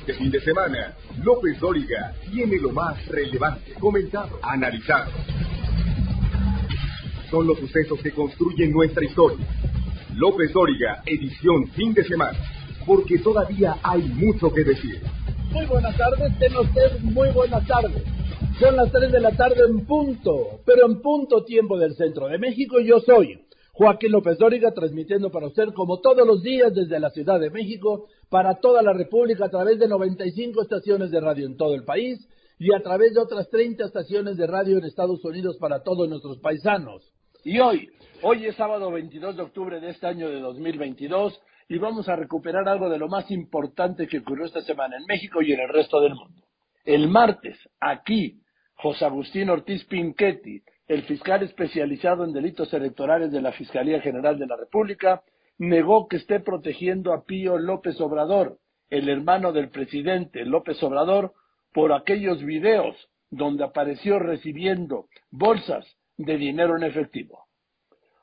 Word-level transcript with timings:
Este 0.00 0.14
fin 0.14 0.30
de 0.30 0.40
semana, 0.40 0.94
López 1.22 1.60
Dóriga 1.60 2.14
tiene 2.32 2.58
lo 2.58 2.70
más 2.70 3.06
relevante, 3.06 3.74
comentado, 3.74 4.38
analizado. 4.42 5.10
Son 7.30 7.46
los 7.46 7.58
sucesos 7.58 8.00
que 8.00 8.10
construyen 8.10 8.72
nuestra 8.72 9.04
historia. 9.04 9.46
López 10.14 10.52
Dóriga, 10.54 11.02
edición 11.04 11.68
fin 11.72 11.92
de 11.92 12.04
semana, 12.04 12.38
porque 12.86 13.18
todavía 13.18 13.76
hay 13.82 14.02
mucho 14.04 14.50
que 14.50 14.64
decir. 14.64 15.02
Muy 15.52 15.66
buenas 15.66 15.94
tardes, 15.96 16.38
tengan 16.38 16.66
ustedes 16.66 17.02
muy 17.02 17.30
buenas 17.32 17.66
tardes. 17.66 18.02
Son 18.58 18.76
las 18.76 18.90
3 18.90 19.12
de 19.12 19.20
la 19.20 19.32
tarde 19.32 19.60
en 19.68 19.84
punto, 19.84 20.60
pero 20.64 20.86
en 20.86 21.02
punto 21.02 21.44
tiempo 21.44 21.78
del 21.78 21.94
centro 21.94 22.26
de 22.26 22.38
México. 22.38 22.80
Yo 22.80 23.00
soy 23.00 23.38
Joaquín 23.80 24.12
López 24.12 24.36
Dóriga, 24.36 24.72
transmitiendo 24.72 25.30
para 25.30 25.46
usted 25.46 25.72
como 25.72 26.00
todos 26.00 26.26
los 26.26 26.42
días 26.42 26.74
desde 26.74 27.00
la 27.00 27.08
Ciudad 27.08 27.40
de 27.40 27.48
México, 27.48 28.08
para 28.28 28.56
toda 28.56 28.82
la 28.82 28.92
República, 28.92 29.46
a 29.46 29.48
través 29.48 29.78
de 29.78 29.88
95 29.88 30.60
estaciones 30.60 31.10
de 31.10 31.18
radio 31.18 31.46
en 31.46 31.56
todo 31.56 31.74
el 31.74 31.84
país 31.84 32.28
y 32.58 32.74
a 32.74 32.82
través 32.82 33.14
de 33.14 33.20
otras 33.20 33.48
30 33.48 33.86
estaciones 33.86 34.36
de 34.36 34.46
radio 34.46 34.76
en 34.76 34.84
Estados 34.84 35.24
Unidos 35.24 35.56
para 35.58 35.82
todos 35.82 36.06
nuestros 36.10 36.38
paisanos. 36.40 37.10
Y 37.42 37.58
hoy, 37.58 37.88
hoy 38.20 38.44
es 38.44 38.56
sábado 38.56 38.90
22 38.90 39.34
de 39.38 39.42
octubre 39.44 39.80
de 39.80 39.88
este 39.88 40.08
año 40.08 40.28
de 40.28 40.40
2022 40.40 41.40
y 41.70 41.78
vamos 41.78 42.06
a 42.10 42.16
recuperar 42.16 42.68
algo 42.68 42.90
de 42.90 42.98
lo 42.98 43.08
más 43.08 43.30
importante 43.30 44.06
que 44.06 44.18
ocurrió 44.18 44.44
esta 44.44 44.60
semana 44.60 44.98
en 44.98 45.06
México 45.06 45.40
y 45.40 45.54
en 45.54 45.60
el 45.60 45.70
resto 45.70 46.02
del 46.02 46.16
mundo. 46.16 46.42
El 46.84 47.08
martes, 47.08 47.56
aquí, 47.80 48.42
José 48.74 49.06
Agustín 49.06 49.48
Ortiz 49.48 49.86
Pinchetti, 49.86 50.60
el 50.90 51.04
fiscal 51.04 51.44
especializado 51.44 52.24
en 52.24 52.32
delitos 52.32 52.74
electorales 52.74 53.30
de 53.30 53.40
la 53.40 53.52
Fiscalía 53.52 54.00
General 54.00 54.36
de 54.36 54.48
la 54.48 54.56
República, 54.56 55.22
negó 55.56 56.08
que 56.08 56.16
esté 56.16 56.40
protegiendo 56.40 57.12
a 57.12 57.22
Pío 57.24 57.58
López 57.58 58.00
Obrador, 58.00 58.58
el 58.88 59.08
hermano 59.08 59.52
del 59.52 59.70
presidente 59.70 60.44
López 60.44 60.82
Obrador, 60.82 61.32
por 61.72 61.92
aquellos 61.92 62.42
videos 62.42 62.96
donde 63.30 63.62
apareció 63.62 64.18
recibiendo 64.18 65.06
bolsas 65.30 65.86
de 66.16 66.36
dinero 66.36 66.76
en 66.76 66.82
efectivo. 66.82 67.44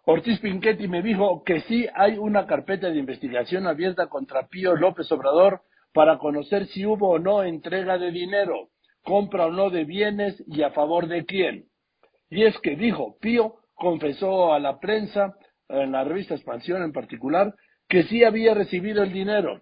Ortiz 0.04 0.38
Pinchetti 0.42 0.90
me 0.90 1.02
dijo 1.02 1.44
que 1.46 1.62
sí 1.62 1.88
hay 1.96 2.18
una 2.18 2.48
carpeta 2.48 2.90
de 2.90 3.00
investigación 3.00 3.66
abierta 3.66 4.08
contra 4.08 4.48
Pío 4.48 4.76
López 4.76 5.10
Obrador 5.14 5.62
para 5.94 6.18
conocer 6.18 6.68
si 6.68 6.86
hubo 6.86 7.12
o 7.12 7.20
no 7.20 7.44
entrega 7.44 7.98
de 7.98 8.12
dinero, 8.12 8.72
compra 9.04 9.46
o 9.46 9.52
no 9.52 9.70
de 9.70 9.86
bienes 9.86 10.44
y 10.48 10.64
a 10.64 10.72
favor 10.72 11.08
de 11.08 11.26
quién. 11.26 11.67
Y 12.30 12.44
es 12.44 12.58
que 12.60 12.76
dijo, 12.76 13.18
Pío 13.20 13.56
confesó 13.76 14.54
a 14.54 14.60
la 14.60 14.80
prensa, 14.80 15.36
en 15.70 15.92
la 15.92 16.04
revista 16.04 16.36
Expansión 16.36 16.82
en 16.84 16.92
particular, 16.92 17.54
que 17.88 18.04
sí 18.04 18.24
había 18.24 18.54
recibido 18.54 19.04
el 19.04 19.14
dinero. 19.14 19.62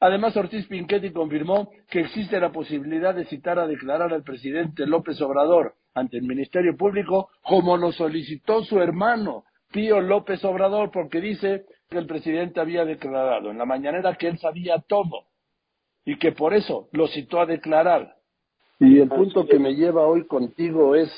Además, 0.00 0.36
Ortiz 0.36 0.66
Pinchetti 0.66 1.10
confirmó 1.10 1.70
que 1.90 2.00
existe 2.00 2.38
la 2.38 2.52
posibilidad 2.52 3.14
de 3.14 3.24
citar 3.24 3.58
a 3.58 3.66
declarar 3.66 4.12
al 4.12 4.22
presidente 4.22 4.86
López 4.86 5.20
Obrador 5.20 5.74
ante 5.92 6.18
el 6.18 6.22
Ministerio 6.22 6.76
Público, 6.76 7.30
como 7.42 7.76
lo 7.76 7.90
solicitó 7.90 8.62
su 8.62 8.78
hermano, 8.78 9.44
Pío 9.72 10.00
López 10.00 10.44
Obrador, 10.44 10.90
porque 10.92 11.20
dice 11.20 11.64
que 11.90 11.98
el 11.98 12.06
presidente 12.06 12.60
había 12.60 12.84
declarado 12.84 13.50
en 13.50 13.58
la 13.58 13.64
mañanera 13.64 14.14
que 14.14 14.28
él 14.28 14.38
sabía 14.38 14.78
todo 14.86 15.24
y 16.04 16.16
que 16.16 16.32
por 16.32 16.54
eso 16.54 16.88
lo 16.92 17.08
citó 17.08 17.40
a 17.40 17.46
declarar. 17.46 18.14
Y 18.78 19.00
el 19.00 19.08
punto 19.08 19.46
que 19.46 19.58
me 19.58 19.74
lleva 19.74 20.06
hoy 20.06 20.26
contigo 20.26 20.94
es 20.94 21.10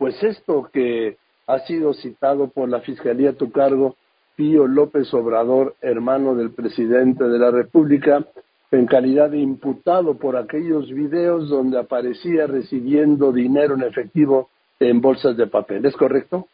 pues 0.00 0.22
esto 0.22 0.70
que 0.72 1.18
ha 1.46 1.58
sido 1.66 1.92
citado 1.92 2.48
por 2.48 2.70
la 2.70 2.80
Fiscalía 2.80 3.30
a 3.30 3.36
tu 3.36 3.52
cargo, 3.52 3.96
Pío 4.34 4.66
López 4.66 5.12
Obrador, 5.12 5.74
hermano 5.82 6.34
del 6.34 6.54
presidente 6.54 7.24
de 7.24 7.38
la 7.38 7.50
República, 7.50 8.24
en 8.70 8.86
calidad 8.86 9.28
de 9.28 9.40
imputado 9.40 10.16
por 10.16 10.38
aquellos 10.38 10.90
videos 10.90 11.50
donde 11.50 11.78
aparecía 11.78 12.46
recibiendo 12.46 13.30
dinero 13.30 13.74
en 13.74 13.82
efectivo 13.82 14.48
en 14.78 15.02
bolsas 15.02 15.36
de 15.36 15.48
papel. 15.48 15.84
¿Es 15.84 15.94
correcto? 15.96 16.48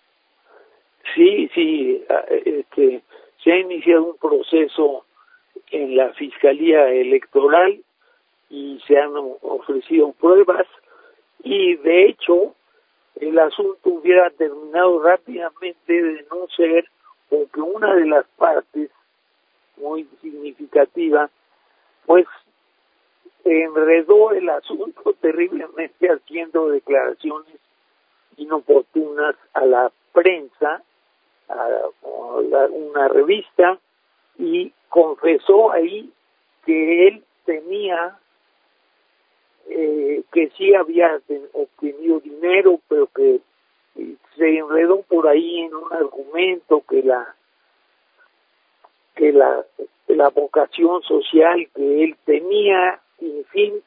Sí, 1.15 1.49
sí. 1.54 2.03
Ah, 2.10 2.25
este, 2.44 3.03
se 3.44 3.53
ha 3.53 3.60
iniciado 3.60 4.06
un 4.06 4.16
proceso 4.16 5.04
en 5.70 5.97
la 5.97 6.12
Fiscalía 6.15 6.88
Electoral 6.88 7.78
y 8.50 8.81
se 8.88 8.99
han 8.99 9.12
ofrecido 9.43 10.10
pruebas 10.19 10.66
y 11.44 11.76
de 11.76 12.09
hecho 12.09 12.56
el 13.21 13.38
asunto 13.38 13.91
hubiera 13.91 14.31
terminado 14.31 15.03
rápidamente 15.03 16.03
de 16.03 16.27
no 16.31 16.47
ser 16.56 16.88
porque 17.28 17.60
una 17.60 17.94
de 17.94 18.06
las 18.06 18.27
partes 18.37 18.91
muy 19.77 20.04
significativa 20.22 21.31
pues 22.06 22.26
enredó 23.44 24.32
el 24.32 24.49
asunto 24.49 25.15
terriblemente 25.21 26.09
haciendo 26.09 26.69
declaraciones 26.69 27.55
inoportunas 28.37 29.34
a 29.55 29.65
la 29.65 29.91
prensa, 30.12 30.82
a 31.49 31.69
una 32.71 33.09
revista, 33.09 33.78
y 34.38 34.72
confesó 34.91 35.72
ahí 35.72 36.10
que 36.66 37.09
él 37.09 37.25
tenía 37.44 38.19
eh, 39.69 40.22
que 40.32 40.50
sí 40.56 40.75
había 40.75 41.21
obtenido 41.53 42.21
dinero, 42.21 42.81
pero 42.88 43.09
que 43.09 43.41
se 44.37 44.59
enredó 44.59 45.03
por 45.03 45.27
ahí 45.27 45.60
en 45.60 45.75
un 45.75 45.93
argumento 45.93 46.82
que 46.88 47.03
la 47.03 47.34
que 49.15 49.32
la, 49.32 49.65
la 50.09 50.28
vocación 50.28 51.03
social 51.03 51.69
que 51.75 52.05
él 52.05 52.16
tenía, 52.26 53.00
en 53.19 53.44
fin, 53.47 53.82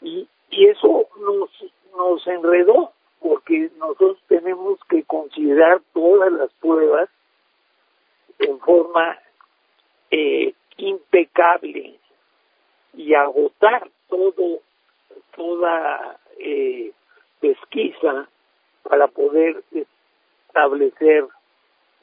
y, 0.00 0.28
y 0.50 0.66
eso 0.68 1.08
nos, 1.20 1.50
nos 1.96 2.26
enredó, 2.28 2.92
porque 3.20 3.70
nosotros 3.76 4.18
tenemos 4.28 4.78
que 4.88 5.02
considerar 5.02 5.82
todas 5.92 6.32
las 6.32 6.52
pruebas 6.54 7.08
en 8.38 8.58
forma 8.60 9.18
eh, 10.10 10.54
impecable 10.76 11.98
y 12.94 13.14
agotar 13.14 13.90
todo 14.08 14.60
toda 15.36 16.18
eh, 16.38 16.92
pesquisa 17.40 18.28
para 18.82 19.08
poder 19.08 19.62
establecer 20.48 21.26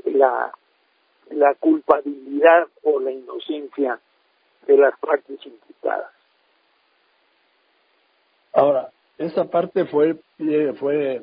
la, 0.05 0.51
la 1.31 1.55
culpabilidad 1.55 2.67
o 2.83 2.99
la 2.99 3.11
inocencia 3.11 3.99
de 4.67 4.77
las 4.77 4.97
partes 4.99 5.39
imputadas. 5.45 6.11
Ahora, 8.53 8.89
esa 9.17 9.49
parte 9.49 9.85
fue 9.85 10.15
fue 10.79 11.21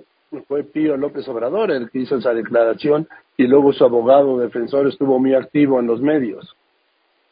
fue 0.48 0.64
Pío 0.64 0.96
López 0.96 1.26
Obrador 1.28 1.70
el 1.70 1.90
que 1.90 2.00
hizo 2.00 2.16
esa 2.16 2.34
declaración 2.34 3.08
y 3.36 3.46
luego 3.46 3.72
su 3.72 3.84
abogado 3.84 4.38
defensor 4.38 4.86
estuvo 4.86 5.18
muy 5.18 5.34
activo 5.34 5.80
en 5.80 5.86
los 5.86 6.00
medios. 6.00 6.56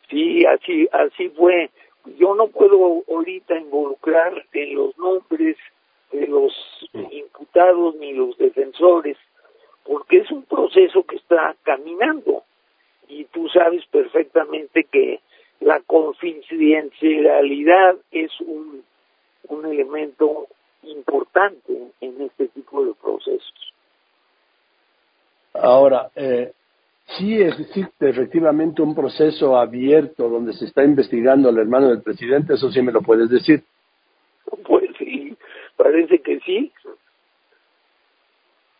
Sí, 0.09 0.44
así 0.47 0.88
así 0.93 1.28
fue 1.31 1.70
yo 2.19 2.34
no 2.34 2.48
puedo 2.48 3.04
ahorita 3.09 3.56
involucrar 3.59 4.44
en 4.53 4.75
los 4.75 4.98
nombres 4.98 5.56
de 6.12 6.26
los 6.26 6.53
imputados 7.10 7.94
ni 7.97 8.12
los 8.12 8.37
defensores, 8.38 9.16
porque 9.84 10.19
es 10.19 10.31
un 10.31 10.43
proceso 10.44 11.04
que 11.04 11.16
está 11.16 11.56
caminando 11.62 12.44
y 13.09 13.25
tú 13.25 13.48
sabes 13.48 13.84
perfectamente 13.87 14.84
que 14.84 15.20
la 15.60 15.81
confidencialidad 15.81 17.97
es 18.10 18.31
un, 18.41 18.84
un 19.48 19.66
elemento 19.66 20.47
importante 20.82 21.72
en 22.00 22.22
este 22.22 22.48
tipo 22.48 22.84
de 22.84 22.94
procesos. 22.94 23.72
Ahora, 25.54 26.10
eh, 26.16 26.53
sí 27.06 27.41
existe 27.41 28.09
efectivamente 28.09 28.82
un 28.82 28.94
proceso 28.94 29.56
abierto 29.56 30.28
donde 30.28 30.52
se 30.55 30.67
está 30.67 30.84
investigando 30.84 31.49
al 31.49 31.58
hermano 31.58 31.88
del 31.88 32.02
presidente, 32.02 32.55
eso 32.55 32.70
sí 32.70 32.82
me 32.82 32.93
lo 32.93 33.02
puedes 33.02 33.28
decir. 33.31 33.62
Pues 34.64 34.90
sí, 34.99 35.37
parece 35.76 36.19
que 36.20 36.40
sí. 36.40 36.73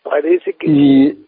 Parece 0.03 0.53
que 0.55 0.67
y, 0.67 1.11
sí. 1.11 1.27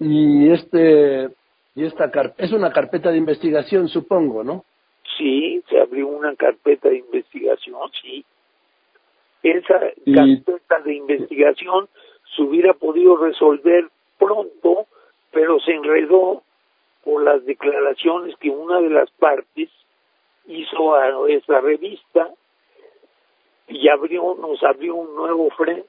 Y 0.00 0.50
este 0.50 1.28
y 1.76 1.84
esta 1.84 2.10
es 2.38 2.52
una 2.52 2.72
carpeta 2.72 3.10
de 3.10 3.18
investigación, 3.18 3.88
supongo, 3.88 4.44
¿no? 4.44 4.64
Sí, 5.18 5.62
se 5.68 5.80
abrió 5.80 6.08
una 6.08 6.34
carpeta 6.36 6.88
de 6.88 6.98
investigación, 6.98 7.90
sí. 8.00 8.24
Esa 9.42 9.80
carpeta 10.14 10.80
de 10.84 10.94
investigación 10.94 11.88
se 12.34 12.42
hubiera 12.42 12.74
podido 12.74 13.16
resolver 13.16 13.88
pronto 14.18 14.86
pero 15.34 15.58
se 15.60 15.72
enredó 15.72 16.42
por 17.02 17.22
las 17.22 17.44
declaraciones 17.44 18.36
que 18.38 18.48
una 18.48 18.80
de 18.80 18.88
las 18.88 19.10
partes 19.10 19.68
hizo 20.46 20.94
a 20.94 21.28
esa 21.28 21.60
revista 21.60 22.30
y 23.68 23.88
abrió, 23.88 24.36
nos 24.36 24.62
abrió 24.62 24.94
un 24.94 25.14
nuevo 25.14 25.50
frente 25.50 25.88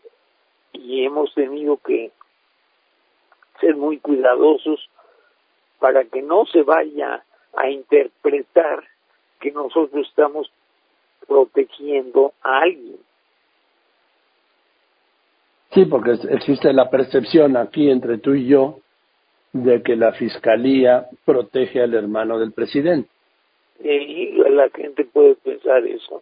y 0.73 1.05
hemos 1.05 1.33
tenido 1.35 1.77
que 1.77 2.11
ser 3.61 3.75
muy 3.75 3.99
cuidadosos 3.99 4.89
para 5.79 6.03
que 6.05 6.21
no 6.21 6.45
se 6.47 6.63
vaya 6.63 7.23
a 7.55 7.69
interpretar 7.69 8.83
que 9.39 9.51
nosotros 9.51 10.07
estamos 10.07 10.51
protegiendo 11.27 12.33
a 12.41 12.61
alguien. 12.61 12.97
Sí, 15.71 15.85
porque 15.85 16.11
existe 16.29 16.73
la 16.73 16.89
percepción 16.89 17.57
aquí 17.57 17.89
entre 17.89 18.17
tú 18.17 18.33
y 18.33 18.47
yo 18.47 18.79
de 19.55 19.81
que 19.83 19.95
la 19.95 20.11
fiscalía 20.11 21.07
protege 21.23 21.81
al 21.81 21.93
hermano 21.93 22.37
del 22.37 22.51
presidente. 22.51 23.09
Y 23.79 24.33
la 24.33 24.69
gente 24.69 25.05
puede 25.05 25.35
pensar 25.35 25.85
eso, 25.85 26.21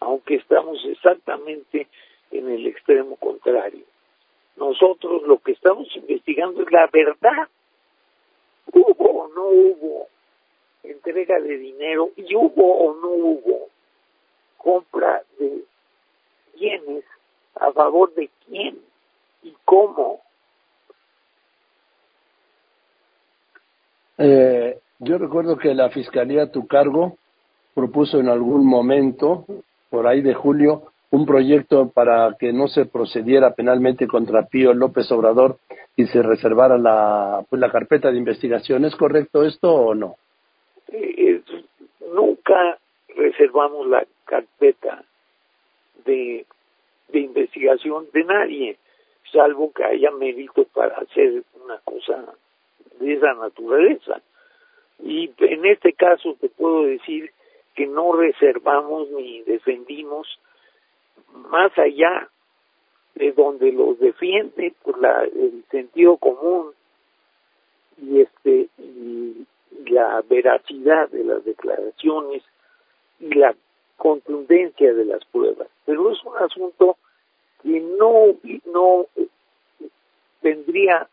aunque 0.00 0.36
estamos 0.36 0.82
exactamente 0.86 1.88
en 2.30 2.48
el 2.48 2.66
extremo 2.66 3.16
contrario. 3.16 3.84
Nosotros 4.56 5.24
lo 5.24 5.38
que 5.40 5.52
estamos 5.52 5.94
investigando 5.94 6.62
es 6.62 6.72
la 6.72 6.88
verdad. 6.90 7.48
¿Hubo 8.72 9.24
o 9.24 9.28
no 9.28 9.48
hubo 9.48 10.06
entrega 10.82 11.38
de 11.38 11.58
dinero 11.58 12.12
y 12.16 12.34
hubo 12.34 12.78
o 12.78 12.94
no 12.94 13.08
hubo 13.08 13.68
compra 14.56 15.22
de 15.38 15.64
bienes 16.54 17.04
a 17.56 17.72
favor 17.72 18.14
de 18.14 18.30
quién 18.46 18.78
y 19.42 19.52
cómo? 19.66 20.22
Eh, 24.22 24.78
yo 24.98 25.16
recuerdo 25.16 25.56
que 25.56 25.74
la 25.74 25.88
Fiscalía 25.88 26.42
a 26.42 26.52
tu 26.52 26.66
cargo 26.66 27.16
propuso 27.74 28.20
en 28.20 28.28
algún 28.28 28.66
momento, 28.66 29.46
por 29.88 30.06
ahí 30.06 30.20
de 30.20 30.34
julio, 30.34 30.92
un 31.10 31.24
proyecto 31.24 31.88
para 31.88 32.36
que 32.38 32.52
no 32.52 32.68
se 32.68 32.84
procediera 32.84 33.54
penalmente 33.54 34.06
contra 34.06 34.46
Pío 34.46 34.74
López 34.74 35.10
Obrador 35.10 35.56
y 35.96 36.06
se 36.06 36.22
reservara 36.22 36.76
la, 36.76 37.44
pues, 37.48 37.60
la 37.60 37.70
carpeta 37.70 38.10
de 38.10 38.18
investigación. 38.18 38.84
¿Es 38.84 38.94
correcto 38.94 39.42
esto 39.42 39.72
o 39.72 39.94
no? 39.94 40.16
Eh, 40.92 41.40
nunca 42.14 42.78
reservamos 43.16 43.86
la 43.88 44.04
carpeta 44.24 45.02
de, 46.04 46.44
investigación 47.12 48.06
de 48.12 48.24
nadie, 48.24 48.76
salvo 49.32 49.72
que 49.72 49.84
haya 49.84 50.10
mérito 50.10 50.64
para 50.74 50.96
hacer 50.98 51.42
una 51.64 51.78
cosa 51.78 52.34
de 53.00 53.14
esa 53.14 53.34
naturaleza. 53.34 54.22
Y 55.02 55.32
en 55.38 55.66
este 55.66 55.92
caso 55.92 56.36
te 56.40 56.48
puedo 56.48 56.84
decir 56.84 57.32
que 57.74 57.86
no 57.86 58.12
reservamos 58.12 59.10
ni 59.10 59.42
defendimos 59.42 60.38
más 61.50 61.76
allá 61.78 62.28
de 63.14 63.32
donde 63.32 63.72
los 63.72 63.98
defiende 63.98 64.74
por 64.82 65.00
la, 65.00 65.24
el 65.24 65.64
sentido 65.70 66.16
común 66.16 66.72
y 68.00 68.20
este 68.20 68.68
y 68.78 69.46
la 69.86 70.22
veracidad 70.28 71.08
de 71.10 71.24
las 71.24 71.44
declaraciones 71.44 72.42
y 73.18 73.34
la 73.34 73.54
contundencia 73.96 74.92
de 74.94 75.04
las 75.04 75.24
pruebas 75.26 75.68
pero 75.84 76.10
es 76.12 76.22
un 76.24 76.36
asunto 76.38 76.96
que 77.62 77.80
no 77.80 78.34
no 78.72 79.06
tendría 80.40 81.08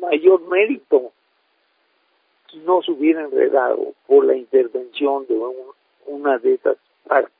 mayor 0.00 0.46
mérito 0.48 1.12
no 2.56 2.82
se 2.82 2.92
hubiera 2.92 3.22
enredado 3.22 3.94
por 4.06 4.24
la 4.24 4.36
intervención 4.36 5.26
de 5.26 5.38
una 6.06 6.38
de 6.38 6.54
esas 6.54 6.76
partes 7.06 7.38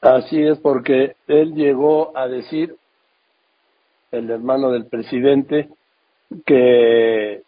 Así 0.00 0.42
es, 0.42 0.58
porque 0.58 1.14
él 1.26 1.54
llegó 1.54 2.16
a 2.16 2.26
decir, 2.26 2.76
el 4.10 4.30
hermano 4.30 4.70
del 4.70 4.86
presidente, 4.86 5.68
que, 6.46 7.42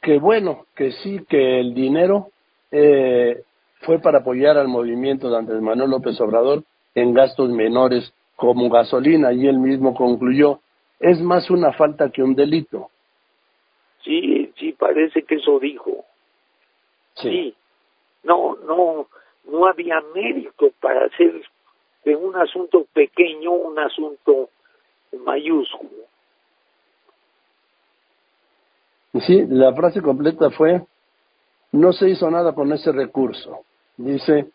que 0.00 0.18
bueno, 0.18 0.66
que 0.74 0.90
sí, 0.92 1.24
que 1.28 1.60
el 1.60 1.74
dinero 1.74 2.28
eh, 2.72 3.42
fue 3.82 4.00
para 4.00 4.18
apoyar 4.18 4.58
al 4.58 4.66
movimiento 4.66 5.30
de 5.30 5.36
Andrés 5.36 5.62
Manuel 5.62 5.90
López 5.90 6.20
Obrador 6.20 6.64
en 6.96 7.14
gastos 7.14 7.50
menores 7.50 8.12
como 8.34 8.68
gasolina, 8.68 9.32
y 9.32 9.46
él 9.46 9.58
mismo 9.58 9.94
concluyó, 9.94 10.58
es 10.98 11.20
más 11.20 11.50
una 11.50 11.72
falta 11.72 12.10
que 12.10 12.24
un 12.24 12.34
delito. 12.34 12.90
Sí, 14.02 14.20
sí, 14.20 14.41
parece 14.82 15.22
que 15.22 15.36
eso 15.36 15.60
dijo. 15.60 16.04
Sí. 17.14 17.28
sí. 17.28 17.54
No, 18.24 18.56
no, 18.66 19.06
no 19.44 19.66
había 19.66 20.00
mérito 20.12 20.72
para 20.80 21.06
hacer 21.06 21.40
de 22.04 22.16
un 22.16 22.34
asunto 22.34 22.84
pequeño 22.92 23.52
un 23.52 23.78
asunto 23.78 24.50
mayúsculo. 25.24 26.02
Sí, 29.20 29.46
la 29.48 29.72
frase 29.72 30.02
completa 30.02 30.50
fue, 30.50 30.82
no 31.70 31.92
se 31.92 32.08
hizo 32.08 32.28
nada 32.28 32.54
con 32.54 32.72
ese 32.72 32.90
recurso. 32.90 33.60
Dice, 33.96 34.50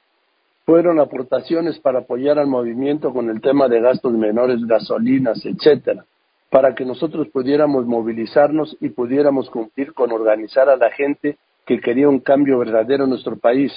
fueron 0.66 1.00
aportaciones 1.00 1.80
para 1.80 2.00
apoyar 2.00 2.38
al 2.38 2.48
movimiento 2.48 3.14
con 3.14 3.30
el 3.30 3.40
tema 3.40 3.70
de 3.70 3.80
gastos 3.80 4.12
menores, 4.12 4.60
gasolinas, 4.66 5.46
etcétera, 5.46 6.04
para 6.50 6.76
que 6.76 6.86
nosotros 6.86 7.28
pudiéramos 7.30 7.86
movilizarnos 7.86 8.78
y 8.80 8.90
pudiéramos 8.90 9.50
cumplir 9.50 9.94
con 9.94 10.12
organizar 10.12 10.70
a 10.70 10.78
la 10.78 10.92
gente 10.92 11.38
que 11.66 11.80
quería 11.80 12.08
un 12.08 12.20
cambio 12.20 12.60
verdadero 12.60 13.04
en 13.04 13.10
nuestro 13.10 13.38
país, 13.38 13.72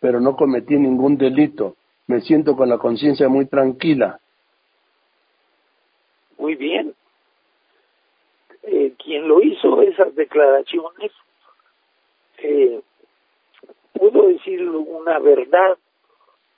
pero 0.00 0.20
no 0.20 0.36
cometí 0.36 0.74
ningún 0.76 1.16
delito 1.16 1.76
me 2.06 2.20
siento 2.20 2.56
con 2.56 2.68
la 2.68 2.78
conciencia 2.78 3.28
muy 3.28 3.46
tranquila. 3.46 4.20
Muy 6.38 6.54
bien. 6.54 6.94
Eh, 8.62 8.94
quien 9.02 9.28
lo 9.28 9.42
hizo 9.42 9.82
esas 9.82 10.14
declaraciones 10.14 11.12
eh, 12.38 12.80
pudo 13.92 14.28
decir 14.28 14.68
una 14.68 15.18
verdad 15.18 15.76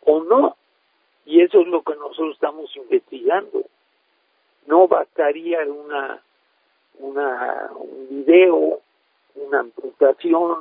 o 0.05 0.23
no, 0.25 0.56
y 1.26 1.43
eso 1.43 1.61
es 1.61 1.69
lo 1.69 1.82
que 1.82 1.94
nosotros 1.94 2.35
estamos 2.35 2.75
investigando. 2.76 3.62
No 4.69 4.87
bastaría 4.87 5.61
una, 5.62 6.23
una 6.99 7.70
un 7.75 8.06
video, 8.11 8.81
una 9.35 9.61
amputación, 9.61 10.59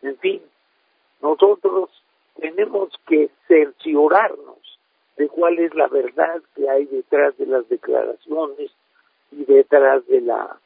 en 0.00 0.16
fin. 0.16 0.42
Nosotros 1.20 1.90
tenemos 2.40 2.88
que 3.06 3.28
cerciorarnos 3.46 4.56
de 5.18 5.28
cuál 5.28 5.58
es 5.58 5.74
la 5.74 5.88
verdad 5.88 6.40
que 6.54 6.70
hay 6.70 6.86
detrás 6.86 7.36
de 7.36 7.44
las 7.44 7.68
declaraciones 7.68 8.70
y 9.30 9.44
detrás 9.44 10.06
de 10.06 10.22
la 10.22 10.58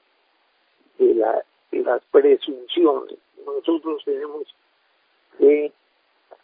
de, 0.98 1.14
la, 1.16 1.44
de 1.72 1.78
las 1.80 2.04
presunciones. 2.12 3.18
Nosotros 3.44 4.04
tenemos 4.04 4.44
que 5.36 5.72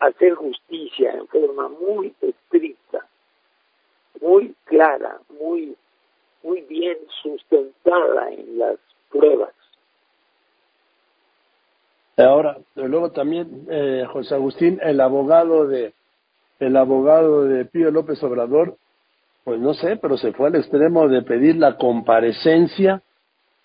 hacer 0.01 0.35
justicia 0.35 1.13
en 1.13 1.29
forma 1.29 1.69
muy 1.69 2.13
estricta, 2.21 3.07
muy 4.21 4.53
clara, 4.65 5.21
muy 5.39 5.77
muy 6.43 6.63
bien 6.63 6.97
sustentada 7.23 8.31
en 8.31 8.59
las 8.59 8.79
pruebas. 9.11 9.53
Ahora, 12.17 12.59
luego 12.75 13.13
también, 13.13 13.67
eh, 13.71 14.05
José 14.13 14.35
Agustín, 14.35 14.81
el 14.83 15.01
abogado 15.01 15.67
de 15.67 15.93
el 16.59 16.77
abogado 16.77 17.45
de 17.45 17.65
Pío 17.65 17.93
López 17.93 18.21
Obrador, 18.25 18.75
pues 19.45 19.61
no 19.61 19.75
sé, 19.75 19.97
pero 19.97 20.17
se 20.17 20.33
fue 20.33 20.49
al 20.49 20.57
extremo 20.57 21.09
de 21.09 21.23
pedir 21.23 21.57
la 21.57 21.77
comparecencia 21.77 23.03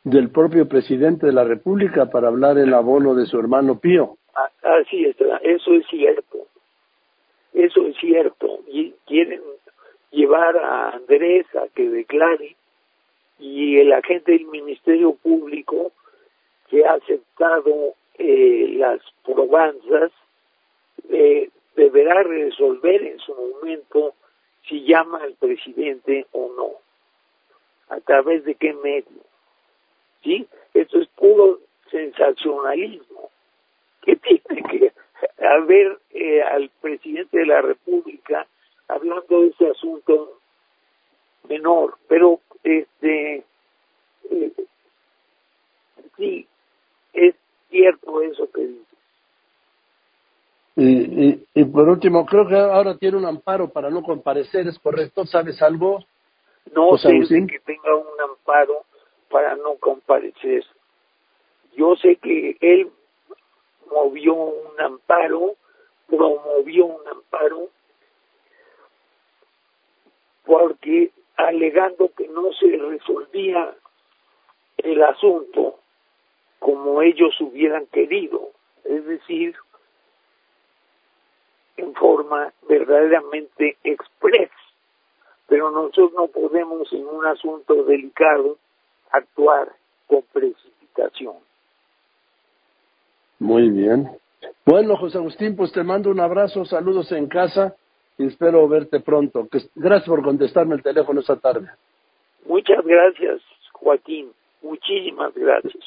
del 0.04 0.30
propio 0.30 0.68
presidente 0.68 1.26
de 1.26 1.34
la 1.34 1.44
República 1.44 2.06
para 2.12 2.28
hablar 2.28 2.60
el 2.60 2.74
abono 2.74 3.16
de 3.16 3.26
su 3.26 3.40
hermano 3.40 3.80
Pío. 3.80 4.18
Así 4.62 5.06
es, 5.06 5.16
eso 5.42 5.74
es 5.74 5.86
cierto. 5.90 6.38
Eso 7.54 7.86
es 7.88 7.96
cierto. 7.98 8.60
Y 8.68 8.94
quieren 9.06 9.42
llevar 10.12 10.58
a 10.58 10.90
Andrés 10.92 11.46
a 11.56 11.68
que 11.74 11.90
declare 11.90 12.56
y 13.44 13.78
el 13.78 13.92
agente 13.92 14.32
del 14.32 14.46
Ministerio 14.46 15.16
Público 15.16 15.92
que 16.70 16.86
ha 16.86 16.94
aceptado 16.94 17.94
eh, 18.18 18.76
las 18.78 19.02
probanzas, 19.26 20.14
eh, 21.10 21.50
deberá 21.76 22.24
resolver 22.24 23.04
en 23.04 23.20
su 23.20 23.36
momento 23.36 24.14
si 24.66 24.86
llama 24.86 25.20
al 25.22 25.34
presidente 25.34 26.26
o 26.32 26.54
no, 26.56 27.94
a 27.94 28.00
través 28.00 28.46
de 28.46 28.56
qué 28.56 28.72
medio. 28.76 29.22
¿Sí? 30.24 30.48
Esto 30.74 31.02
es 31.02 31.10
puro 31.10 31.60
sensacionalismo. 31.92 33.30
¿Qué 34.04 34.16
tiene 34.48 34.64
que 34.70 34.94
haber 35.46 36.00
eh, 36.12 36.42
al 36.44 36.70
presidente 36.82 37.40
de 37.40 37.46
la 37.48 37.62
República 37.62 38.48
hablando 38.88 39.42
de 39.42 39.48
ese 39.48 39.68
asunto 39.68 40.40
menor? 41.48 41.98
Pero, 42.08 42.40
este, 42.64 43.44
eh, 44.32 44.52
sí, 46.18 46.48
es 47.14 47.36
cierto 47.70 48.22
eso 48.22 48.50
que 48.52 48.62
dice. 48.68 48.84
Y, 50.76 51.46
y, 51.54 51.66
por 51.66 51.88
último, 51.88 52.26
creo 52.26 52.48
que 52.48 52.56
ahora 52.56 52.98
tiene 52.98 53.18
un 53.18 53.26
amparo 53.26 53.70
para 53.70 53.92
no 53.92 54.02
comparecer, 54.02 54.68
¿es 54.68 54.80
correcto? 54.80 55.26
¿Sabes 55.26 55.62
algo? 55.62 56.04
No 56.74 56.98
sé 56.98 57.10
que 57.12 57.60
tenga 57.60 57.96
un 57.96 58.22
amparo 58.22 58.84
para 59.30 59.56
no 59.56 59.76
comparecer. 59.76 60.66
Yo 61.76 61.96
sé 61.98 62.16
que 62.16 62.58
él 62.62 62.90
movió 63.92 64.34
un 64.34 64.82
amparo 64.82 65.56
promovió 66.08 66.86
un 66.86 67.08
amparo 67.08 67.70
porque 70.46 71.12
alegando 71.38 72.12
que 72.16 72.28
no 72.28 72.52
se 72.54 72.78
resolvía 72.78 73.76
el 74.78 75.04
asunto 75.04 75.80
como 76.60 77.02
ellos 77.02 77.40
hubieran 77.42 77.86
querido, 77.88 78.50
es 78.86 79.06
decir, 79.06 79.56
en 81.78 81.94
forma 81.96 82.54
verdaderamente 82.68 83.78
express. 83.84 84.52
Pero 85.48 85.72
nosotros 85.72 86.14
no 86.14 86.28
podemos 86.28 86.92
en 86.94 87.06
un 87.06 87.26
asunto 87.26 87.84
delicado 87.84 88.58
actuar 89.12 89.74
con 90.08 90.22
precipitación. 90.32 91.36
Muy 93.40 93.70
bien. 93.70 94.10
Bueno, 94.66 94.96
José 94.96 95.18
Agustín, 95.18 95.56
pues 95.56 95.72
te 95.74 95.84
mando 95.84 96.10
un 96.10 96.20
abrazo, 96.20 96.64
saludos 96.66 97.12
en 97.12 97.28
casa 97.28 97.76
y 98.18 98.28
espero 98.28 98.68
verte 98.68 99.00
pronto. 99.00 99.48
Gracias 99.76 100.08
por 100.08 100.24
contestarme 100.24 100.76
el 100.76 100.84
teléfono 100.84 101.20
esta 101.20 101.38
tarde. 101.38 101.70
Muchas 102.46 102.84
gracias, 102.86 103.42
Joaquín. 103.74 104.32
Muchísimas 104.62 105.34
gracias. 105.34 105.84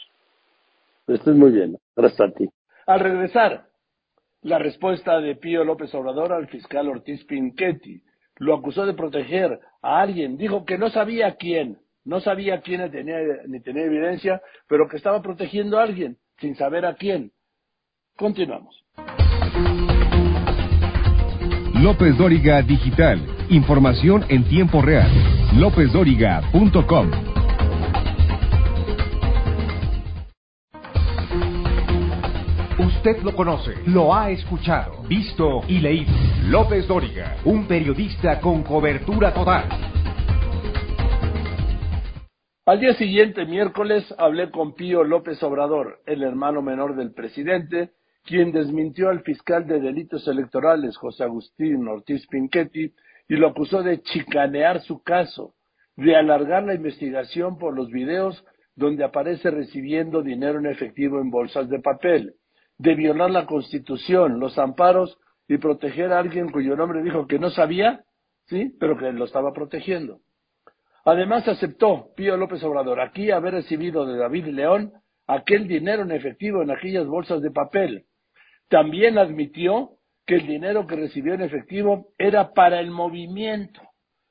Estés 1.07 1.35
muy 1.35 1.53
bien. 1.53 1.79
Gracias 1.95 2.21
a 2.21 2.33
ti. 2.33 2.49
Al 2.87 3.01
regresar, 3.01 3.67
la 4.43 4.59
respuesta 4.59 5.21
de 5.21 5.37
Pío 5.37 5.65
López 5.65 5.95
Obrador 5.95 6.33
al 6.33 6.49
fiscal 6.49 6.89
Ortiz 6.89 7.25
Pinchetti. 7.25 8.03
Lo 8.37 8.55
acusó 8.55 8.85
de 8.85 8.95
proteger 8.95 9.59
a 9.83 10.01
alguien. 10.01 10.37
Dijo 10.37 10.65
que 10.65 10.79
no 10.79 10.91
sabía 10.91 11.37
quién. 11.37 11.79
No 12.05 12.21
sabía 12.21 12.61
quién 12.61 12.89
tenía, 12.91 13.19
ni 13.49 13.61
tenía 13.61 13.85
evidencia, 13.85 14.41
pero 14.69 14.89
que 14.89 14.97
estaba 14.97 15.23
protegiendo 15.23 15.79
a 15.79 15.83
alguien 15.83 16.17
sin 16.39 16.55
saber 16.55 16.87
a 16.87 16.95
quién. 16.95 17.33
Continuamos. 18.17 18.85
López 21.87 22.19
Dóriga 22.19 22.63
Digital. 22.63 23.21
Información 23.49 24.25
en 24.29 24.43
tiempo 24.43 24.83
real. 24.83 25.09
LópezDóriga.com. 25.57 27.11
Usted 32.81 33.23
lo 33.23 33.37
conoce, 33.37 33.75
lo 33.87 34.13
ha 34.13 34.31
escuchado, 34.31 35.05
visto 35.05 35.61
y 35.69 35.79
leído. 35.79 36.13
López 36.49 36.89
Dóriga, 36.89 37.37
un 37.45 37.69
periodista 37.69 38.41
con 38.41 38.65
cobertura 38.65 39.33
total. 39.33 39.69
Al 42.67 42.81
día 42.81 42.95
siguiente, 42.95 43.47
miércoles, 43.47 44.13
hablé 44.19 44.51
con 44.51 44.75
Pío 44.75 45.05
López 45.05 45.41
Obrador, 45.45 46.01
el 46.05 46.25
hermano 46.25 46.63
menor 46.63 46.97
del 46.97 47.15
presidente, 47.15 47.93
quien 48.27 48.53
desmintió 48.53 49.09
al 49.09 49.23
fiscal 49.23 49.67
de 49.67 49.81
delitos 49.81 50.27
electorales, 50.29 50.97
José 50.97 51.25
Agustín 51.25 51.87
Ortiz 51.89 52.27
Pinchetti, 52.27 52.93
y 53.29 53.37
lo 53.37 53.49
acusó 53.49 53.83
de 53.83 54.03
chicanear 54.03 54.81
su 54.83 55.03
caso, 55.03 55.55
de 55.97 56.17
alargar 56.17 56.65
la 56.65 56.75
investigación 56.75 57.59
por 57.59 57.75
los 57.75 57.89
videos 57.91 58.45
donde 58.75 59.05
aparece 59.05 59.51
recibiendo 59.51 60.23
dinero 60.23 60.59
en 60.59 60.67
efectivo 60.67 61.21
en 61.21 61.31
bolsas 61.31 61.69
de 61.71 61.79
papel, 61.79 62.35
de 62.79 62.95
violar 62.95 63.31
la 63.31 63.47
Constitución, 63.47 64.39
los 64.39 64.59
amparos 64.59 65.19
y 65.49 65.57
proteger 65.59 66.13
a 66.13 66.19
alguien 66.19 66.51
cuyo 66.51 66.77
nombre 66.77 67.03
dijo 67.03 67.27
que 67.27 67.39
no 67.39 67.51
sabía, 67.51 68.05
sí, 68.47 68.77
pero 68.79 68.99
que 68.99 69.13
lo 69.13 69.25
estaba 69.25 69.53
protegiendo. 69.53 70.21
Además 71.05 71.47
aceptó 71.47 72.09
Pío 72.17 72.37
López 72.37 72.63
Obrador 72.65 73.01
aquí 73.01 73.31
haber 73.31 73.55
recibido 73.55 74.05
de 74.05 74.19
David 74.19 74.47
León 74.47 74.93
aquel 75.29 75.69
dinero 75.69 76.03
en 76.03 76.11
efectivo 76.11 76.63
en 76.63 76.71
aquellas 76.71 77.07
bolsas 77.07 77.41
de 77.43 77.51
papel, 77.51 78.06
también 78.69 79.19
admitió 79.19 79.91
que 80.27 80.37
el 80.37 80.47
dinero 80.47 80.87
que 80.87 80.97
recibió 80.97 81.35
en 81.35 81.43
efectivo 81.43 82.09
era 82.19 82.53
para 82.53 82.81
el 82.81 82.91
movimiento. 82.91 83.81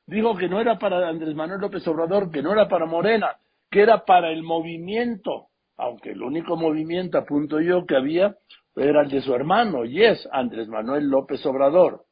Dijo 0.07 0.35
que 0.35 0.49
no 0.49 0.59
era 0.59 0.77
para 0.77 1.07
Andrés 1.07 1.33
Manuel 1.35 1.61
López 1.61 1.87
Obrador, 1.87 2.29
que 2.29 2.43
no 2.43 2.51
era 2.51 2.67
para 2.67 2.85
Morena, 2.85 3.37
que 3.71 3.81
era 3.81 4.05
para 4.05 4.31
el 4.31 4.43
movimiento, 4.43 5.47
aunque 5.77 6.11
el 6.11 6.21
único 6.21 6.57
movimiento, 6.57 7.17
apunto 7.17 7.59
yo, 7.59 7.85
que 7.85 7.95
había 7.95 8.35
era 8.75 9.03
el 9.03 9.09
de 9.09 9.21
su 9.21 9.33
hermano, 9.33 9.85
y 9.85 10.03
es 10.03 10.27
Andrés 10.31 10.67
Manuel 10.67 11.07
López 11.07 11.45
Obrador. 11.45 12.03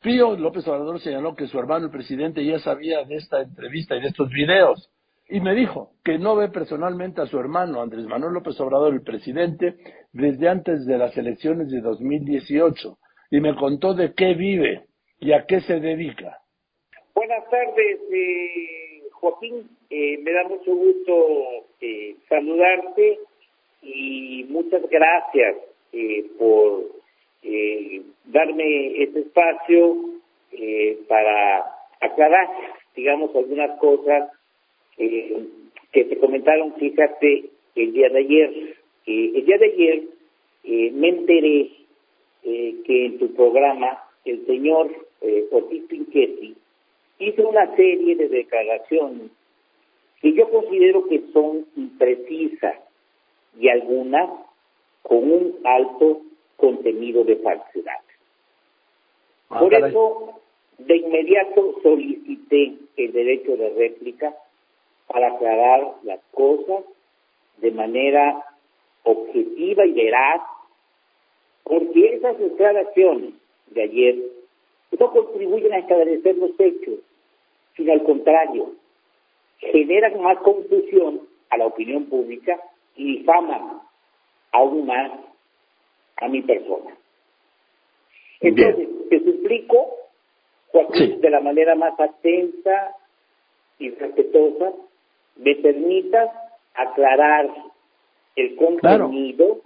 Pío 0.00 0.36
López 0.36 0.66
Obrador 0.68 1.00
señaló 1.00 1.34
que 1.34 1.46
su 1.48 1.58
hermano, 1.58 1.86
el 1.86 1.90
presidente, 1.90 2.44
ya 2.44 2.58
sabía 2.58 3.04
de 3.04 3.16
esta 3.16 3.42
entrevista 3.42 3.94
y 3.94 4.00
de 4.00 4.08
estos 4.08 4.30
videos, 4.30 4.90
y 5.28 5.40
me 5.40 5.54
dijo 5.54 5.92
que 6.04 6.18
no 6.18 6.36
ve 6.36 6.48
personalmente 6.48 7.20
a 7.20 7.26
su 7.26 7.38
hermano 7.38 7.82
Andrés 7.82 8.06
Manuel 8.06 8.34
López 8.34 8.58
Obrador, 8.60 8.94
el 8.94 9.02
presidente, 9.02 9.76
desde 10.16 10.48
antes 10.48 10.86
de 10.86 10.98
las 10.98 11.16
elecciones 11.16 11.70
de 11.70 11.80
2018 11.80 12.98
y 13.30 13.40
me 13.40 13.54
contó 13.54 13.94
de 13.94 14.14
qué 14.14 14.34
vive 14.34 14.84
y 15.20 15.32
a 15.32 15.46
qué 15.46 15.60
se 15.60 15.80
dedica. 15.80 16.38
Buenas 17.14 17.48
tardes, 17.50 18.00
eh, 18.12 19.02
Joaquín. 19.12 19.68
Eh, 19.90 20.18
me 20.18 20.32
da 20.32 20.44
mucho 20.48 20.74
gusto 20.74 21.66
eh, 21.80 22.16
saludarte 22.28 23.18
y 23.82 24.44
muchas 24.48 24.82
gracias 24.88 25.56
por 26.38 26.84
darme 28.26 29.02
este 29.02 29.20
espacio 29.20 29.96
para 31.08 31.76
aclarar, 32.00 32.48
digamos, 32.94 33.34
algunas 33.34 33.78
cosas 33.78 34.30
eh, 34.98 35.46
que 35.92 36.04
te 36.04 36.18
comentaron, 36.18 36.74
fíjate, 36.74 37.50
el 37.74 37.92
día 37.92 38.08
de 38.08 38.18
ayer. 38.18 38.75
Eh, 39.06 39.32
el 39.34 39.46
día 39.46 39.58
de 39.58 39.66
ayer 39.66 40.02
eh, 40.64 40.90
me 40.92 41.08
enteré 41.08 41.70
que 42.42 43.06
en 43.06 43.18
tu 43.18 43.34
programa 43.34 43.98
el 44.24 44.46
señor 44.46 44.88
Ortiz 45.50 45.82
Pinchetti 45.88 46.54
hizo 47.18 47.48
una 47.48 47.74
serie 47.74 48.14
de 48.14 48.28
declaraciones 48.28 49.30
que 50.20 50.32
yo 50.32 50.48
considero 50.50 51.08
que 51.08 51.22
son 51.32 51.66
imprecisas 51.76 52.76
y 53.58 53.68
algunas 53.68 54.30
con 55.02 55.30
un 55.30 55.56
alto 55.64 56.22
contenido 56.56 57.24
de 57.24 57.36
falsedad. 57.36 58.00
Ah, 59.50 59.60
Por 59.60 59.72
eso, 59.74 60.40
de 60.78 60.96
inmediato 60.96 61.80
solicité 61.82 62.74
el 62.96 63.12
derecho 63.12 63.56
de 63.56 63.70
réplica 63.70 64.34
para 65.06 65.28
aclarar 65.28 65.94
las 66.02 66.20
cosas 66.32 66.84
de 67.58 67.70
manera 67.70 68.44
objetiva 69.06 69.86
y 69.86 69.92
veraz, 69.92 70.42
porque 71.62 72.14
esas 72.14 72.38
declaraciones 72.38 73.34
de 73.68 73.82
ayer 73.82 74.16
no 74.98 75.10
contribuyen 75.12 75.72
a 75.72 75.78
esclarecer 75.78 76.36
los 76.36 76.58
hechos, 76.58 77.00
sino 77.76 77.92
al 77.92 78.02
contrario, 78.02 78.72
generan 79.58 80.20
más 80.20 80.38
confusión 80.38 81.20
a 81.50 81.56
la 81.56 81.66
opinión 81.66 82.06
pública 82.06 82.60
y 82.96 83.18
difaman 83.18 83.80
aún 84.52 84.86
más 84.86 85.12
a 86.16 86.28
mi 86.28 86.42
persona. 86.42 86.96
Entonces, 88.40 88.88
te 89.08 89.20
suplico, 89.20 89.86
de 90.98 91.30
la 91.30 91.40
manera 91.40 91.74
más 91.74 91.98
atenta 91.98 92.96
y 93.78 93.90
respetuosa, 93.90 94.72
me 95.36 95.54
permitas 95.56 96.30
aclarar 96.74 97.50
el 98.36 98.54
contenido 98.56 99.62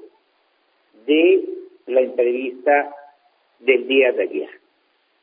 de 1.06 1.44
la 1.86 2.00
entrevista 2.00 2.94
del 3.58 3.86
día 3.86 4.12
de 4.12 4.22
ayer. 4.22 4.48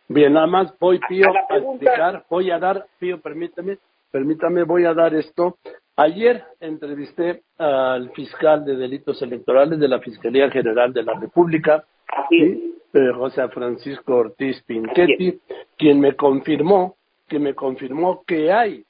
Bien, 0.10 0.34
nada 0.34 0.48
más 0.48 0.78
voy, 0.80 1.00
Pío, 1.08 1.28
a, 1.30 1.58
explicar, 1.58 2.26
voy 2.30 2.52
a 2.52 2.60
dar, 2.60 2.86
Pío, 3.00 3.20
permítame, 3.20 3.78
permítame, 4.12 4.64
voy 4.64 4.86
a 4.86 4.94
dar 4.94 5.14
esto. 5.16 5.58
Ayer 5.96 6.44
entrevisté 6.60 7.42
al 7.58 8.12
fiscal 8.12 8.64
de 8.64 8.76
delitos 8.76 9.22
electorales 9.22 9.80
de 9.80 9.88
la 9.88 10.00
Fiscalía 10.00 10.50
General 10.50 10.94
de 10.94 11.04
la 11.04 11.20
República, 11.20 11.84
¿sí? 12.30 12.76
Eh, 12.94 13.12
José 13.14 13.48
Francisco 13.50 14.16
Ortiz 14.16 14.62
Pinchetti, 14.64 15.40
quien 15.78 16.00
me 16.00 16.16
confirmó, 16.16 16.96
que 17.28 17.38
me 17.38 17.54
confirmó 17.54 18.24
que 18.26 18.52
hay 18.52 18.86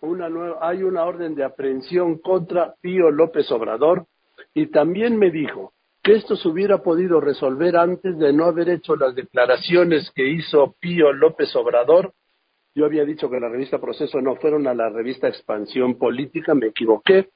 una 0.00 0.28
nueva, 0.28 0.58
hay 0.60 0.82
una 0.82 1.04
orden 1.04 1.34
de 1.34 1.44
aprehensión 1.44 2.18
contra 2.18 2.74
Pío 2.80 3.10
López 3.10 3.50
Obrador 3.52 4.06
y 4.54 4.66
también 4.66 5.18
me 5.18 5.30
dijo 5.30 5.72
que 6.02 6.14
esto 6.14 6.36
se 6.36 6.48
hubiera 6.48 6.78
podido 6.78 7.20
resolver 7.20 7.76
antes 7.76 8.18
de 8.18 8.32
no 8.32 8.46
haber 8.46 8.70
hecho 8.70 8.96
las 8.96 9.14
declaraciones 9.14 10.10
que 10.14 10.26
hizo 10.26 10.74
Pío 10.80 11.12
López 11.12 11.54
Obrador. 11.56 12.14
Yo 12.74 12.86
había 12.86 13.04
dicho 13.04 13.28
que 13.28 13.40
la 13.40 13.48
revista 13.48 13.78
Proceso 13.78 14.20
no 14.20 14.36
fueron 14.36 14.66
a 14.66 14.74
la 14.74 14.88
revista 14.88 15.28
Expansión 15.28 15.96
Política, 15.96 16.54
me 16.54 16.68
equivoqué, 16.68 17.30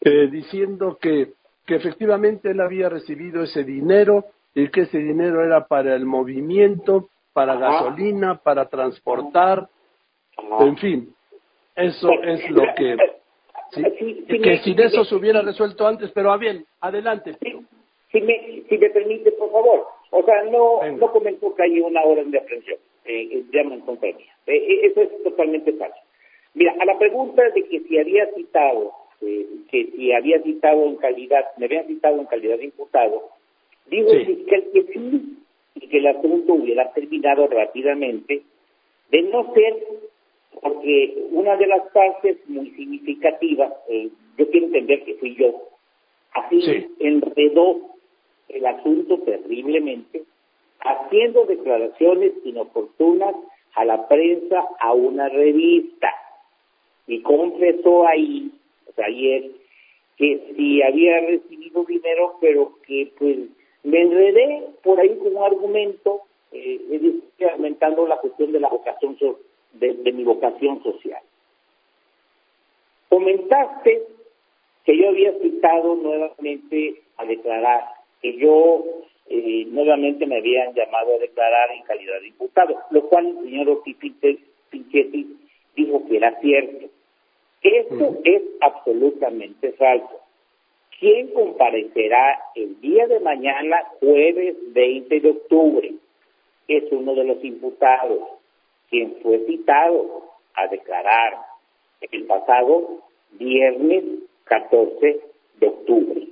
eh, 0.00 0.28
diciendo 0.30 0.98
que, 1.00 1.32
que 1.66 1.74
efectivamente 1.74 2.50
él 2.50 2.60
había 2.60 2.88
recibido 2.88 3.42
ese 3.42 3.64
dinero 3.64 4.26
y 4.54 4.68
que 4.68 4.82
ese 4.82 4.98
dinero 4.98 5.42
era 5.42 5.66
para 5.66 5.96
el 5.96 6.06
movimiento, 6.06 7.08
para 7.32 7.56
gasolina, 7.56 8.36
para 8.36 8.68
transportar, 8.68 9.68
en 10.60 10.76
fin, 10.76 11.14
eso 11.76 12.08
es 12.22 12.50
lo 12.50 12.62
que... 12.76 12.96
¿sí? 13.72 14.24
que 14.42 14.58
si 14.58 14.74
eso 14.78 15.04
se 15.04 15.14
hubiera 15.14 15.42
resuelto 15.42 15.86
antes, 15.86 16.10
pero 16.12 16.32
a 16.32 16.36
bien, 16.36 16.64
adelante. 16.80 17.36
Si, 18.12 18.20
me, 18.20 18.62
si 18.68 18.78
me 18.78 18.90
permite, 18.90 19.32
por 19.32 19.50
favor, 19.50 19.86
O 20.10 20.22
sea, 20.24 20.44
no, 20.44 20.80
no 20.92 21.12
comentó 21.12 21.54
que 21.54 21.62
hay 21.64 21.80
una 21.80 22.02
orden 22.04 22.30
de 22.30 22.38
aprehensión, 22.38 22.78
eh, 23.04 23.28
eh 23.32 23.44
llama 23.52 23.74
en 23.74 23.80
contra. 23.80 24.08
Eh, 24.08 24.16
eh, 24.46 24.80
eso 24.84 25.02
es 25.02 25.22
totalmente 25.24 25.72
falso. 25.72 25.98
Mira, 26.54 26.74
a 26.78 26.84
la 26.84 26.96
pregunta 26.98 27.42
de 27.50 27.64
que 27.64 27.80
si 27.80 27.98
había 27.98 28.26
citado, 28.34 28.92
que 29.20 29.90
si 29.96 30.12
había 30.12 30.40
citado 30.42 30.84
en 30.84 30.96
calidad, 30.96 31.44
me 31.56 31.66
habían 31.66 31.86
citado 31.86 32.20
en 32.20 32.26
calidad 32.26 32.58
de 32.58 32.66
imputado, 32.66 33.30
digo 33.86 34.12
el 34.12 34.26
fiscal 34.26 34.64
que 34.72 34.82
sí, 34.84 35.38
y 35.74 35.88
que 35.88 35.98
el 35.98 36.06
asunto 36.06 36.54
hubiera 36.54 36.92
terminado 36.92 37.48
rápidamente, 37.48 38.42
de 39.10 39.22
no 39.22 39.52
ser 39.52 39.74
porque 40.60 41.26
una 41.30 41.56
de 41.56 41.66
las 41.66 41.82
partes 41.92 42.38
muy 42.48 42.70
significativas, 42.70 43.72
yo 44.36 44.50
quiero 44.50 44.66
entender 44.66 45.04
que 45.04 45.14
fui 45.14 45.34
yo, 45.36 45.54
así 46.32 46.88
enredó 46.98 47.80
el 48.48 48.66
asunto 48.66 49.18
terriblemente, 49.20 50.22
haciendo 50.80 51.46
declaraciones 51.46 52.32
inoportunas 52.44 53.34
a 53.74 53.84
la 53.84 54.06
prensa, 54.08 54.64
a 54.80 54.92
una 54.92 55.28
revista. 55.28 56.10
Y 57.06 57.20
confesó 57.22 58.06
ahí, 58.06 58.50
ayer, 58.96 59.50
que 60.16 60.54
si 60.56 60.82
había 60.82 61.20
recibido 61.20 61.84
dinero, 61.84 62.36
pero 62.40 62.78
que 62.86 63.12
pues 63.18 63.38
me 63.82 64.00
enredé 64.00 64.64
por 64.82 65.00
ahí 65.00 65.16
con 65.16 65.36
un 65.36 65.42
argumento, 65.42 66.22
eh, 66.52 66.80
aumentando 67.52 68.06
la 68.06 68.18
cuestión 68.18 68.52
de 68.52 68.60
la 68.60 68.68
vocación, 68.68 69.16
de 69.74 70.12
mi 70.12 70.24
vocación 70.24 70.82
social. 70.82 71.22
Comentaste 73.08 74.02
que 74.84 74.98
yo 74.98 75.08
había 75.08 75.32
citado 75.38 75.94
nuevamente 75.96 77.02
a 77.16 77.24
declarar, 77.24 77.84
que 78.20 78.36
yo 78.36 78.84
eh, 79.28 79.66
nuevamente 79.68 80.26
me 80.26 80.38
habían 80.38 80.74
llamado 80.74 81.14
a 81.14 81.18
declarar 81.18 81.70
en 81.72 81.82
calidad 81.84 82.20
de 82.20 82.28
imputado, 82.28 82.78
lo 82.90 83.08
cual 83.08 83.26
el 83.26 83.44
señor 83.44 83.82
Pinchetti 84.70 85.36
dijo 85.74 86.06
que 86.06 86.16
era 86.16 86.38
cierto. 86.40 86.86
Esto 87.62 88.18
es 88.24 88.42
absolutamente 88.60 89.72
falso. 89.72 90.20
¿Quién 91.00 91.28
comparecerá 91.28 92.38
el 92.54 92.80
día 92.80 93.06
de 93.06 93.20
mañana, 93.20 93.82
jueves 94.00 94.56
20 94.72 95.20
de 95.20 95.30
octubre? 95.30 95.94
Es 96.68 96.84
uno 96.92 97.14
de 97.14 97.24
los 97.24 97.42
imputados, 97.42 98.20
quien 98.90 99.16
fue 99.22 99.44
citado 99.46 100.24
a 100.54 100.66
declarar 100.68 101.38
el 102.00 102.24
pasado 102.26 103.02
viernes 103.32 104.04
14 104.44 105.20
de 105.60 105.66
octubre. 105.66 106.28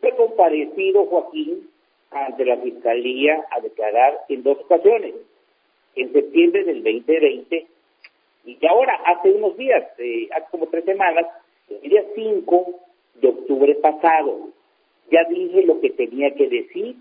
Fue 0.00 0.16
comparecido 0.16 1.04
Joaquín 1.06 1.68
ante 2.10 2.44
la 2.44 2.56
Fiscalía 2.58 3.44
a 3.50 3.60
declarar 3.60 4.20
en 4.28 4.42
dos 4.42 4.58
ocasiones, 4.58 5.14
en 5.94 6.12
septiembre 6.12 6.64
del 6.64 6.82
2020 6.82 7.66
y 8.44 8.66
ahora, 8.66 8.94
hace 9.06 9.30
unos 9.30 9.56
días, 9.56 9.84
eh, 9.98 10.28
hace 10.32 10.46
como 10.50 10.66
tres 10.66 10.84
semanas, 10.84 11.26
el 11.68 11.88
día 11.88 12.04
5 12.14 12.66
de 13.20 13.28
octubre 13.28 13.74
pasado. 13.76 14.48
Ya 15.10 15.24
dije 15.24 15.64
lo 15.64 15.80
que 15.80 15.90
tenía 15.90 16.34
que 16.34 16.48
decir 16.48 16.96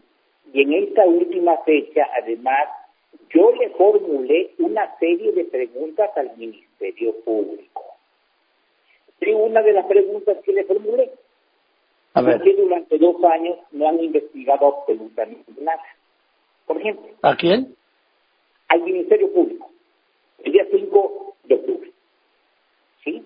y 0.53 0.61
en 0.61 0.73
esta 0.73 1.05
última 1.05 1.57
fecha, 1.59 2.07
además, 2.21 2.67
yo 3.29 3.51
le 3.53 3.69
formulé 3.71 4.51
una 4.59 4.97
serie 4.97 5.31
de 5.31 5.45
preguntas 5.45 6.09
al 6.15 6.35
Ministerio 6.37 7.15
Público 7.23 7.71
una 9.33 9.61
de 9.61 9.73
las 9.73 9.85
preguntas 9.85 10.37
que 10.43 10.53
le 10.53 10.63
formulé. 10.65 11.11
A 12.13 12.21
ver. 12.21 12.41
durante 12.43 12.97
dos 12.97 13.23
años 13.23 13.57
no 13.71 13.87
han 13.87 14.03
investigado 14.03 14.79
absolutamente 14.79 15.51
nada? 15.61 15.83
Por 16.65 16.77
ejemplo. 16.77 17.07
¿A 17.21 17.35
quién? 17.37 17.73
Al 18.67 18.81
Ministerio 18.81 19.31
Público. 19.31 19.69
El 20.43 20.51
día 20.51 20.65
5 20.69 21.35
de 21.45 21.55
octubre. 21.55 21.91
¿Sí? 23.03 23.23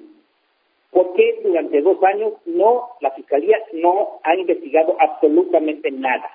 ¿Por 0.92 1.14
qué 1.16 1.42
durante 1.44 1.82
dos 1.82 2.02
años 2.04 2.34
no, 2.46 2.90
la 3.02 3.12
Fiscalía 3.12 3.58
no 3.74 4.20
ha 4.24 4.36
investigado 4.36 4.96
absolutamente 5.00 5.90
nada? 5.92 6.30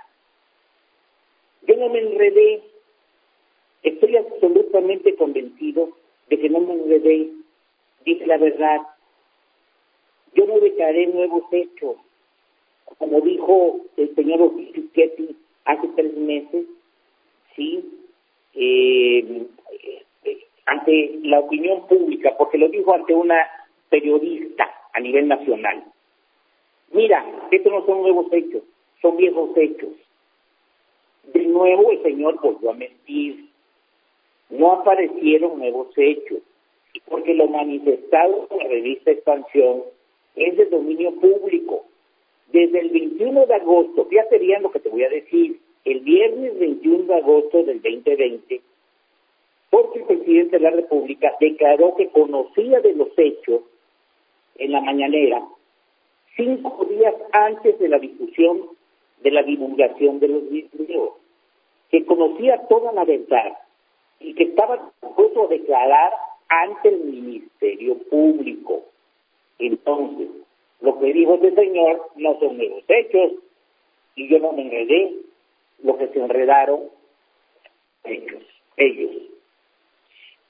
Yo 1.62 1.76
no 1.76 1.88
me 1.88 2.00
enredé. 2.00 2.62
Estoy 3.82 4.16
absolutamente 4.16 5.14
convencido 5.16 5.90
de 6.28 6.38
que 6.38 6.48
no 6.48 6.60
me 6.60 6.74
enredé. 6.74 7.30
Dije 8.04 8.26
la 8.26 8.38
verdad 8.38 8.80
yo 10.34 10.46
no 10.46 10.60
declaré 10.60 11.06
nuevos 11.08 11.42
hechos. 11.50 11.96
Como 12.98 13.20
dijo 13.20 13.80
el 13.96 14.14
señor 14.14 14.42
Oficio 14.42 14.82
hace 15.64 15.88
tres 15.88 16.16
meses, 16.16 16.66
sí, 17.54 17.84
eh, 18.54 19.46
ante 20.66 21.18
la 21.22 21.40
opinión 21.40 21.86
pública, 21.86 22.34
porque 22.38 22.58
lo 22.58 22.68
dijo 22.68 22.94
ante 22.94 23.14
una 23.14 23.46
periodista 23.88 24.68
a 24.92 25.00
nivel 25.00 25.28
nacional. 25.28 25.84
Mira, 26.92 27.24
estos 27.50 27.72
no 27.72 27.84
son 27.86 28.02
nuevos 28.02 28.26
hechos, 28.32 28.62
son 29.00 29.16
viejos 29.16 29.56
hechos. 29.56 29.90
De 31.32 31.44
nuevo 31.46 31.90
el 31.92 32.02
señor 32.02 32.40
volvió 32.40 32.70
a 32.70 32.74
mentir. 32.74 33.49
No 34.50 34.72
aparecieron 34.72 35.58
nuevos 35.58 35.88
hechos, 35.96 36.40
porque 37.08 37.34
lo 37.34 37.46
manifestado 37.48 38.48
en 38.50 38.58
la 38.58 38.64
revista 38.64 39.10
Expansión 39.12 39.82
es 40.36 40.56
de 40.56 40.66
dominio 40.66 41.12
público. 41.14 41.84
Desde 42.52 42.80
el 42.80 42.90
21 42.90 43.46
de 43.46 43.54
agosto, 43.54 44.06
fíjate 44.06 44.38
bien 44.38 44.62
lo 44.62 44.72
que 44.72 44.80
te 44.80 44.88
voy 44.88 45.04
a 45.04 45.08
decir, 45.08 45.60
el 45.84 46.00
viernes 46.00 46.58
21 46.58 47.04
de 47.04 47.14
agosto 47.14 47.62
del 47.62 47.80
2020, 47.80 48.60
porque 49.70 50.00
el 50.00 50.04
presidente 50.04 50.58
de 50.58 50.64
la 50.64 50.70
República 50.70 51.32
declaró 51.40 51.94
que 51.94 52.08
conocía 52.08 52.80
de 52.80 52.94
los 52.94 53.08
hechos 53.16 53.62
en 54.56 54.72
la 54.72 54.80
mañanera 54.80 55.42
cinco 56.36 56.84
días 56.86 57.14
antes 57.32 57.78
de 57.78 57.88
la 57.88 57.98
discusión 57.98 58.62
de 59.22 59.30
la 59.30 59.42
divulgación 59.42 60.18
de 60.18 60.28
los 60.28 60.50
videos, 60.50 61.12
que 61.90 62.04
conocía 62.04 62.66
toda 62.68 62.92
la 62.92 63.04
verdad 63.04 63.52
y 64.20 64.34
que 64.34 64.44
estaba 64.44 64.92
dispuesto 65.02 65.44
a 65.44 65.48
declarar 65.48 66.12
ante 66.48 66.88
el 66.88 67.00
Ministerio 67.00 67.98
Público. 68.10 68.84
Entonces, 69.58 70.28
lo 70.80 70.98
que 70.98 71.12
dijo 71.12 71.34
este 71.34 71.54
señor 71.54 72.10
no 72.16 72.38
son 72.38 72.56
nuevos 72.56 72.84
hechos 72.88 73.32
y 74.14 74.28
yo 74.28 74.38
no 74.38 74.52
me 74.52 74.62
enredé, 74.62 75.14
lo 75.82 75.96
que 75.96 76.08
se 76.08 76.20
enredaron 76.20 76.90
ellos, 78.04 78.42
ellos. 78.76 79.10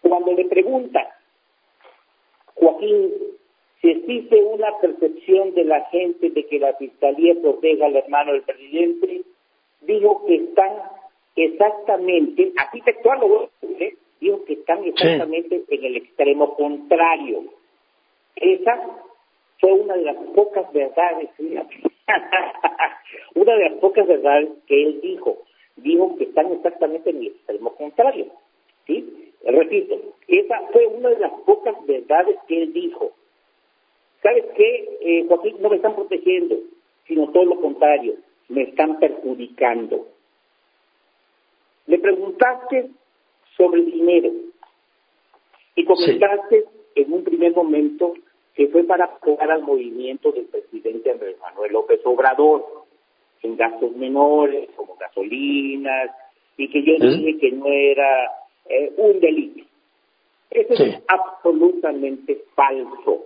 Cuando 0.03 0.33
le 0.33 0.45
pregunta, 0.47 1.17
Joaquín, 2.55 3.13
si 3.81 3.91
existe 3.91 4.43
una 4.43 4.77
percepción 4.79 5.55
de 5.55 5.65
la 5.65 5.85
gente 5.87 6.31
de 6.31 6.47
que 6.47 6.59
la 6.59 6.75
Fiscalía 6.75 7.35
proteja 7.41 7.87
al 7.87 7.97
hermano 7.97 8.33
del 8.33 8.43
presidente, 8.43 9.23
dijo 9.83 10.25
que 10.27 10.35
están 10.37 10.73
exactamente, 11.37 12.53
aquí 12.57 12.81
textual 12.83 13.21
lo 13.21 13.51
¿eh? 13.63 13.95
dijo 14.21 14.45
que 14.45 14.55
están 14.55 14.85
exactamente 14.85 15.63
en 15.69 15.85
el 15.85 15.97
extremo 15.97 16.55
contrario 16.55 17.45
esa 18.41 18.81
fue 19.61 19.73
una 19.73 19.95
de 19.95 20.05
las 20.05 20.17
pocas 20.35 20.73
verdades, 20.73 21.29
una 23.35 23.55
de 23.55 23.69
las 23.69 23.79
pocas 23.81 24.07
verdades 24.07 24.49
que 24.67 24.83
él 24.83 25.01
dijo. 25.03 25.39
Dijo 25.77 26.17
que 26.17 26.25
están 26.25 26.51
exactamente 26.53 27.11
en 27.11 27.19
el 27.19 27.27
extremo 27.29 27.75
contrario. 27.75 28.27
¿sí? 28.87 29.33
Repito, 29.45 29.97
esa 30.27 30.61
fue 30.73 30.87
una 30.87 31.11
de 31.11 31.19
las 31.19 31.33
pocas 31.45 31.75
verdades 31.87 32.37
que 32.49 32.63
él 32.63 32.73
dijo. 32.73 33.13
¿Sabes 34.23 34.45
qué, 34.57 34.99
eh, 35.01 35.25
Joaquín? 35.29 35.57
No 35.61 35.71
me 35.71 35.77
están 35.77 35.95
protegiendo, 35.95 36.57
sino 37.07 37.31
todo 37.31 37.45
lo 37.45 37.61
contrario, 37.61 38.15
me 38.49 38.63
están 38.63 38.99
perjudicando. 38.99 40.07
Le 41.87 41.99
preguntaste 41.99 42.91
sobre 43.57 43.81
el 43.81 43.91
dinero 43.91 44.31
y 45.75 45.85
comentaste 45.85 46.65
en 46.95 47.13
un 47.13 47.25
primer 47.25 47.55
momento 47.55 48.15
que 48.55 48.69
fue 48.69 48.85
para 48.85 49.07
apoyar 49.07 49.51
al 49.51 49.63
movimiento 49.63 50.33
del 50.33 50.47
presidente 50.47 51.11
Andrés 51.11 51.39
Manuel 51.41 51.73
López 51.73 52.01
Obrador 52.05 52.85
en 53.43 53.57
gastos 53.57 53.95
menores 53.97 54.69
como 54.77 54.97
gasolinas 54.97 56.11
y 56.57 56.69
que 56.69 56.83
yo 56.85 56.93
¿Eh? 56.95 57.17
dije 57.17 57.39
que 57.39 57.53
no 57.53 57.67
era 57.67 58.31
eh, 58.69 58.93
un 58.97 59.21
delito. 59.21 59.65
Eso 60.51 60.75
es 60.75 61.03
absolutamente 61.07 62.45
falso. 62.55 63.25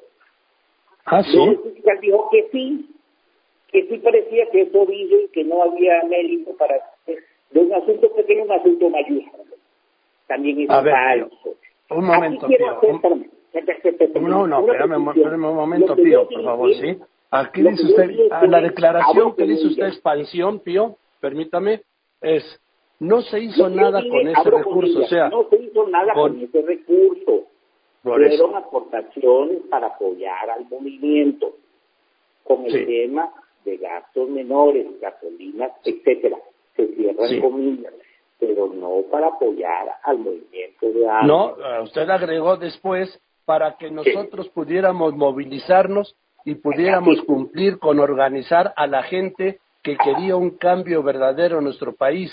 Ah, 1.06 1.22
sí. 1.22 1.38
El 1.38 2.00
dijo 2.00 2.28
que 2.30 2.48
sí, 2.52 2.86
que 3.72 3.86
sí 3.88 3.98
parecía 3.98 4.48
que 4.50 4.62
eso 4.62 4.86
dije 4.86 5.28
que 5.32 5.44
no 5.44 5.62
había 5.62 6.02
mérito 6.04 6.54
para 6.56 6.76
de 7.54 7.60
un 7.60 7.72
asunto 7.72 8.12
pequeño 8.12 8.44
un 8.44 8.52
asunto 8.52 8.90
mayúsculo. 8.90 9.44
También 10.26 10.60
es 10.60 10.68
falso. 10.68 11.56
un 11.90 12.04
momento, 12.04 12.48
no, 14.20 14.46
no, 14.46 14.60
espérame, 14.60 14.96
un 14.96 15.54
momento, 15.54 15.94
Pío, 15.94 16.28
por 16.28 16.42
favor, 16.42 16.74
¿sí? 16.74 16.98
Aquí 17.30 17.62
dice 17.62 17.86
usted, 17.86 18.10
a 18.30 18.46
la 18.46 18.60
declaración 18.60 19.36
que 19.36 19.44
dice 19.44 19.68
usted 19.68 19.86
expansión, 19.86 20.60
Pío, 20.60 20.96
permítame, 21.20 21.82
es, 22.20 22.60
no 22.98 23.22
se 23.22 23.40
hizo 23.40 23.68
nada 23.68 24.02
con 24.08 24.26
ese 24.26 24.50
recurso, 24.50 25.00
o 25.00 25.06
sea... 25.06 25.28
No 25.28 25.48
se 25.48 25.56
hizo 25.56 25.86
nada 25.88 26.12
con, 26.14 26.40
ese 26.40 26.62
recurso. 26.62 27.44
Fueron 28.02 28.56
aportaciones 28.56 29.58
para 29.70 29.88
apoyar 29.88 30.50
al 30.50 30.66
movimiento 30.68 31.54
con 32.42 32.64
el 32.66 32.86
tema 32.86 33.32
de 33.64 33.76
gastos 33.76 34.28
menores, 34.28 34.86
gasolinas, 35.00 35.72
etcétera. 35.84 36.36
Se 36.76 36.86
cierran 36.94 37.40
comillas, 37.40 37.94
pero 38.38 38.66
no 38.68 39.02
para 39.10 39.28
apoyar 39.28 39.88
al 40.02 40.18
movimiento 40.18 40.86
de 40.86 41.06
No, 41.24 41.54
usted 41.82 42.08
agregó 42.08 42.56
después 42.56 43.20
para 43.44 43.76
que 43.76 43.90
nosotros 43.90 44.48
pudiéramos 44.48 45.14
movilizarnos 45.14 46.16
y 46.44 46.56
pudiéramos 46.56 47.22
cumplir 47.22 47.78
con 47.78 47.98
organizar 47.98 48.72
a 48.76 48.86
la 48.86 49.02
gente 49.04 49.60
que 49.82 49.96
quería 49.96 50.36
un 50.36 50.50
cambio 50.56 51.02
verdadero 51.02 51.58
en 51.58 51.64
nuestro 51.64 51.94
país, 51.94 52.30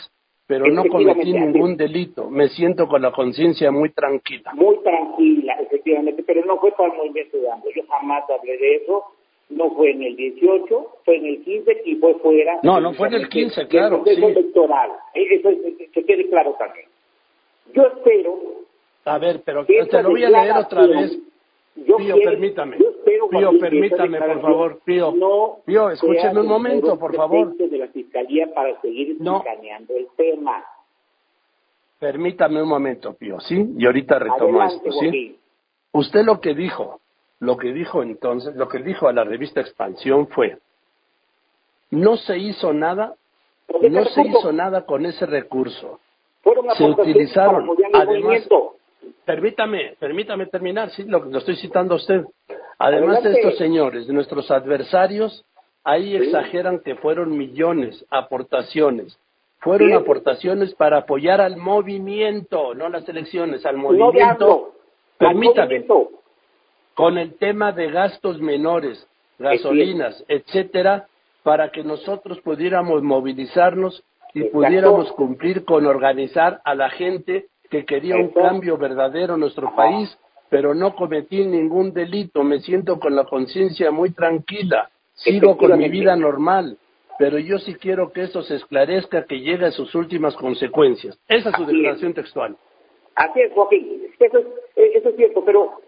pero 0.47 0.65
no 0.67 0.83
cometí 0.85 1.33
ningún 1.33 1.77
delito. 1.77 2.29
Me 2.29 2.49
siento 2.49 2.87
con 2.87 3.01
la 3.01 3.11
conciencia 3.11 3.71
muy 3.71 3.89
tranquila. 3.89 4.51
Muy 4.53 4.77
tranquila, 4.79 5.53
efectivamente, 5.61 6.23
pero 6.23 6.45
no 6.45 6.57
fue 6.59 6.71
para 6.71 6.91
el 6.91 6.97
movimiento 6.97 7.37
de 7.37 7.51
hambre. 7.51 7.71
Yo 7.75 7.83
jamás 7.87 8.23
hablé 8.29 8.57
de 8.57 8.75
eso. 8.77 9.03
No 9.51 9.71
fue 9.71 9.91
en 9.91 10.03
el 10.03 10.15
18, 10.15 10.87
fue 11.05 11.17
en 11.17 11.25
el 11.25 11.43
15 11.43 11.81
y 11.85 11.95
fue 11.95 12.13
fuera. 12.15 12.59
No, 12.63 12.79
no 12.79 12.93
fue 12.93 13.07
en 13.09 13.15
el 13.15 13.29
15, 13.29 13.67
claro. 13.67 14.03
sí. 14.05 14.11
electoral. 14.11 14.91
E-, 15.13 15.35
eso 15.35 15.49
que 15.93 16.03
quede 16.05 16.29
claro 16.29 16.55
también. 16.57 16.87
Yo 17.73 17.83
espero. 17.83 18.39
A 19.05 19.17
ver, 19.17 19.41
pero 19.43 19.65
te 19.65 20.03
lo 20.03 20.09
voy 20.09 20.23
a 20.23 20.29
leer 20.29 20.55
otra 20.57 20.85
vez. 20.87 21.17
Pío, 21.75 22.15
permítame. 22.23 22.77
Pío, 22.77 23.59
permítame, 23.59 24.19
por 24.19 24.41
favor. 24.41 24.79
Pío, 24.83 25.11
no 25.11 25.59
Pío 25.65 25.89
escúcheme 25.89 26.41
un 26.41 26.47
momento, 26.47 26.99
por 26.99 27.15
favor. 27.15 27.55
de 27.55 27.77
la 27.77 27.87
Fiscalía 27.87 28.53
para 28.53 28.79
seguir 28.81 29.17
no. 29.19 29.43
el 29.45 30.07
tema. 30.17 30.63
Permítame 31.99 32.61
un 32.61 32.69
momento, 32.69 33.13
Pío, 33.13 33.39
¿sí? 33.39 33.73
Y 33.77 33.85
ahorita 33.85 34.19
retomo 34.19 34.63
esto, 34.63 34.91
¿sí? 34.91 35.37
Usted 35.93 36.23
lo 36.23 36.39
que 36.39 36.53
dijo, 36.53 36.99
lo 37.41 37.57
que 37.57 37.73
dijo 37.73 38.03
entonces, 38.03 38.55
lo 38.55 38.69
que 38.69 38.79
dijo 38.79 39.07
a 39.07 39.13
la 39.13 39.23
revista 39.23 39.61
Expansión 39.61 40.27
fue, 40.27 40.59
no 41.89 42.15
se 42.15 42.37
hizo 42.37 42.71
nada, 42.71 43.15
no 43.81 44.05
se 44.05 44.21
hizo 44.21 44.51
nada 44.53 44.85
con 44.85 45.05
ese 45.07 45.25
recurso. 45.25 45.99
se 46.77 46.83
utilizaron, 46.83 47.67
además, 47.93 48.47
permítame, 49.25 49.95
permítame 49.99 50.45
terminar, 50.45 50.91
sí, 50.91 51.03
lo, 51.03 51.25
lo 51.25 51.39
estoy 51.39 51.55
citando 51.55 51.95
a 51.95 51.97
usted. 51.97 52.23
Además 52.77 53.23
de 53.23 53.33
estos 53.33 53.57
señores, 53.57 54.05
de 54.05 54.13
nuestros 54.13 54.49
adversarios, 54.51 55.43
ahí 55.83 56.15
exageran 56.15 56.79
que 56.79 56.95
fueron 56.95 57.35
millones, 57.37 58.05
aportaciones. 58.11 59.17
Fueron 59.59 59.93
aportaciones 59.93 60.73
para 60.75 60.97
apoyar 60.97 61.41
al 61.41 61.57
movimiento, 61.57 62.75
no 62.75 62.89
las 62.89 63.07
elecciones, 63.09 63.65
al 63.65 63.77
movimiento. 63.77 64.73
permítame, 65.17 65.85
con 66.95 67.17
el 67.17 67.37
tema 67.37 67.71
de 67.71 67.91
gastos 67.91 68.39
menores, 68.39 69.07
gasolinas, 69.39 70.23
etcétera, 70.27 71.07
para 71.43 71.71
que 71.71 71.83
nosotros 71.83 72.39
pudiéramos 72.41 73.01
movilizarnos 73.01 74.03
y 74.33 74.43
pudiéramos 74.45 75.11
cumplir 75.13 75.65
con 75.65 75.85
organizar 75.85 76.61
a 76.63 76.75
la 76.75 76.89
gente 76.89 77.47
que 77.69 77.85
quería 77.85 78.15
un 78.15 78.29
cambio 78.29 78.77
verdadero 78.77 79.35
en 79.35 79.39
nuestro 79.39 79.73
país, 79.75 80.17
pero 80.49 80.73
no 80.73 80.95
cometí 80.95 81.45
ningún 81.45 81.93
delito, 81.93 82.43
me 82.43 82.59
siento 82.59 82.99
con 82.99 83.15
la 83.15 83.23
conciencia 83.23 83.91
muy 83.91 84.11
tranquila, 84.11 84.89
sigo 85.13 85.57
con 85.57 85.77
mi 85.77 85.89
vida 85.89 86.15
normal, 86.15 86.77
pero 87.17 87.39
yo 87.39 87.59
sí 87.59 87.75
quiero 87.75 88.11
que 88.11 88.23
eso 88.23 88.41
se 88.43 88.55
esclarezca, 88.55 89.25
que 89.25 89.39
llegue 89.39 89.67
a 89.67 89.71
sus 89.71 89.95
últimas 89.95 90.35
consecuencias. 90.35 91.17
Esa 91.27 91.49
es 91.49 91.55
su 91.55 91.65
declaración 91.65 92.13
textual. 92.13 92.57
Así 93.15 93.41
es, 93.41 93.53
Joaquín, 93.53 94.07
eso 94.19 94.37
es, 94.37 94.45
eh, 94.75 94.91
eso 94.95 95.09
es 95.09 95.15
cierto, 95.15 95.43
pero, 95.45 95.81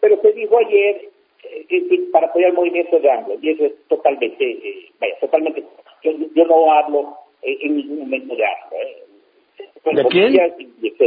pero, 0.00 0.20
se 0.20 0.32
dijo 0.32 0.58
ayer 0.58 1.08
eh, 1.44 2.08
para 2.12 2.26
apoyar 2.28 2.50
el 2.50 2.56
movimiento 2.56 2.98
de 2.98 3.10
AMLO, 3.10 3.34
y 3.40 3.50
eso 3.50 3.66
es 3.66 3.72
totalmente, 3.88 4.50
eh, 4.50 4.90
vaya, 5.00 5.18
totalmente, 5.20 5.64
yo, 6.02 6.44
no 6.44 6.72
hablo 6.72 7.16
en 7.42 7.76
ningún 7.76 8.00
momento 8.00 8.34
de 8.36 8.44
AMLO, 8.44 9.00
¿De 9.84 10.04
quién? 10.06 10.36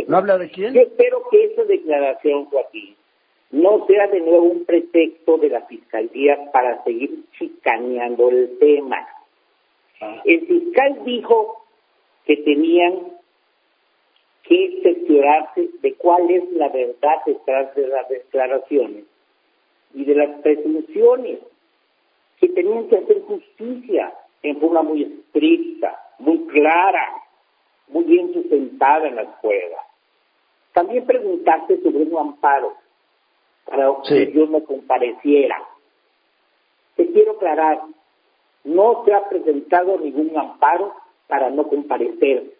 ¿No 0.07 0.17
habla 0.17 0.37
de 0.37 0.49
quién? 0.49 0.73
Yo 0.73 0.81
espero 0.81 1.23
que 1.29 1.43
esa 1.45 1.63
declaración, 1.63 2.45
Joaquín, 2.45 2.95
no 3.51 3.85
sea 3.85 4.07
de 4.07 4.19
nuevo 4.19 4.45
un 4.45 4.65
pretexto 4.65 5.37
de 5.37 5.49
la 5.49 5.61
Fiscalía 5.67 6.51
para 6.51 6.83
seguir 6.83 7.23
chicaneando 7.37 8.29
el 8.29 8.57
tema. 8.57 9.07
Ah. 10.01 10.21
El 10.25 10.47
fiscal 10.47 11.03
dijo 11.05 11.63
que 12.25 12.37
tenían 12.37 13.13
que 14.43 14.79
cerciorarse 14.83 15.69
de 15.81 15.93
cuál 15.95 16.29
es 16.29 16.51
la 16.51 16.69
verdad 16.69 17.15
detrás 17.25 17.73
de 17.75 17.87
las 17.87 18.07
declaraciones 18.09 19.05
y 19.93 20.05
de 20.05 20.15
las 20.15 20.41
presunciones, 20.41 21.39
que 22.39 22.49
tenían 22.49 22.87
que 22.89 22.97
hacer 22.97 23.21
justicia 23.21 24.13
en 24.41 24.59
forma 24.59 24.81
muy 24.81 25.03
estricta, 25.03 25.97
muy 26.19 26.45
clara, 26.47 27.09
muy 27.87 28.03
bien 28.03 28.33
sustentada 28.33 29.07
en 29.07 29.15
las 29.15 29.27
pruebas. 29.39 29.85
También 30.73 31.05
preguntaste 31.05 31.81
sobre 31.81 32.03
un 32.03 32.17
amparo 32.17 32.73
para 33.65 33.93
que 34.07 34.31
yo 34.33 34.47
me 34.47 34.63
compareciera. 34.63 35.61
Te 36.95 37.07
quiero 37.11 37.33
aclarar, 37.33 37.81
no 38.63 39.03
se 39.05 39.13
ha 39.13 39.29
presentado 39.29 39.97
ningún 39.99 40.37
amparo 40.37 40.93
para 41.27 41.49
no 41.49 41.67
comparecer. 41.67 42.53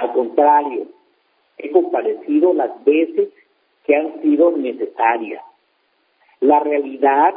Al 0.00 0.12
contrario, 0.14 0.86
he 1.58 1.70
comparecido 1.70 2.54
las 2.54 2.82
veces 2.84 3.28
que 3.84 3.94
han 3.94 4.22
sido 4.22 4.50
necesarias. 4.56 5.44
La 6.40 6.58
realidad 6.58 7.34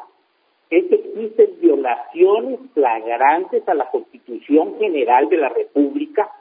es 0.69 0.85
que 0.85 0.95
existen 0.95 1.59
violaciones 1.59 2.59
flagrantes 2.73 3.67
a 3.67 3.73
la 3.73 3.91
Constitución 3.91 4.79
General 4.79 5.27
de 5.27 5.37
la 5.37 5.49
República 5.49 6.31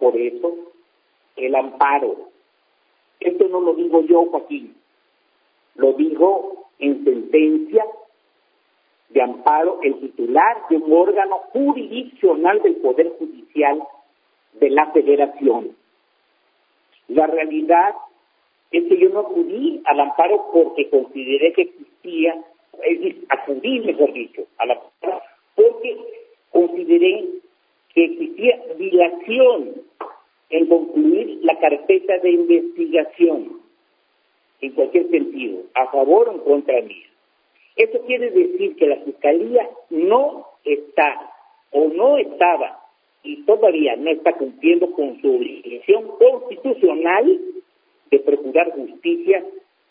por 0.00 0.16
eso, 0.16 0.52
el 1.36 1.54
amparo. 1.54 2.16
Esto 3.20 3.48
no 3.48 3.60
lo 3.60 3.74
digo 3.74 4.02
yo, 4.02 4.26
Joaquín. 4.26 4.74
Lo 5.76 5.92
digo 5.92 6.70
en 6.80 7.04
sentencia 7.04 7.84
de 9.10 9.22
amparo 9.22 9.78
el 9.82 10.00
titular 10.00 10.56
de 10.68 10.76
un 10.76 10.92
órgano 10.92 11.38
jurisdiccional 11.52 12.62
del 12.62 12.76
Poder 12.76 13.12
Judicial 13.16 13.80
de 14.54 14.70
la 14.70 14.90
Federación. 14.92 15.76
La 17.08 17.26
realidad 17.26 17.94
es 18.70 18.84
que 18.84 18.98
yo 18.98 19.08
no 19.08 19.20
acudí 19.20 19.80
al 19.84 20.00
amparo 20.00 20.50
porque 20.52 20.88
consideré 20.90 21.52
que 21.52 21.62
existía, 21.62 22.34
es 22.84 23.00
decir, 23.00 23.24
acudí, 23.28 23.80
mejor 23.80 24.12
dicho, 24.12 24.42
al 24.58 24.72
amparo 24.72 25.22
porque 25.58 25.96
consideré 26.50 27.24
que 27.94 28.04
existía 28.04 28.62
dilación 28.78 29.74
en 30.50 30.66
concluir 30.66 31.40
la 31.42 31.58
carpeta 31.58 32.18
de 32.18 32.30
investigación, 32.30 33.60
en 34.60 34.72
cualquier 34.72 35.10
sentido, 35.10 35.62
a 35.74 35.86
favor 35.90 36.28
o 36.28 36.32
en 36.32 36.38
contra 36.40 36.80
mía. 36.82 37.06
Eso 37.76 38.00
quiere 38.06 38.30
decir 38.30 38.76
que 38.76 38.86
la 38.86 38.96
Fiscalía 38.96 39.68
no 39.90 40.46
está 40.64 41.32
o 41.72 41.88
no 41.88 42.18
estaba 42.18 42.80
y 43.22 43.42
todavía 43.42 43.96
no 43.96 44.10
está 44.10 44.32
cumpliendo 44.34 44.90
con 44.92 45.20
su 45.20 45.36
obligación 45.36 46.08
constitucional 46.18 47.40
de 48.10 48.18
procurar 48.20 48.70
justicia 48.72 49.44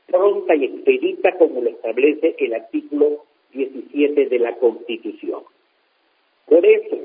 pronta 0.07 0.55
y 0.55 0.65
expedita 0.65 1.37
como 1.37 1.61
lo 1.61 1.69
establece 1.69 2.35
el 2.39 2.53
artículo 2.53 3.25
17 3.53 4.27
de 4.27 4.39
la 4.39 4.55
Constitución. 4.55 5.43
Por 6.45 6.65
eso, 6.65 6.97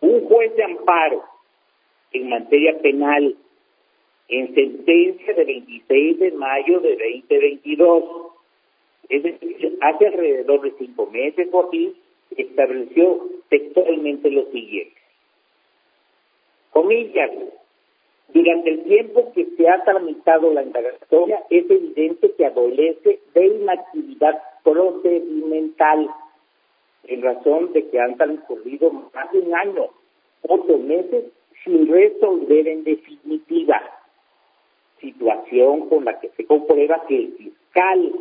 un 0.00 0.24
juez 0.24 0.56
de 0.56 0.64
amparo 0.64 1.22
en 2.12 2.28
materia 2.28 2.78
penal 2.80 3.36
en 4.28 4.54
sentencia 4.54 5.34
de 5.34 5.44
26 5.44 6.18
de 6.18 6.32
mayo 6.32 6.80
de 6.80 6.90
2022. 6.90 8.04
Es 9.08 9.22
decir, 9.22 9.78
hace 9.80 10.06
alrededor 10.06 10.60
de 10.62 10.72
cinco 10.78 11.06
meses, 11.06 11.48
aquí 11.66 11.94
estableció 12.36 13.26
textualmente 13.48 14.30
lo 14.30 14.44
siguiente. 14.50 14.94
Comillas, 16.72 17.30
durante 18.28 18.70
el 18.70 18.84
tiempo 18.84 19.32
que 19.32 19.46
se 19.56 19.68
ha 19.68 19.82
tramitado 19.84 20.52
la 20.52 20.62
indagatoria, 20.62 21.42
es 21.50 21.68
evidente 21.70 22.32
que 22.32 22.46
adolece 22.46 23.20
de 23.34 23.46
inactividad 23.46 24.42
procedimental, 24.62 26.08
en 27.04 27.22
razón 27.22 27.72
de 27.72 27.88
que 27.88 27.98
han 27.98 28.16
transcurrido 28.16 28.90
más 28.90 29.32
de 29.32 29.38
un 29.38 29.54
año, 29.54 29.88
ocho 30.42 30.78
meses 30.78 31.24
sin 31.64 31.88
resolver 31.90 32.68
en 32.68 32.84
definitiva, 32.84 33.80
situación 35.00 35.88
con 35.88 36.04
la 36.04 36.18
que 36.20 36.28
se 36.30 36.44
comprueba 36.44 37.04
que 37.08 37.16
el 37.16 37.32
fiscal 37.32 38.12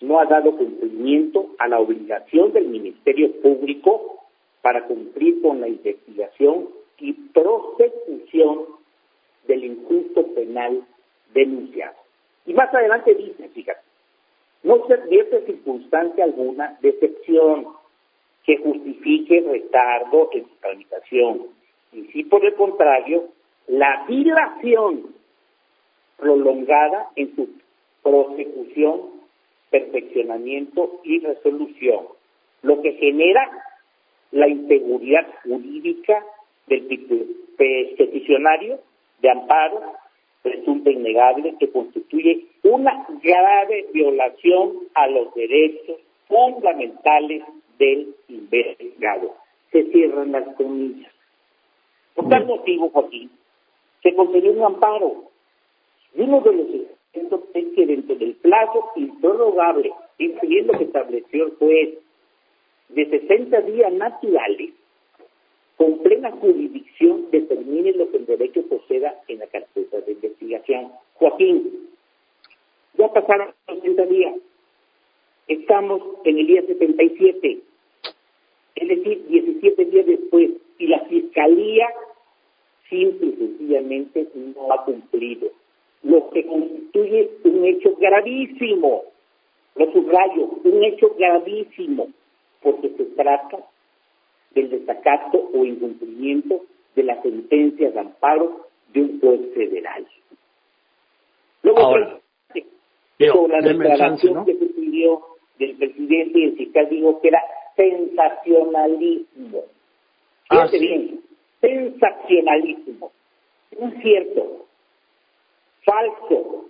no 0.00 0.18
ha 0.18 0.24
dado 0.24 0.56
cumplimiento 0.56 1.54
a 1.58 1.68
la 1.68 1.78
obligación 1.78 2.52
del 2.52 2.68
Ministerio 2.68 3.32
Público 3.40 4.24
para 4.62 4.84
cumplir 4.86 5.42
con 5.42 5.60
la 5.60 5.68
investigación 5.68 6.68
y 6.98 7.12
prosecución 7.12 8.66
del 9.46 9.64
injusto 9.64 10.26
penal 10.34 10.82
denunciado. 11.32 11.96
Y 12.46 12.54
más 12.54 12.72
adelante 12.74 13.14
dice, 13.14 13.48
fíjate, 13.48 13.80
no 14.62 14.86
se 14.86 14.94
advierte 14.94 15.46
circunstancia 15.46 16.24
alguna 16.24 16.78
de 16.82 16.90
excepción 16.90 17.68
que 18.44 18.56
justifique 18.58 19.40
retardo 19.40 20.30
en 20.32 20.44
su 20.44 20.54
tramitación. 20.60 21.46
Y 21.92 22.02
si 22.12 22.24
por 22.24 22.44
el 22.44 22.54
contrario, 22.54 23.28
la 23.68 24.04
dilación 24.08 25.14
prolongada 26.18 27.10
en 27.16 27.34
su 27.34 27.48
prosecución, 28.02 29.19
perfeccionamiento 29.70 31.00
y 31.04 31.20
resolución, 31.20 32.06
lo 32.62 32.82
que 32.82 32.92
genera 32.94 33.48
la 34.32 34.48
inseguridad 34.48 35.26
jurídica 35.42 36.24
del 36.66 36.86
peticionario 37.96 38.78
de 39.20 39.30
amparo 39.30 39.80
resulta 40.44 40.90
innegable 40.90 41.54
que 41.58 41.70
constituye 41.70 42.46
una 42.62 43.06
grave 43.22 43.86
violación 43.92 44.72
a 44.94 45.06
los 45.08 45.34
derechos 45.34 45.98
fundamentales 46.28 47.42
del 47.78 48.14
investigado. 48.28 49.34
Se 49.72 49.84
cierran 49.90 50.32
las 50.32 50.54
comillas. 50.56 51.12
Por 52.14 52.28
tal 52.28 52.46
motivo, 52.46 52.90
Joaquín, 52.90 53.30
se 54.02 54.14
concedió 54.14 54.52
un 54.52 54.62
amparo. 54.62 55.24
Y 56.14 56.22
uno 56.22 56.40
de 56.40 56.52
los 56.52 56.66
es 57.12 57.66
que 57.74 57.86
dentro 57.86 58.14
del 58.14 58.34
plazo 58.36 58.90
improrrogable, 58.96 59.92
incluyendo 60.18 60.72
que 60.78 60.84
estableció 60.84 61.46
el 61.46 61.50
juez, 61.56 61.98
de 62.88 63.06
60 63.06 63.60
días 63.62 63.92
naturales, 63.92 64.70
con 65.76 65.98
plena 66.00 66.30
jurisdicción 66.32 67.30
determine 67.30 67.92
lo 67.92 68.10
que 68.10 68.18
el 68.18 68.26
derecho 68.26 68.62
proceda 68.66 69.14
en 69.28 69.38
la 69.38 69.46
carpeta 69.46 70.00
de 70.00 70.12
investigación. 70.12 70.92
Joaquín, 71.14 71.88
ya 72.98 73.12
pasaron 73.12 73.54
60 73.66 74.06
días. 74.06 74.34
Estamos 75.48 76.02
en 76.24 76.38
el 76.38 76.46
día 76.46 76.62
77, 76.66 77.60
es 78.76 78.88
decir, 78.88 79.26
17 79.26 79.84
días 79.86 80.06
después, 80.06 80.50
y 80.78 80.86
la 80.86 81.00
Fiscalía 81.06 81.88
simple 82.88 83.28
y 83.28 83.32
sencillamente 83.32 84.28
no 84.34 84.72
ha 84.72 84.84
cumplido, 84.84 85.48
lo 86.02 86.30
que 86.30 86.46
constituye 86.46 87.30
un 87.44 87.64
hecho 87.64 87.94
gravísimo, 87.96 89.04
lo 89.76 89.92
subrayo, 89.92 90.50
un 90.64 90.84
hecho 90.84 91.14
gravísimo, 91.18 92.08
porque 92.62 92.90
se 92.90 93.04
trata 93.16 93.58
del 94.54 94.70
desacato 94.70 95.50
o 95.52 95.64
incumplimiento 95.64 96.62
de 96.96 97.04
la 97.04 97.20
sentencia 97.22 97.90
de 97.90 98.00
amparo 98.00 98.66
de 98.92 99.02
un 99.02 99.20
juez 99.20 99.40
federal. 99.54 100.06
Luego, 101.62 101.78
Ahora, 101.78 102.20
sobre 103.18 103.60
la 103.60 103.68
declaración 103.68 104.44
que 104.44 104.54
se 104.54 104.66
pidió 104.66 105.20
del 105.58 105.76
presidente 105.76 106.38
y 106.38 106.44
el 106.44 106.56
fiscal 106.56 106.88
dijo 106.88 107.20
que 107.20 107.28
era 107.28 107.42
sensacionalismo. 107.76 109.62
Ah, 110.48 110.66
Fíjate 110.66 110.78
sí. 110.78 110.86
bien, 110.86 111.20
sensacionalismo. 111.60 113.12
No 113.78 113.88
es 113.88 114.02
cierto. 114.02 114.66
Falso. 115.90 116.66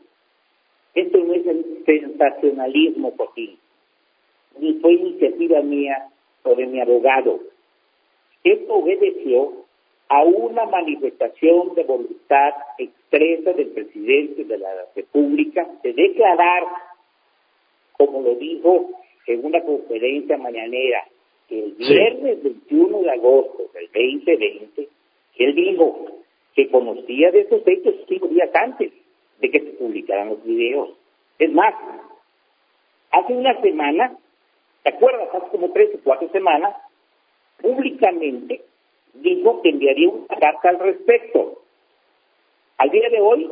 Esto 0.94 1.18
no 1.18 1.35
es 1.35 1.46
el 1.46 1.83
sensacionalismo, 1.85 3.12
Joaquín. 3.16 3.59
Ni 4.59 4.72
fue 4.74 4.94
iniciativa 4.94 5.61
mía 5.61 6.09
o 6.42 6.54
de 6.54 6.66
mi 6.66 6.80
abogado. 6.80 7.40
Esto 8.42 8.74
obedeció 8.74 9.52
a 10.09 10.24
una 10.24 10.64
manifestación 10.64 11.74
de 11.74 11.85
voluntad 11.85 12.54
expresa 12.78 13.52
del 13.52 13.68
presidente 13.68 14.44
de 14.44 14.59
la 14.59 14.70
República 14.96 15.68
de 15.83 15.92
declarar, 15.92 16.64
como 17.92 18.22
lo 18.22 18.35
dijo 18.37 18.90
en 19.26 19.44
una 19.44 19.61
conferencia 19.61 20.38
mañanera 20.38 21.04
el 21.50 21.76
Sí. 21.76 21.92
viernes 21.92 22.42
21 22.42 23.02
de 23.02 23.11
agosto 23.11 23.70
del 23.74 23.87
2020, 23.92 24.88
él 25.38 25.54
dijo 25.54 26.06
que 26.54 26.68
conocía 26.68 27.30
de 27.30 27.40
estos 27.40 27.62
hechos 27.66 27.94
de 28.09 28.39
publicaran 30.11 30.29
los 30.31 30.44
videos. 30.44 30.90
Es 31.38 31.53
más, 31.53 31.75
hace 33.12 33.33
una 33.33 33.61
semana, 33.61 34.12
¿te 34.83 34.90
acuerdas? 34.90 35.29
Hace 35.35 35.49
como 35.51 35.70
tres 35.73 35.90
o 35.94 35.99
cuatro 36.05 36.29
semanas, 36.31 36.75
públicamente 37.61 38.62
dijo 39.14 39.62
que 39.62 39.70
enviaría 39.70 40.09
una 40.09 40.27
carta 40.38 40.68
al 40.68 40.79
respecto. 40.81 41.62
Al 42.79 42.90
día 42.90 43.09
de 43.11 43.20
hoy, 43.20 43.51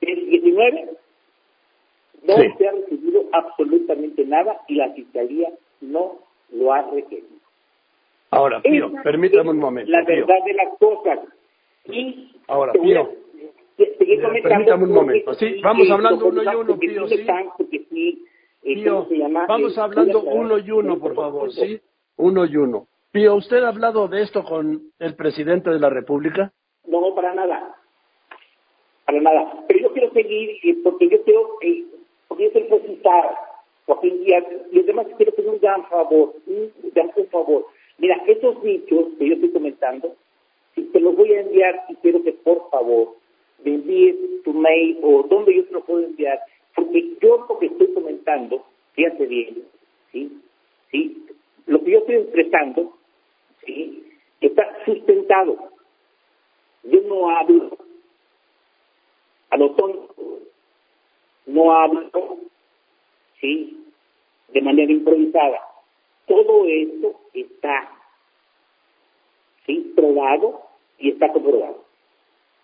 el 0.00 0.26
19, 0.30 0.88
no 2.24 2.36
Sí. 2.36 2.48
se 2.58 2.68
ha 2.68 2.72
recibido 2.72 3.24
absolutamente 3.32 4.24
nada 4.24 4.60
y 4.68 4.74
la 4.76 4.90
Fiscalía 4.92 5.50
no 5.80 6.18
lo 6.50 6.72
ha 6.72 6.82
requerido. 6.90 7.28
Ahora, 8.30 8.60
Pío, 8.62 8.90
permítame 9.04 9.50
un 9.50 9.58
momento. 9.58 9.90
La 9.92 10.04
Pío. 10.04 10.26
verdad 10.26 10.44
de 10.44 10.54
las 10.54 10.78
cosas. 10.78 11.18
Y 11.86 12.32
Ahora, 12.48 12.72
Pío, 12.72 13.12
eh, 14.12 14.42
permítame 14.42 14.84
un 14.84 14.94
porque 14.94 15.00
momento. 15.00 15.34
Sí, 15.34 15.60
vamos 15.62 15.90
hablando 15.90 16.20
lo 16.20 16.28
uno 16.28 16.42
y 16.42 16.54
uno, 16.54 16.66
porque 16.66 16.88
Pío, 16.88 17.08
sí 17.08 17.26
porque 17.56 17.76
eh, 18.62 18.84
vamos 19.48 19.76
Eh, 19.76 19.80
hablando 19.80 20.22
uno 20.22 20.58
y 20.58 20.70
uno, 20.70 20.98
por 20.98 21.14
favor, 21.14 21.52
¿sí? 21.52 21.80
Uno 22.16 22.44
y 22.46 22.56
uno. 22.56 22.86
Pío, 23.12 23.34
¿usted 23.34 23.62
ha 23.62 23.68
hablado 23.68 24.08
de 24.08 24.22
esto 24.22 24.42
con 24.44 24.90
el 24.98 25.14
presidente 25.14 25.70
de 25.70 25.78
la 25.78 25.90
República? 25.90 26.52
No, 26.86 27.14
para 27.14 27.34
nada. 27.34 27.76
Para 29.06 29.20
nada. 29.20 29.64
Pero 29.68 29.80
yo 29.80 29.92
quiero 29.92 30.12
seguir 30.12 30.50
eh, 30.62 30.76
porque 30.82 31.08
yo 31.08 31.22
quiero, 31.22 31.58
eh, 31.60 31.84
porque 32.26 32.44
yo 32.44 32.52
quiero 32.52 32.68
precisar, 32.68 33.36
Joaquín 33.86 34.24
Díaz, 34.24 34.44
y 34.72 34.80
además 34.80 35.06
quiero 35.16 35.32
pedir 35.32 35.50
un 35.50 35.60
gran 35.60 35.84
favor, 35.88 36.34
un 36.46 36.72
gran 36.94 37.10
favor. 37.30 37.66
Mira, 37.98 38.16
esos 38.26 38.60
dichos 38.62 39.08
que 39.18 39.28
yo 39.28 39.34
estoy 39.34 39.50
comentando, 39.50 40.16
te 40.74 41.00
los 41.00 41.14
voy 41.16 41.32
a 41.34 41.40
enviar 41.42 41.84
y 41.88 41.94
quiero 41.96 42.22
que 42.22 42.32
por 42.32 42.68
favor 42.70 43.14
envíes 43.64 44.16
tu 44.44 44.52
mail 44.52 44.98
o 45.02 45.22
donde 45.24 45.54
yo 45.56 45.64
te 45.66 45.72
lo 45.72 45.84
puedo 45.84 46.04
enviar, 46.04 46.40
porque 46.74 47.16
yo 47.20 47.46
lo 47.48 47.58
que 47.58 47.66
estoy 47.66 47.92
comentando, 47.94 48.64
fíjate 48.94 49.26
bien, 49.26 49.64
¿sí? 50.12 50.40
¿sí? 50.90 51.26
Lo 51.66 51.82
que 51.82 51.92
yo 51.92 51.98
estoy 51.98 52.16
expresando, 52.16 52.94
¿sí? 53.64 54.04
Está 54.40 54.84
sustentado. 54.84 55.70
Yo 56.84 57.00
no 57.02 57.30
hablo 57.30 57.78
a 59.50 59.56
lo 59.56 59.70
tonto, 59.70 60.40
no 61.46 61.72
hablo, 61.72 62.10
¿sí? 63.40 63.84
De 64.48 64.60
manera 64.60 64.92
improvisada. 64.92 65.60
Todo 66.26 66.66
esto 66.66 67.20
está, 67.32 67.90
¿sí? 69.64 69.92
Probado 69.94 70.60
y 70.98 71.10
está 71.10 71.32
comprobado. 71.32 71.83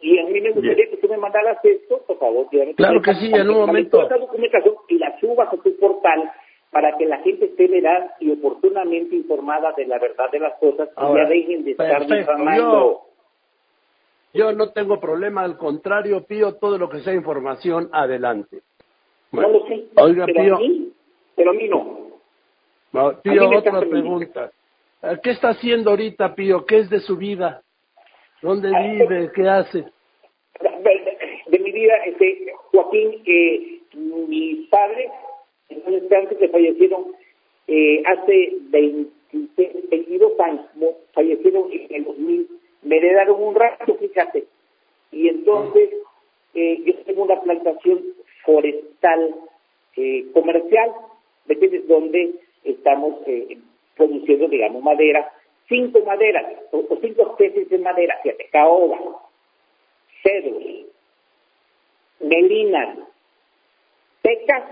Y 0.03 0.19
a 0.19 0.25
mí 0.25 0.41
me 0.41 0.51
gustaría 0.51 0.75
Bien. 0.77 0.91
que 0.91 0.97
tú 0.97 1.09
me 1.09 1.19
mandaras 1.19 1.59
esto, 1.65 1.99
por 2.07 2.19
favor. 2.19 2.47
tu 2.51 2.75
Claro 2.77 3.03
que 3.03 3.15
sí, 3.15 3.31
en 3.33 3.51
un 3.51 3.59
momento. 3.67 3.91
toda 3.99 4.05
esta 4.05 4.17
documentación 4.19 4.75
y 4.89 4.99
la 4.99 5.19
subas 5.21 5.53
a 5.53 5.57
tu 5.57 5.77
portal 5.77 6.31
para 6.71 6.97
que 6.97 7.05
la 7.05 7.19
gente 7.19 7.47
esté 7.47 7.67
veraz 7.67 8.13
y 8.21 8.31
oportunamente 8.31 9.15
informada 9.17 9.73
de 9.77 9.87
la 9.87 9.99
verdad 9.99 10.31
de 10.31 10.39
las 10.41 10.55
cosas 10.59 10.89
y 10.97 11.15
ya 11.17 11.25
dejen 11.29 11.65
de 11.65 11.71
estar 11.73 12.07
difamando. 12.07 13.01
Yo 14.33 14.53
no 14.53 14.71
tengo 14.71 15.01
problema, 15.01 15.43
al 15.43 15.57
contrario, 15.59 16.25
Pío, 16.25 16.55
todo 16.55 16.79
lo 16.79 16.89
que 16.89 17.01
sea 17.01 17.13
información, 17.15 17.89
adelante. 17.93 18.61
No 19.33 19.43
lo 19.43 19.67
sé, 19.67 19.87
Oiga, 19.97 20.25
pero 20.27 20.43
Pío, 20.43 20.57
a 20.57 20.59
mí, 20.61 20.93
pero 21.35 21.51
a 21.51 21.55
mí 21.55 21.69
no. 21.69 21.99
no, 22.93 23.07
A 23.09 23.21
Pío, 23.21 23.49
mí 23.49 23.57
otra 23.57 23.81
pregunta. 23.81 24.51
¿Qué 25.23 25.31
está 25.31 25.49
haciendo 25.51 25.91
ahorita, 25.91 26.35
Pío? 26.35 26.65
¿Qué 26.65 26.79
es 26.79 26.91
de 26.91 27.01
su 27.01 27.17
vida? 27.17 27.63
¿Dónde 28.43 28.69
vive? 28.69 29.31
¿Qué 29.35 29.49
hace? 29.49 29.85
de, 30.61 31.19
de 31.47 31.59
mi 31.59 31.73
vida, 31.73 31.95
este, 32.07 32.53
Joaquín, 32.71 33.23
eh, 33.27 33.81
mis 33.95 34.69
padres, 34.69 35.11
entonces 35.69 36.13
antes 36.13 36.39
que 36.39 36.49
fallecieron 36.49 37.13
eh, 37.67 38.03
hace 38.07 38.53
20 38.71 39.11
22 39.91 40.41
años, 40.41 40.67
fallecieron 41.13 41.71
en 41.73 41.95
el 41.95 42.05
2000, 42.05 42.49
me 42.83 42.97
heredaron 42.97 43.43
un 43.43 43.55
rato, 43.55 43.95
fíjate, 43.95 44.45
y 45.13 45.29
entonces 45.29 45.91
eh, 46.55 46.83
yo 46.85 46.95
tengo 47.05 47.25
una 47.25 47.41
plantación 47.41 48.03
forestal 48.45 49.35
eh, 49.97 50.27
comercial, 50.33 50.91
¿me 51.47 51.55
entiendes? 51.55 51.87
Donde 51.87 52.35
estamos 52.65 53.15
eh, 53.27 53.59
produciendo, 53.97 54.49
digamos, 54.49 54.83
madera, 54.83 55.33
cinco 55.71 56.01
maderas, 56.01 56.45
o, 56.73 56.99
cinco 57.01 57.31
especies 57.31 57.71
de 57.71 57.79
madera, 57.79 58.19
fíjate, 58.23 58.49
caoba, 58.53 58.99
cedros, 60.23 60.63
melinas, 62.21 62.99
pecas 64.21 64.65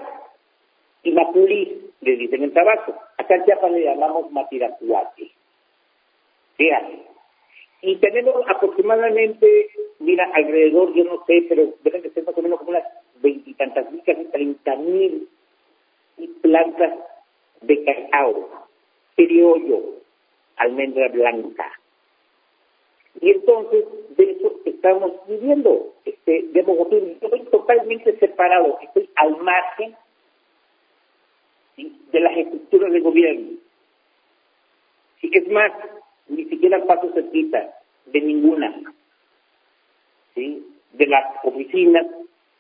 y 1.05 1.13
mapulí, 1.13 1.91
le 2.03 2.17
dicen 2.17 2.43
en 2.43 2.53
Tabasco. 2.53 2.95
Acá 3.17 3.37
en 3.37 3.45
Chiapas 3.47 3.73
le 3.73 3.85
llamamos 3.85 4.31
matiracuate. 4.31 5.31
Fíjate. 6.57 7.03
Y 7.81 7.97
tenemos 7.97 8.35
aproximadamente, 8.49 9.71
mira, 10.01 10.29
alrededor, 10.35 10.93
yo 10.95 11.05
no 11.05 11.25
sé, 11.25 11.47
pero 11.49 11.73
deben 11.83 12.03
de 12.03 12.11
ser 12.11 12.25
más 12.25 12.37
o 12.37 12.43
menos 12.43 12.59
como 12.59 12.71
unas 12.71 12.85
veintitantas 13.23 13.91
mil, 13.91 14.03
casi 14.05 14.25
treinta 14.27 14.77
mil 14.77 15.29
plantas 16.43 16.99
de 17.63 17.85
cacao, 17.85 18.49
criollo, 19.15 19.99
almendra 20.59 21.09
blanca. 21.09 21.71
Y 23.21 23.31
entonces 23.31 23.85
de 24.17 24.33
eso 24.33 24.61
estamos 24.65 25.13
viviendo. 25.27 25.95
Este, 26.05 26.45
de 26.53 26.63
Bogotá, 26.63 26.97
estoy 26.97 27.41
totalmente 27.51 28.17
separado, 28.19 28.79
estoy 28.83 29.09
al 29.17 29.37
margen 29.39 29.97
de 31.77 32.21
las 32.21 32.37
estructuras 32.37 32.93
de 32.93 33.01
gobierno. 33.01 33.59
Sí, 35.21 35.31
es 35.33 35.49
más, 35.49 35.73
ni 36.29 36.45
siquiera 36.45 36.85
paso 36.87 37.13
cerquita 37.13 37.75
de 38.07 38.21
ninguna, 38.21 38.95
¿sí? 40.35 40.65
de 40.93 41.07
las 41.07 41.25
oficinas 41.45 42.07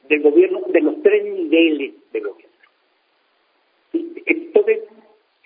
del 0.08 0.22
gobierno, 0.22 0.60
de 0.68 0.80
los 0.80 1.02
tres 1.02 1.24
niveles 1.24 1.94
de 2.12 2.20
gobierno. 2.20 2.48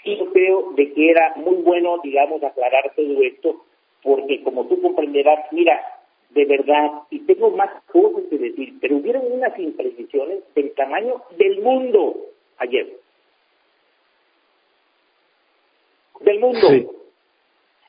Sí 0.03 0.17
yo 0.17 0.33
creo 0.33 0.73
de 0.73 0.93
que 0.93 1.11
era 1.11 1.35
muy 1.37 1.57
bueno, 1.57 1.99
digamos, 2.03 2.43
aclarar 2.43 2.93
todo 2.95 3.23
esto, 3.23 3.65
porque 4.03 4.43
como 4.43 4.67
tú 4.67 4.81
comprenderás, 4.81 5.51
mira, 5.53 5.81
de 6.31 6.45
verdad, 6.47 6.91
y 7.11 7.21
tengo 7.21 7.51
más 7.51 7.71
cosas 7.85 8.25
que 8.31 8.39
decir, 8.39 8.75
pero 8.81 8.97
hubieron 8.97 9.31
unas 9.31 9.59
imprecisiones 9.59 10.43
del 10.55 10.73
tamaño 10.73 11.23
del 11.37 11.61
mundo 11.61 12.17
ayer. 12.59 12.89
Del 16.21 16.41
mundo. 16.41 16.69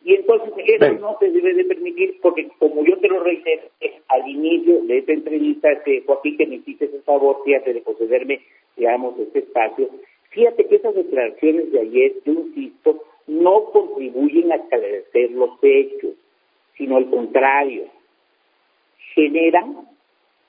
Y 0.06 0.16
entonces 0.16 0.54
eso 0.66 0.92
no 1.00 1.18
se 1.20 1.32
debe 1.32 1.54
de 1.54 1.64
permitir 1.64 2.20
porque 2.22 2.50
como 2.60 2.84
yo 2.84 2.98
te 2.98 3.08
lo 3.08 3.24
reitero 3.24 3.62
al 4.10 4.28
inicio 4.28 4.82
de 4.84 4.98
esta 4.98 5.14
entrevista, 5.14 5.72
este, 5.72 6.04
Joaquín, 6.06 6.38
que 6.38 6.48
me 6.48 6.56
hiciste 6.56 6.86
el 6.86 7.02
favor, 7.04 7.42
fíjate, 7.46 7.74
de 7.74 7.84
concederme, 7.84 8.42
digamos, 8.76 9.18
este 9.18 9.40
espacio, 9.40 9.90
fíjate 10.34 10.68
que 10.68 10.76
esas 10.76 10.96
declaraciones 10.96 11.72
de 11.72 11.80
ayer, 11.80 12.14
yo 12.26 12.34
insisto, 12.34 13.04
no 13.28 13.66
contribuyen 13.66 14.52
a 14.52 14.56
esclarecer 14.56 15.32
los 15.32 15.52
hechos, 15.62 16.16
sino 16.76 16.98
al 16.98 17.10
contrario, 17.10 17.86
generan 19.14 19.88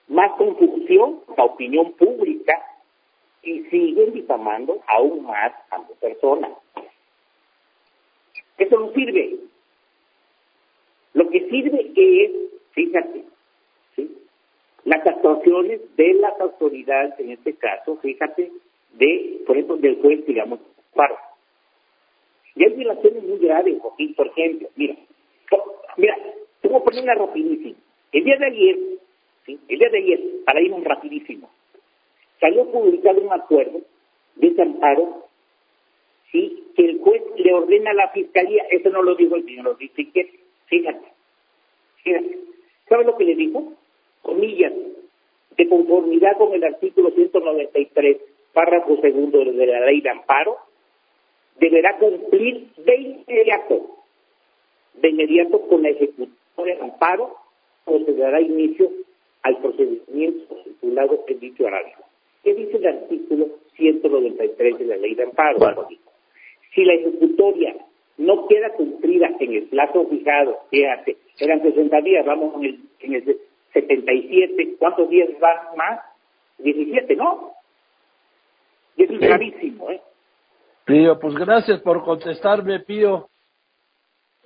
más 0.09 0.33
confusión 0.33 1.20
a 1.29 1.35
la 1.37 1.44
opinión 1.44 1.92
pública 1.92 2.61
y 3.42 3.61
siguen 3.64 4.12
difamando 4.12 4.81
aún 4.87 5.25
más 5.25 5.53
a 5.70 5.79
las 5.79 5.90
personas. 6.01 6.53
Eso 8.57 8.79
no 8.79 8.92
sirve. 8.92 9.37
Lo 11.12 11.29
que 11.29 11.49
sirve 11.49 11.92
es, 11.94 12.31
fíjate, 12.73 13.25
las 14.85 15.07
actuaciones 15.07 15.81
de 15.97 16.14
las 16.14 16.38
autoridades, 16.40 17.18
en 17.18 17.33
este 17.33 17.55
caso, 17.55 17.97
fíjate, 17.97 18.51
de, 18.98 19.42
por 19.46 19.57
ejemplo, 19.57 19.76
del 19.76 20.00
juez, 20.00 20.24
digamos, 20.26 20.61
paro. 20.94 21.16
Y 22.54 22.64
hay 22.64 22.72
violaciones 22.74 23.22
muy 23.24 23.38
graves, 23.38 23.78
Joaquín, 23.80 24.14
por 24.14 24.28
ejemplo, 24.28 24.68
mira, 24.76 24.96
mira, 25.96 26.16
te 26.61 26.68
voy 26.68 26.78
a 26.78 26.85
poner 26.85 27.02
una 27.02 27.14
rapidísima. 27.14 27.76
El 28.12 28.24
día 28.24 28.37
de 28.37 28.46
ayer, 28.46 28.78
el 29.46 29.78
día 29.78 29.88
de 29.90 29.98
ayer, 29.98 30.20
para 30.44 30.61
ir 30.61 30.72
un 30.72 30.85
rapidísimo, 30.85 31.50
salió 32.40 32.70
publicado 32.70 33.20
un 33.20 33.33
acuerdo 33.33 33.80
de 34.37 34.62
amparo 34.62 35.24
¿sí? 36.30 36.64
que 36.76 36.85
el 36.85 36.98
juez 37.00 37.22
le 37.37 37.52
ordena 37.52 37.90
a 37.90 37.94
la 37.94 38.09
fiscalía, 38.11 38.64
eso 38.70 38.90
no 38.90 39.02
lo 39.02 39.14
dijo 39.14 39.37
el 39.37 39.44
señor 39.44 39.76
Fíjate, 40.66 41.12
fíjate. 42.02 42.38
¿Sabe 42.88 43.04
lo 43.04 43.16
que 43.16 43.24
le 43.24 43.35
dijo? 43.35 43.72
Comillas, 44.22 44.72
de 45.57 45.68
conformidad 45.68 46.37
con 46.37 46.52
el 46.54 46.64
artículo 46.64 47.11
193, 47.11 48.16
párrafo 48.55 48.97
segundo 49.03 49.45
de 49.45 49.67
la 49.67 49.81
ley 49.81 50.01
de 50.01 50.11
amparo, 50.11 50.57
deberá 51.61 51.99
cumplir 51.99 52.69
de 52.77 52.97
inmediato, 52.97 53.97
de 54.95 55.09
inmediato 55.11 55.61
con 55.69 55.83
la 55.83 55.90
ejecución 55.90 56.31
del 56.57 56.81
amparo, 56.81 57.37
o 57.85 57.99
se 57.99 58.14
dará 58.14 58.40
inicio 58.40 58.90
al 59.43 59.59
procedimiento 59.59 60.57
titulado 60.64 61.25
en 61.27 61.40
dicho 61.40 61.64
horario. 61.64 61.97
¿Qué 62.43 62.55
dice 62.55 62.79
el 62.79 62.87
artículo 62.87 63.49
193 63.77 64.79
de 64.79 64.85
la 64.87 64.97
ley 64.97 65.14
de 65.14 65.25
amparo? 65.25 65.87
Si 66.75 66.85
la 66.85 66.95
ejecutoria 66.95 67.77
no 68.17 68.47
queda 68.47 68.71
cumplida 68.71 69.31
en 69.38 69.53
el 69.53 69.64
plazo 69.64 70.07
fijado, 70.07 70.61
fíjate, 70.71 71.17
eran 71.38 71.62
60 71.62 72.01
días, 72.01 72.25
vamos 72.25 72.55
en 72.57 72.64
el, 72.64 72.81
en 73.01 73.14
el 73.14 73.38
77, 73.73 74.77
¿cuántos 74.79 75.09
días 75.11 75.29
van 75.40 75.77
más? 75.77 76.01
17, 76.59 77.17
¿no? 77.17 77.53
Y 78.96 79.04
es 79.04 79.20
gravísimo, 79.20 79.90
¿eh? 79.90 80.00
Pío, 80.85 81.18
pues 81.18 81.35
gracias 81.35 81.80
por 81.80 82.04
contestarme, 82.04 82.80
Pío. 82.80 83.28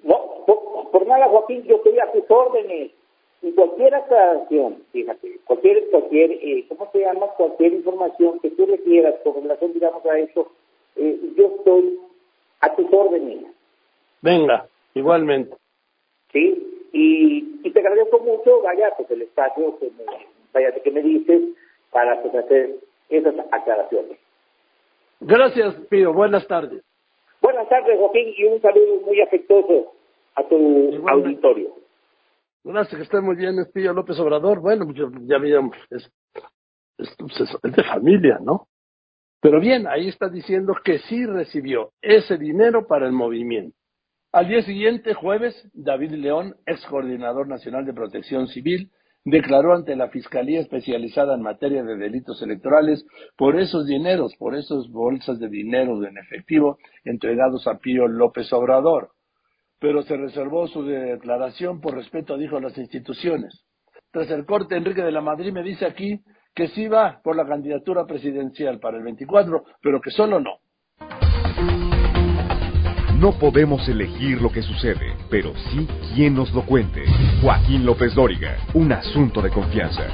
No, 0.04 0.44
por, 0.46 1.06
nada, 1.06 1.26
Joaquín, 1.28 1.64
yo 1.64 1.76
estoy 1.76 1.98
a 1.98 2.12
tus 2.12 2.24
órdenes. 2.30 2.92
Y 3.40 3.52
cualquier 3.52 3.94
aclaración, 3.94 4.82
fíjate, 4.90 5.38
cualquier, 5.44 5.88
cualquier, 5.90 6.32
eh, 6.32 6.66
¿cómo 6.68 6.90
se 6.90 7.00
llama? 7.00 7.26
Cualquier 7.36 7.72
información 7.74 8.40
que 8.40 8.50
tú 8.50 8.66
requieras 8.66 9.14
con 9.22 9.42
relación, 9.42 9.72
digamos, 9.72 10.04
a 10.06 10.18
eso, 10.18 10.50
eh, 10.96 11.20
yo 11.36 11.54
estoy 11.58 12.00
a 12.60 12.74
tus 12.74 12.92
órdenes. 12.92 13.46
Venga, 14.22 14.66
igualmente. 14.94 15.56
Sí, 16.32 16.88
y, 16.92 17.60
y 17.62 17.70
te 17.70 17.78
agradezco 17.78 18.18
mucho, 18.18 18.60
vaya, 18.62 18.92
pues 18.96 19.08
el 19.12 19.22
espacio 19.22 19.78
que 19.78 19.86
me, 19.86 20.04
vaya, 20.52 20.72
que 20.72 20.90
me 20.90 21.02
dices 21.02 21.42
para 21.90 22.20
pues, 22.20 22.34
hacer 22.34 22.76
esas 23.08 23.34
aclaraciones. 23.52 24.18
Gracias, 25.20 25.74
Pío. 25.90 26.12
Buenas 26.12 26.46
tardes. 26.46 26.82
Buenas 27.40 27.68
tardes, 27.68 27.98
Joaquín, 27.98 28.34
y 28.36 28.44
un 28.44 28.60
saludo 28.60 29.00
muy 29.06 29.20
afectuoso 29.20 29.92
a 30.34 30.42
tu 30.44 31.08
auditorio. 31.08 31.74
Gracias, 32.64 32.96
que 32.96 33.02
esté 33.02 33.20
muy 33.20 33.36
bien, 33.36 33.58
es 33.58 33.68
Pío 33.72 33.92
López 33.92 34.18
Obrador. 34.18 34.60
Bueno, 34.60 34.86
pues, 34.86 34.98
ya 35.26 35.38
veíamos, 35.38 35.76
es, 35.90 36.10
es, 36.98 37.16
es 37.62 37.72
de 37.76 37.84
familia, 37.84 38.38
¿no? 38.40 38.66
Pero 39.40 39.60
bien, 39.60 39.86
ahí 39.86 40.08
está 40.08 40.28
diciendo 40.28 40.74
que 40.84 40.98
sí 40.98 41.24
recibió 41.24 41.92
ese 42.02 42.36
dinero 42.36 42.86
para 42.86 43.06
el 43.06 43.12
movimiento. 43.12 43.76
Al 44.32 44.48
día 44.48 44.62
siguiente, 44.62 45.14
jueves, 45.14 45.68
David 45.72 46.12
León, 46.12 46.56
ex 46.66 46.84
coordinador 46.86 47.48
nacional 47.48 47.86
de 47.86 47.94
protección 47.94 48.48
civil, 48.48 48.90
declaró 49.30 49.74
ante 49.74 49.94
la 49.94 50.08
Fiscalía 50.08 50.60
Especializada 50.60 51.34
en 51.34 51.42
Materia 51.42 51.82
de 51.82 51.96
Delitos 51.96 52.40
Electorales 52.42 53.04
por 53.36 53.58
esos 53.60 53.86
dineros, 53.86 54.34
por 54.36 54.56
esas 54.56 54.88
bolsas 54.88 55.38
de 55.38 55.48
dinero 55.48 56.02
en 56.04 56.16
efectivo 56.16 56.78
entregados 57.04 57.66
a 57.66 57.78
Pío 57.78 58.08
López 58.08 58.52
Obrador. 58.52 59.10
Pero 59.78 60.02
se 60.02 60.16
reservó 60.16 60.66
su 60.66 60.82
declaración 60.82 61.80
por 61.80 61.94
respeto, 61.94 62.36
dijo, 62.36 62.56
a 62.56 62.60
las 62.60 62.78
instituciones. 62.78 63.64
Tras 64.10 64.30
el 64.30 64.46
corte, 64.46 64.76
Enrique 64.76 65.02
de 65.02 65.12
la 65.12 65.20
Madrid 65.20 65.52
me 65.52 65.62
dice 65.62 65.84
aquí 65.84 66.20
que 66.54 66.68
sí 66.68 66.88
va 66.88 67.20
por 67.22 67.36
la 67.36 67.46
candidatura 67.46 68.06
presidencial 68.06 68.80
para 68.80 68.96
el 68.96 69.04
24, 69.04 69.62
pero 69.82 70.00
que 70.00 70.10
solo 70.10 70.40
no. 70.40 70.58
No 73.18 73.32
podemos 73.32 73.88
elegir 73.88 74.40
lo 74.40 74.48
que 74.48 74.62
sucede, 74.62 75.16
pero 75.28 75.52
sí 75.72 75.88
quien 76.14 76.34
nos 76.34 76.54
lo 76.54 76.64
cuente. 76.64 77.02
Joaquín 77.42 77.84
López 77.84 78.14
Dóriga, 78.14 78.56
un 78.74 78.92
asunto 78.92 79.42
de 79.42 79.50
confianza. 79.50 80.06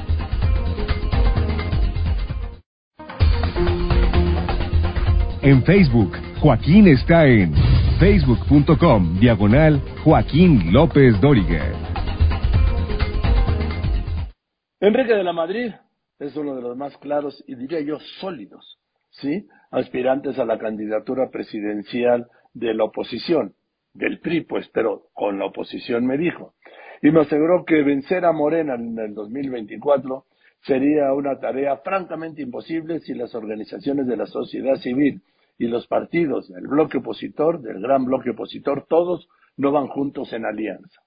En 5.43 5.63
Facebook, 5.65 6.13
Joaquín 6.41 6.87
está 6.87 7.27
en 7.27 7.53
facebook.com 7.99 9.19
diagonal 9.19 9.79
Joaquín 10.03 10.73
López 10.73 11.21
Dóriga. 11.21 11.63
Enrique 14.79 15.13
de 15.13 15.23
la 15.23 15.33
Madrid 15.33 15.71
es 16.17 16.35
uno 16.35 16.55
de 16.55 16.63
los 16.63 16.75
más 16.75 16.97
claros 16.97 17.43
y 17.45 17.53
diría 17.53 17.81
yo 17.81 17.99
sólidos, 18.19 18.79
¿sí? 19.11 19.45
Aspirantes 19.69 20.39
a 20.39 20.45
la 20.45 20.57
candidatura 20.57 21.29
presidencial 21.29 22.25
de 22.55 22.73
la 22.73 22.85
oposición, 22.85 23.53
del 23.93 24.19
PRI, 24.19 24.41
pues, 24.41 24.67
pero 24.73 25.03
con 25.13 25.37
la 25.37 25.45
oposición 25.45 26.05
me 26.07 26.17
dijo. 26.17 26.55
Y 27.01 27.11
me 27.11 27.21
aseguró 27.21 27.65
que 27.65 27.83
vencer 27.83 28.25
a 28.25 28.31
Morena 28.31 28.75
en 28.75 28.97
el 28.97 29.13
2024 29.13 30.25
sería 30.61 31.13
una 31.13 31.39
tarea 31.39 31.77
francamente 31.77 32.41
imposible 32.41 32.99
si 33.01 33.13
las 33.13 33.35
organizaciones 33.35 34.07
de 34.07 34.17
la 34.17 34.25
sociedad 34.25 34.75
civil 34.77 35.21
y 35.57 35.67
los 35.67 35.85
partidos 35.87 36.51
del 36.51 36.67
bloque 36.67 36.97
opositor, 36.97 37.61
del 37.61 37.81
gran 37.81 38.05
bloque 38.05 38.31
opositor, 38.31 38.85
todos 38.87 39.27
no 39.57 39.71
van 39.71 39.87
juntos 39.87 40.33
en 40.33 40.45
alianza. 40.45 41.01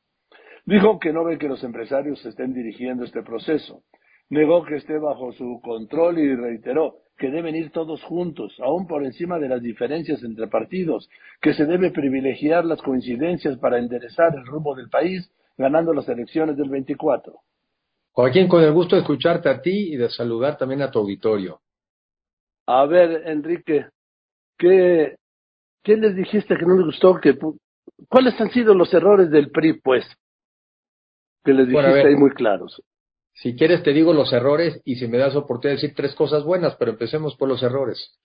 Dijo 0.64 0.99
que 0.99 1.12
no 1.12 1.24
ve 1.24 1.38
que 1.38 1.49
los 1.49 1.64
empresarios 1.64 2.24
estén 2.24 2.53
dirigiendo 2.53 3.05
este 3.05 3.22
proceso, 3.22 3.82
negó 4.31 4.64
que 4.64 4.76
esté 4.76 4.99
bajo 4.99 5.33
su 5.33 5.61
control 5.62 6.18
y 6.18 6.35
reiteró 6.35 6.97
que 7.18 7.31
deben 7.31 7.57
ir 7.57 7.70
todos 7.72 8.03
juntos, 8.05 8.55
aún 8.61 8.87
por 8.87 9.05
encima 9.05 9.39
de 9.39 9.49
las 9.49 9.61
diferencias 9.61 10.22
entre 10.22 10.47
partidos, 10.47 11.09
que 11.41 11.53
se 11.53 11.66
debe 11.66 11.91
privilegiar 11.91 12.64
las 12.64 12.81
coincidencias 12.81 13.59
para 13.59 13.79
enderezar 13.79 14.35
el 14.37 14.47
rumbo 14.47 14.76
del 14.76 14.89
país, 14.89 15.29
ganando 15.57 15.93
las 15.93 16.09
elecciones 16.09 16.57
del 16.57 16.68
24. 16.68 17.35
Joaquín, 18.12 18.49
con 18.49 18.62
el 18.62 18.72
gusto 18.72 18.95
de 18.95 19.03
escucharte 19.03 19.49
a 19.49 19.61
ti 19.61 19.93
y 19.93 19.97
de 19.97 20.09
saludar 20.11 20.57
también 20.57 20.83
a 20.83 20.91
tu 20.91 21.01
auditorio. 21.01 21.61
A 22.66 22.87
ver, 22.87 23.26
Enrique, 23.26 23.87
¿qué, 24.57 25.16
qué 25.83 25.97
les 25.97 26.14
dijiste 26.14 26.57
que 26.57 26.66
no 26.66 26.76
les 26.76 26.87
gustó? 26.87 27.16
Que, 27.20 27.37
¿Cuáles 28.09 28.41
han 28.41 28.51
sido 28.51 28.74
los 28.74 28.93
errores 28.95 29.31
del 29.31 29.51
PRI, 29.51 29.81
pues? 29.81 30.05
Que 31.45 31.53
les 31.53 31.68
dijiste 31.68 32.07
ahí 32.07 32.14
muy 32.14 32.31
claros. 32.31 32.81
Si 33.41 33.55
quieres 33.55 33.84
te 33.84 33.93
digo 33.93 34.12
los 34.12 34.32
errores 34.32 34.80
y 34.84 34.97
si 34.97 35.07
me 35.07 35.18
das 35.18 35.36
oportunidad 35.36 35.76
de 35.76 35.82
decir 35.82 35.97
tres 35.97 36.14
cosas 36.14 36.43
buenas, 36.43 36.74
pero 36.76 36.91
empecemos 36.91 37.36
por 37.36 37.49
los 37.49 37.62
errores. 37.62 38.18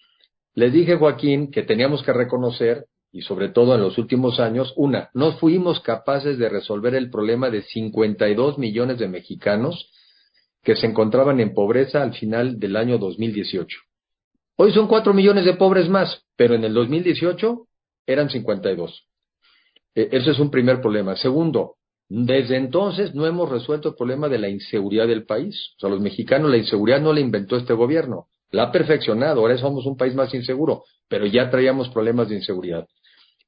Les 0.55 0.73
dije, 0.73 0.95
Joaquín, 0.95 1.51
que 1.51 1.61
teníamos 1.61 2.01
que 2.03 2.13
reconocer, 2.13 2.85
y 3.11 3.21
sobre 3.21 3.49
todo 3.49 3.75
en 3.75 3.81
los 3.81 3.99
últimos 3.99 4.39
años, 4.39 4.73
una, 4.75 5.11
no 5.13 5.33
fuimos 5.33 5.79
capaces 5.81 6.39
de 6.39 6.49
resolver 6.49 6.95
el 6.95 7.11
problema 7.11 7.51
de 7.51 7.61
52 7.61 8.57
millones 8.57 8.97
de 8.97 9.07
mexicanos 9.07 9.91
que 10.63 10.75
se 10.75 10.87
encontraban 10.87 11.39
en 11.39 11.53
pobreza 11.53 12.01
al 12.01 12.15
final 12.15 12.59
del 12.59 12.75
año 12.75 12.97
2018. 12.97 13.77
Hoy 14.55 14.73
son 14.73 14.87
cuatro 14.87 15.13
millones 15.13 15.45
de 15.45 15.53
pobres 15.53 15.89
más, 15.89 16.23
pero 16.35 16.55
en 16.55 16.63
el 16.63 16.73
2018 16.73 17.67
eran 18.07 18.29
52. 18.31 19.07
E, 19.93 20.09
ese 20.11 20.31
es 20.31 20.39
un 20.39 20.49
primer 20.49 20.81
problema. 20.81 21.15
Segundo, 21.15 21.75
desde 22.15 22.57
entonces 22.57 23.15
no 23.15 23.25
hemos 23.25 23.49
resuelto 23.49 23.89
el 23.89 23.95
problema 23.95 24.29
de 24.29 24.37
la 24.37 24.47
inseguridad 24.47 25.07
del 25.07 25.25
país. 25.25 25.71
O 25.77 25.79
sea, 25.79 25.89
los 25.89 25.99
mexicanos 25.99 26.51
la 26.51 26.57
inseguridad 26.57 27.01
no 27.01 27.11
la 27.11 27.19
inventó 27.19 27.57
este 27.57 27.73
gobierno, 27.73 28.27
la 28.51 28.65
ha 28.65 28.71
perfeccionado. 28.71 29.41
Ahora 29.41 29.57
somos 29.57 29.87
un 29.87 29.97
país 29.97 30.13
más 30.13 30.31
inseguro, 30.35 30.83
pero 31.07 31.25
ya 31.25 31.49
traíamos 31.49 31.89
problemas 31.89 32.29
de 32.29 32.35
inseguridad. 32.35 32.85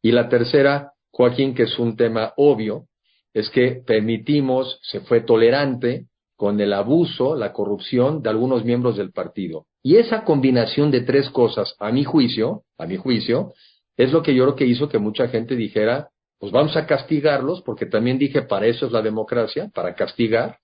Y 0.01 0.11
la 0.11 0.29
tercera, 0.29 0.93
Joaquín, 1.11 1.53
que 1.53 1.63
es 1.63 1.77
un 1.77 1.95
tema 1.95 2.33
obvio, 2.37 2.87
es 3.35 3.51
que 3.51 3.83
permitimos, 3.85 4.79
se 4.81 5.01
fue 5.01 5.21
tolerante 5.21 6.07
con 6.35 6.59
el 6.59 6.73
abuso, 6.73 7.35
la 7.35 7.53
corrupción 7.53 8.23
de 8.23 8.31
algunos 8.31 8.65
miembros 8.65 8.97
del 8.97 9.11
partido. 9.11 9.67
Y 9.83 9.97
esa 9.97 10.23
combinación 10.23 10.89
de 10.89 11.01
tres 11.01 11.29
cosas, 11.29 11.75
a 11.79 11.91
mi 11.91 12.03
juicio, 12.03 12.63
a 12.79 12.87
mi 12.87 12.97
juicio, 12.97 13.53
es 13.95 14.11
lo 14.11 14.23
que 14.23 14.33
yo 14.33 14.43
creo 14.45 14.55
que 14.55 14.65
hizo 14.65 14.89
que 14.89 14.97
mucha 14.97 15.27
gente 15.27 15.55
dijera, 15.55 16.09
pues 16.39 16.51
vamos 16.51 16.75
a 16.75 16.85
castigarlos, 16.85 17.61
porque 17.61 17.85
también 17.85 18.17
dije, 18.17 18.41
para 18.43 18.67
eso 18.67 18.85
es 18.85 18.91
la 18.91 19.01
democracia, 19.01 19.69
para 19.73 19.95
castigar, 19.95 20.59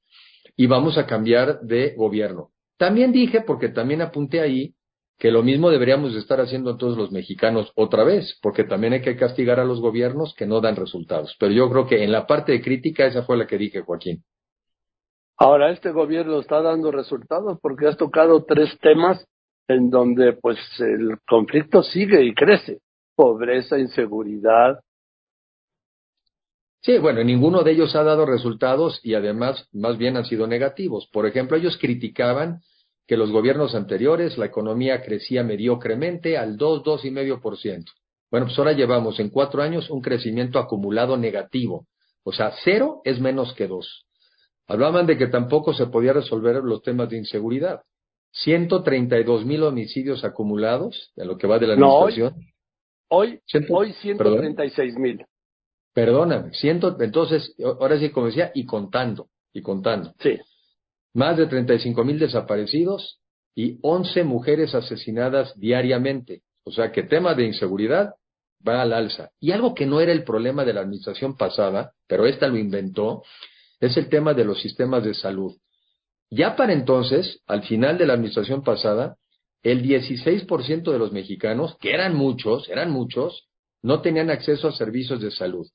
y 0.55 0.67
vamos 0.67 0.97
a 0.97 1.05
cambiar 1.05 1.61
de 1.61 1.93
gobierno. 1.95 2.49
También 2.77 3.11
dije, 3.11 3.41
porque 3.41 3.69
también 3.69 4.01
apunté 4.01 4.41
ahí, 4.41 4.73
que 5.17 5.31
lo 5.31 5.43
mismo 5.43 5.69
deberíamos 5.69 6.15
estar 6.15 6.41
haciendo 6.41 6.77
todos 6.77 6.97
los 6.97 7.11
mexicanos 7.11 7.71
otra 7.75 8.03
vez, 8.03 8.39
porque 8.41 8.63
también 8.63 8.93
hay 8.93 9.01
que 9.01 9.15
castigar 9.15 9.59
a 9.59 9.65
los 9.65 9.79
gobiernos 9.79 10.33
que 10.33 10.47
no 10.47 10.61
dan 10.61 10.75
resultados. 10.75 11.35
Pero 11.39 11.53
yo 11.53 11.69
creo 11.69 11.85
que 11.85 12.03
en 12.03 12.11
la 12.11 12.25
parte 12.25 12.53
de 12.53 12.61
crítica 12.61 13.05
esa 13.05 13.21
fue 13.23 13.37
la 13.37 13.45
que 13.45 13.59
dije, 13.59 13.81
Joaquín. 13.81 14.23
Ahora, 15.37 15.71
este 15.71 15.91
gobierno 15.91 16.39
está 16.39 16.61
dando 16.61 16.91
resultados 16.91 17.59
porque 17.61 17.87
has 17.87 17.97
tocado 17.97 18.43
tres 18.45 18.77
temas 18.79 19.23
en 19.67 19.89
donde 19.89 20.33
pues 20.33 20.57
el 20.79 21.17
conflicto 21.27 21.83
sigue 21.83 22.23
y 22.23 22.33
crece. 22.33 22.79
Pobreza, 23.15 23.77
inseguridad, 23.77 24.79
Sí, 26.81 26.97
bueno, 26.97 27.23
ninguno 27.23 27.61
de 27.63 27.71
ellos 27.71 27.95
ha 27.95 28.03
dado 28.03 28.25
resultados 28.25 28.99
y 29.03 29.13
además 29.13 29.67
más 29.71 29.97
bien 29.97 30.17
han 30.17 30.25
sido 30.25 30.47
negativos. 30.47 31.07
Por 31.13 31.27
ejemplo, 31.27 31.55
ellos 31.55 31.77
criticaban 31.79 32.61
que 33.05 33.17
los 33.17 33.31
gobiernos 33.31 33.75
anteriores 33.75 34.37
la 34.37 34.45
economía 34.45 35.03
crecía 35.03 35.43
mediocremente 35.43 36.37
al 36.37 36.57
2, 36.57 36.83
2,5%. 36.83 37.85
Bueno, 38.31 38.47
pues 38.47 38.57
ahora 38.57 38.71
llevamos 38.71 39.19
en 39.19 39.29
cuatro 39.29 39.61
años 39.61 39.89
un 39.89 40.01
crecimiento 40.01 40.57
acumulado 40.57 41.17
negativo. 41.17 41.85
O 42.23 42.31
sea, 42.31 42.53
cero 42.63 43.01
es 43.03 43.19
menos 43.19 43.53
que 43.53 43.67
dos. 43.67 44.05
Hablaban 44.67 45.05
de 45.05 45.17
que 45.17 45.27
tampoco 45.27 45.73
se 45.73 45.87
podía 45.87 46.13
resolver 46.13 46.63
los 46.63 46.81
temas 46.81 47.09
de 47.09 47.17
inseguridad. 47.17 47.81
132 48.31 49.45
mil 49.45 49.63
homicidios 49.63 50.23
acumulados 50.23 51.11
en 51.17 51.27
lo 51.27 51.37
que 51.37 51.47
va 51.47 51.59
de 51.59 51.67
la 51.67 51.73
administración. 51.73 52.33
hoy, 53.09 53.41
hoy, 53.53 53.67
hoy 53.69 53.93
136 53.93 54.95
mil. 54.95 55.25
Perdóname, 55.93 56.53
siento, 56.53 56.95
entonces, 57.01 57.53
ahora 57.63 57.99
sí, 57.99 58.09
como 58.09 58.27
decía, 58.27 58.51
y 58.53 58.65
contando, 58.65 59.27
y 59.53 59.61
contando. 59.61 60.13
Sí. 60.19 60.37
Más 61.13 61.37
de 61.37 61.47
35 61.47 62.03
mil 62.05 62.17
desaparecidos 62.17 63.19
y 63.55 63.77
11 63.81 64.23
mujeres 64.23 64.73
asesinadas 64.73 65.57
diariamente. 65.59 66.43
O 66.63 66.71
sea 66.71 66.91
que 66.91 67.03
tema 67.03 67.33
de 67.33 67.45
inseguridad 67.45 68.13
va 68.65 68.81
al 68.81 68.93
alza. 68.93 69.31
Y 69.39 69.51
algo 69.51 69.73
que 69.73 69.85
no 69.85 69.99
era 69.99 70.11
el 70.11 70.23
problema 70.23 70.63
de 70.63 70.73
la 70.73 70.81
administración 70.81 71.35
pasada, 71.35 71.91
pero 72.07 72.25
esta 72.25 72.47
lo 72.47 72.57
inventó, 72.57 73.23
es 73.79 73.97
el 73.97 74.07
tema 74.09 74.33
de 74.33 74.45
los 74.45 74.61
sistemas 74.61 75.03
de 75.03 75.13
salud. 75.13 75.53
Ya 76.29 76.55
para 76.55 76.73
entonces, 76.73 77.41
al 77.47 77.63
final 77.63 77.97
de 77.97 78.05
la 78.05 78.13
administración 78.13 78.63
pasada, 78.63 79.17
el 79.63 79.83
16% 79.83 80.91
de 80.91 80.99
los 80.99 81.11
mexicanos, 81.11 81.75
que 81.79 81.91
eran 81.93 82.15
muchos, 82.15 82.69
eran 82.69 82.91
muchos, 82.91 83.49
no 83.83 84.01
tenían 84.01 84.29
acceso 84.29 84.67
a 84.67 84.71
servicios 84.71 85.19
de 85.21 85.31
salud. 85.31 85.67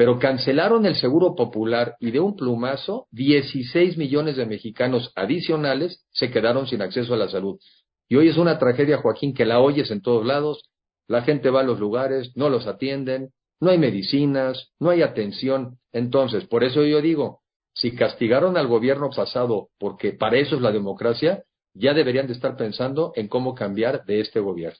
Pero 0.00 0.18
cancelaron 0.18 0.86
el 0.86 0.96
seguro 0.96 1.34
popular 1.34 1.94
y 2.00 2.10
de 2.10 2.20
un 2.20 2.34
plumazo, 2.34 3.06
16 3.10 3.98
millones 3.98 4.38
de 4.38 4.46
mexicanos 4.46 5.12
adicionales 5.14 6.06
se 6.10 6.30
quedaron 6.30 6.66
sin 6.66 6.80
acceso 6.80 7.12
a 7.12 7.18
la 7.18 7.28
salud. 7.28 7.60
Y 8.08 8.16
hoy 8.16 8.28
es 8.28 8.38
una 8.38 8.58
tragedia, 8.58 8.96
Joaquín, 8.96 9.34
que 9.34 9.44
la 9.44 9.60
oyes 9.60 9.90
en 9.90 10.00
todos 10.00 10.24
lados. 10.24 10.70
La 11.06 11.20
gente 11.20 11.50
va 11.50 11.60
a 11.60 11.64
los 11.64 11.78
lugares, 11.78 12.32
no 12.34 12.48
los 12.48 12.66
atienden, 12.66 13.34
no 13.60 13.68
hay 13.68 13.76
medicinas, 13.76 14.72
no 14.78 14.88
hay 14.88 15.02
atención. 15.02 15.76
Entonces, 15.92 16.46
por 16.46 16.64
eso 16.64 16.82
yo 16.82 17.02
digo, 17.02 17.42
si 17.74 17.94
castigaron 17.94 18.56
al 18.56 18.68
gobierno 18.68 19.10
pasado 19.14 19.68
porque 19.78 20.14
para 20.14 20.38
eso 20.38 20.56
es 20.56 20.62
la 20.62 20.72
democracia, 20.72 21.44
ya 21.74 21.92
deberían 21.92 22.26
de 22.26 22.32
estar 22.32 22.56
pensando 22.56 23.12
en 23.16 23.28
cómo 23.28 23.54
cambiar 23.54 24.06
de 24.06 24.20
este 24.20 24.40
gobierno. 24.40 24.78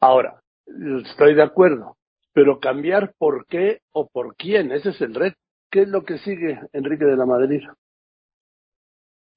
Ahora, 0.00 0.40
Estoy 1.04 1.34
de 1.34 1.42
acuerdo, 1.42 1.96
pero 2.36 2.60
cambiar 2.60 3.14
por 3.16 3.46
qué 3.46 3.80
o 3.92 4.10
por 4.10 4.36
quién, 4.36 4.70
ese 4.70 4.90
es 4.90 5.00
el 5.00 5.14
reto. 5.14 5.38
¿Qué 5.70 5.80
es 5.80 5.88
lo 5.88 6.04
que 6.04 6.18
sigue, 6.18 6.60
Enrique 6.74 7.06
de 7.06 7.16
la 7.16 7.24
Madrid? 7.24 7.62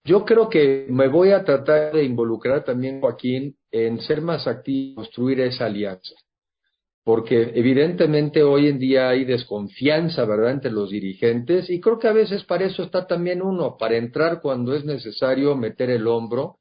Yo 0.04 0.26
creo 0.26 0.50
que 0.50 0.86
me 0.89 1.08
voy 1.08 1.32
a 1.32 1.45
tratar 1.45 1.93
de 1.93 2.04
involucrar 2.04 2.66
también, 2.66 3.00
Joaquín, 3.00 3.56
en 3.72 4.02
ser 4.02 4.22
más 4.22 4.47
activo, 4.47 4.95
construir 4.95 5.39
esa 5.39 5.68
alianza. 5.68 6.14
Porque 7.06 7.54
evidentemente 7.56 8.43
hoy 8.43 8.68
en 8.68 8.80
día 8.80 9.08
hay 9.08 9.24
desconfianza, 9.24 10.26
¿verdad?, 10.26 10.52
entre 10.52 10.72
los 10.72 10.89
dirigentes 10.89 11.70
y 11.70 11.80
creo 11.80 12.00
que 12.00 12.10
a 12.10 12.14
veces 12.14 12.43
para 12.43 12.66
eso 12.66 12.84
está 12.84 13.08
también 13.08 13.41
uno, 13.41 13.78
para 13.78 13.95
entrar 13.95 14.41
cuando 14.41 14.76
es 14.76 14.84
necesario 14.84 15.56
meter 15.56 15.89
el 15.89 16.06
hombro 16.06 16.58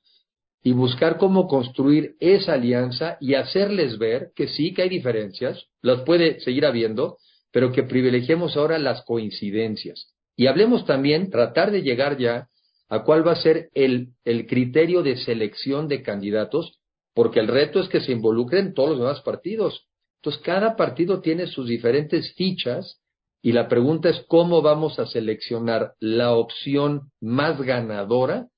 y 0.62 0.72
buscar 0.72 1.18
cómo 1.18 1.46
construir 1.46 2.16
esa 2.20 2.54
alianza 2.54 3.16
y 3.20 3.34
hacerles 3.34 3.98
ver 3.98 4.32
que 4.34 4.48
sí 4.48 4.74
que 4.74 4.82
hay 4.82 4.88
diferencias, 4.88 5.66
las 5.82 6.02
puede 6.02 6.40
seguir 6.40 6.66
habiendo, 6.66 7.18
pero 7.52 7.72
que 7.72 7.84
privilegiemos 7.84 8.56
ahora 8.56 8.78
las 8.78 9.02
coincidencias. 9.02 10.12
Y 10.36 10.46
hablemos 10.46 10.84
también, 10.84 11.30
tratar 11.30 11.70
de 11.70 11.82
llegar 11.82 12.18
ya 12.18 12.48
a 12.88 13.02
cuál 13.04 13.26
va 13.26 13.32
a 13.32 13.42
ser 13.42 13.68
el, 13.74 14.09
el 14.24 14.46
criterio 14.46 15.02
de 15.02 15.16
selección 15.16 15.88
de 15.88 16.02
candidatos, 16.02 16.78
porque 17.14 17.40
el 17.40 17.48
reto 17.48 17.80
es 17.80 17.88
que 17.88 18.00
se 18.00 18.12
involucren 18.12 18.74
todos 18.74 18.90
los 18.90 18.98
demás 19.00 19.20
partidos. 19.22 19.86
Entonces, 20.16 20.42
cada 20.42 20.76
partido 20.76 21.20
tiene 21.20 21.46
sus 21.46 21.68
diferentes 21.68 22.34
fichas 22.34 23.00
y 23.42 23.52
la 23.52 23.68
pregunta 23.68 24.09
es 24.09 24.24
cómo 24.28 24.62
vamos 24.62 24.98
a 24.98 25.06
seleccionar 25.06 25.94
la 26.00 26.32
opción 26.32 27.11
más 27.20 27.61
ganadora 27.61 28.48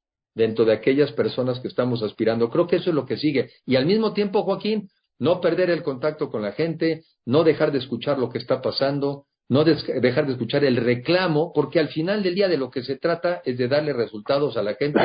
dentro 0.40 0.64
de 0.64 0.72
aquellas 0.72 1.12
personas 1.12 1.60
que 1.60 1.68
estamos 1.68 2.02
aspirando. 2.02 2.48
Creo 2.48 2.66
que 2.66 2.76
eso 2.76 2.88
es 2.88 2.96
lo 2.96 3.04
que 3.04 3.18
sigue. 3.18 3.50
Y 3.66 3.76
al 3.76 3.84
mismo 3.84 4.14
tiempo, 4.14 4.42
Joaquín, 4.42 4.88
no 5.18 5.40
perder 5.40 5.68
el 5.68 5.82
contacto 5.82 6.30
con 6.30 6.40
la 6.40 6.52
gente, 6.52 7.02
no 7.26 7.44
dejar 7.44 7.72
de 7.72 7.78
escuchar 7.78 8.18
lo 8.18 8.30
que 8.30 8.38
está 8.38 8.62
pasando, 8.62 9.26
no 9.50 9.64
dejar 9.64 10.26
de 10.26 10.32
escuchar 10.32 10.64
el 10.64 10.76
reclamo, 10.76 11.52
porque 11.52 11.78
al 11.78 11.88
final 11.88 12.22
del 12.22 12.34
día 12.34 12.48
de 12.48 12.56
lo 12.56 12.70
que 12.70 12.82
se 12.82 12.96
trata 12.96 13.42
es 13.44 13.58
de 13.58 13.68
darle 13.68 13.92
resultados 13.92 14.56
a 14.56 14.62
la 14.62 14.74
gente 14.74 15.00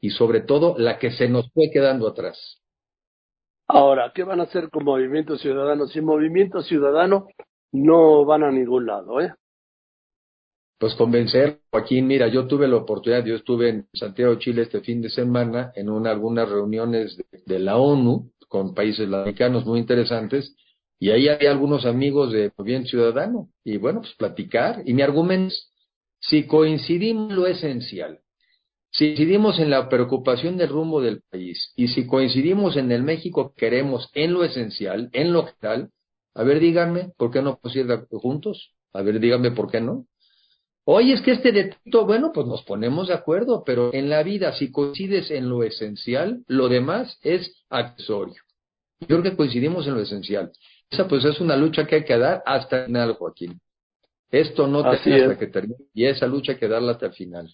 y 0.00 0.10
sobre 0.10 0.40
todo 0.40 0.74
la 0.76 0.98
que 0.98 1.12
se 1.12 1.28
nos 1.28 1.50
fue 1.52 1.70
quedando 1.72 2.06
atrás. 2.06 2.60
Ahora, 3.66 4.12
¿qué 4.14 4.22
van 4.22 4.40
a 4.40 4.42
hacer 4.42 4.68
con 4.68 4.84
Movimiento 4.84 5.38
Ciudadano? 5.38 5.86
Sin 5.86 6.04
Movimiento 6.04 6.60
Ciudadano 6.60 7.28
no 7.72 8.26
van 8.26 8.42
a 8.42 8.50
ningún 8.50 8.84
lado, 8.84 9.22
¿eh? 9.22 9.32
Pues 10.78 10.94
convencer, 10.94 11.60
Joaquín, 11.70 12.06
mira, 12.06 12.28
yo 12.28 12.46
tuve 12.46 12.68
la 12.68 12.76
oportunidad, 12.76 13.24
yo 13.24 13.36
estuve 13.36 13.68
en 13.68 13.86
Santiago, 13.92 14.34
Chile 14.36 14.62
este 14.62 14.80
fin 14.80 15.00
de 15.00 15.08
semana 15.08 15.72
en 15.76 15.88
una, 15.88 16.10
algunas 16.10 16.48
reuniones 16.48 17.16
de, 17.46 17.58
la 17.58 17.76
ONU 17.76 18.32
con 18.48 18.74
países 18.74 19.08
latinoamericanos 19.08 19.64
muy 19.64 19.80
interesantes 19.80 20.54
y 20.98 21.10
ahí 21.10 21.28
hay 21.28 21.46
algunos 21.46 21.86
amigos 21.86 22.32
de 22.32 22.52
Bien 22.58 22.86
Ciudadano 22.86 23.48
y 23.62 23.76
bueno, 23.76 24.00
pues 24.00 24.14
platicar 24.14 24.82
y 24.84 24.94
mi 24.94 25.02
argumento 25.02 25.54
es, 25.54 25.70
si 26.20 26.46
coincidimos 26.46 27.32
lo 27.32 27.46
esencial, 27.46 28.20
Si 28.90 29.08
coincidimos 29.08 29.58
en 29.58 29.70
la 29.70 29.88
preocupación 29.88 30.56
del 30.56 30.70
rumbo 30.70 31.00
del 31.00 31.22
país 31.30 31.72
y 31.76 31.88
si 31.88 32.06
coincidimos 32.06 32.76
en 32.76 32.90
el 32.92 33.02
México 33.02 33.52
que 33.54 33.66
queremos 33.66 34.10
en 34.14 34.32
lo 34.32 34.44
esencial, 34.44 35.10
en 35.12 35.32
lo 35.32 35.48
tal, 35.60 35.90
a 36.34 36.42
ver, 36.42 36.58
díganme, 36.58 37.12
¿por 37.16 37.30
qué 37.30 37.42
no 37.42 37.58
podemos 37.58 37.76
ir 38.10 38.18
juntos? 38.18 38.74
A 38.92 39.02
ver, 39.02 39.20
díganme 39.20 39.52
por 39.52 39.70
qué 39.70 39.80
no. 39.80 40.06
Oye, 40.86 41.14
es 41.14 41.22
que 41.22 41.32
este 41.32 41.50
detecto, 41.50 42.04
bueno, 42.04 42.30
pues 42.32 42.46
nos 42.46 42.62
ponemos 42.62 43.08
de 43.08 43.14
acuerdo, 43.14 43.64
pero 43.64 43.92
en 43.94 44.10
la 44.10 44.22
vida, 44.22 44.52
si 44.52 44.70
coincides 44.70 45.30
en 45.30 45.48
lo 45.48 45.62
esencial, 45.62 46.44
lo 46.46 46.68
demás 46.68 47.18
es 47.22 47.64
accesorio. 47.70 48.42
Yo 49.00 49.06
creo 49.06 49.22
que 49.22 49.36
coincidimos 49.36 49.86
en 49.86 49.94
lo 49.94 50.00
esencial. 50.00 50.52
Esa 50.90 51.08
pues 51.08 51.24
es 51.24 51.40
una 51.40 51.56
lucha 51.56 51.86
que 51.86 51.96
hay 51.96 52.04
que 52.04 52.18
dar 52.18 52.42
hasta 52.44 52.80
el 52.80 52.86
final, 52.86 53.14
Joaquín. 53.14 53.60
Esto 54.30 54.66
no 54.66 54.82
termina 54.82 55.24
hasta 55.24 55.38
que 55.38 55.46
termine 55.46 55.76
y 55.94 56.06
esa 56.06 56.26
lucha 56.26 56.52
hay 56.52 56.58
que 56.58 56.68
darla 56.68 56.92
hasta 56.92 57.06
el 57.06 57.12
final. 57.12 57.48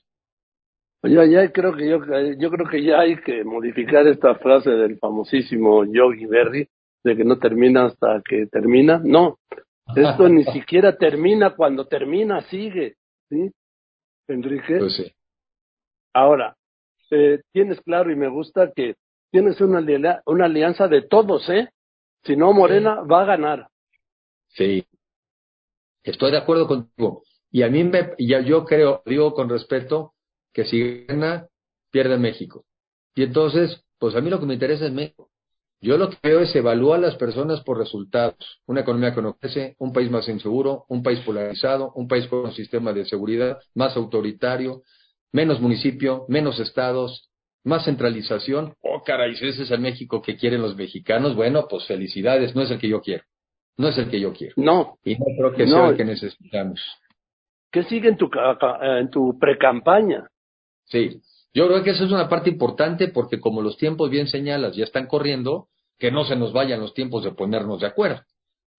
Ya, 1.03 1.24
ya 1.24 1.51
creo 1.51 1.74
que 1.74 1.89
yo, 1.89 1.99
yo 2.39 2.51
creo 2.51 2.68
que 2.68 2.83
ya 2.83 3.01
hay 3.01 3.16
que 3.16 3.45
modificar 3.45 4.07
esta 4.07 4.35
frase 4.35 4.70
del 4.70 4.99
famosísimo 4.99 5.85
Yogi 5.85 6.26
Berry 6.26 6.68
de 7.03 7.16
que 7.16 7.24
no 7.24 7.39
termina 7.39 7.87
hasta 7.87 8.20
que 8.28 8.47
termina. 8.47 9.01
No, 9.03 9.39
esto 9.97 10.28
ni 10.28 10.45
siquiera 10.53 10.97
termina 10.97 11.51
cuando 11.51 11.87
termina, 11.87 12.43
sigue, 12.43 12.97
¿sí? 13.31 13.51
Enrique. 14.28 14.78
Pues 14.78 14.97
sí. 14.97 15.12
Ahora, 16.12 16.57
eh, 17.11 17.41
tienes 17.53 17.81
claro 17.81 18.11
y 18.11 18.16
me 18.16 18.28
gusta 18.28 18.72
que 18.74 18.97
tienes 19.31 19.61
una, 19.61 20.22
una 20.26 20.45
alianza 20.45 20.89
de 20.89 21.03
todos, 21.03 21.49
¿eh? 21.49 21.70
Si 22.24 22.37
no, 22.37 22.53
Morena 22.53 23.01
va 23.03 23.22
a 23.22 23.26
ganar. 23.26 23.68
Sí. 24.49 24.85
Estoy 26.03 26.33
de 26.33 26.39
acuerdo 26.39 26.66
contigo. 26.66 27.22
Y 27.51 27.62
a 27.62 27.68
mí 27.68 27.85
me, 27.85 28.14
ya 28.18 28.41
yo 28.41 28.64
creo, 28.64 29.03
digo 29.07 29.33
con 29.33 29.49
respeto, 29.49 30.14
que 30.53 30.64
si 30.64 31.07
gana, 31.07 31.49
pierde 31.91 32.18
México. 32.18 32.64
Y 33.14 33.22
entonces, 33.22 33.85
pues 33.99 34.14
a 34.14 34.20
mí 34.20 34.31
lo 34.31 34.39
que 34.39 34.47
me 34.47 34.55
interesa 34.55 34.87
es 34.87 34.93
México. 34.93 35.31
Yo 35.83 35.97
lo 35.97 36.11
que 36.11 36.18
veo 36.22 36.41
es 36.41 36.55
evaluar 36.55 36.99
a 36.99 37.03
las 37.03 37.16
personas 37.16 37.62
por 37.62 37.78
resultados. 37.78 38.61
Una 38.66 38.83
economía 38.83 39.14
que 39.14 39.22
no 39.22 39.35
crece, 39.35 39.76
un 39.78 39.93
país 39.93 40.11
más 40.11 40.28
inseguro, 40.28 40.85
un 40.89 41.03
país 41.03 41.20
polarizado, 41.20 41.93
un 41.95 42.07
país 42.07 42.26
con 42.26 42.41
un 42.41 42.53
sistema 42.53 42.93
de 42.93 43.07
seguridad 43.07 43.59
más 43.74 43.97
autoritario, 43.97 44.83
menos 45.33 45.61
municipio, 45.61 46.26
menos 46.28 46.61
estados, 46.61 47.31
más 47.64 47.85
centralización. 47.87 48.74
Oh, 48.83 49.03
caray, 49.03 49.33
ese 49.33 49.62
es 49.62 49.70
el 49.70 49.81
México 49.81 50.20
que 50.20 50.37
quieren 50.37 50.61
los 50.61 50.76
mexicanos. 50.76 51.35
Bueno, 51.35 51.66
pues 51.68 51.87
felicidades, 51.87 52.55
no 52.55 52.62
es 52.62 52.70
el 52.70 52.78
que 52.78 52.89
yo 52.89 53.01
quiero. 53.01 53.24
No 53.78 53.89
es 53.89 53.97
el 53.97 54.11
que 54.11 54.20
yo 54.20 54.35
quiero. 54.35 54.55
No. 54.59 54.99
Y 55.03 55.16
no 55.16 55.24
creo 55.37 55.53
que 55.55 55.66
sea 55.66 55.89
el 55.89 55.97
que 55.97 56.05
necesitamos. 56.05 56.81
¿Qué 57.72 57.85
sigue 57.85 58.09
en 58.09 58.18
tu, 58.18 58.28
en 58.83 59.09
tu 59.09 59.39
precampaña? 59.39 60.28
Sí, 60.85 61.22
yo 61.55 61.66
creo 61.68 61.83
que 61.83 61.91
esa 61.91 62.05
es 62.05 62.12
una 62.12 62.28
parte 62.28 62.51
importante 62.51 63.09
porque 63.09 63.41
como 63.41 63.62
los 63.62 63.76
tiempos 63.76 64.11
bien 64.11 64.26
señalas 64.26 64.76
ya 64.76 64.85
están 64.85 65.07
corriendo, 65.07 65.68
que 66.01 66.11
no 66.11 66.24
se 66.24 66.34
nos 66.34 66.53
vayan 66.53 66.80
los 66.80 66.94
tiempos 66.94 67.22
de 67.22 67.32
ponernos 67.32 67.80
de 67.80 67.86
acuerdo. 67.86 68.22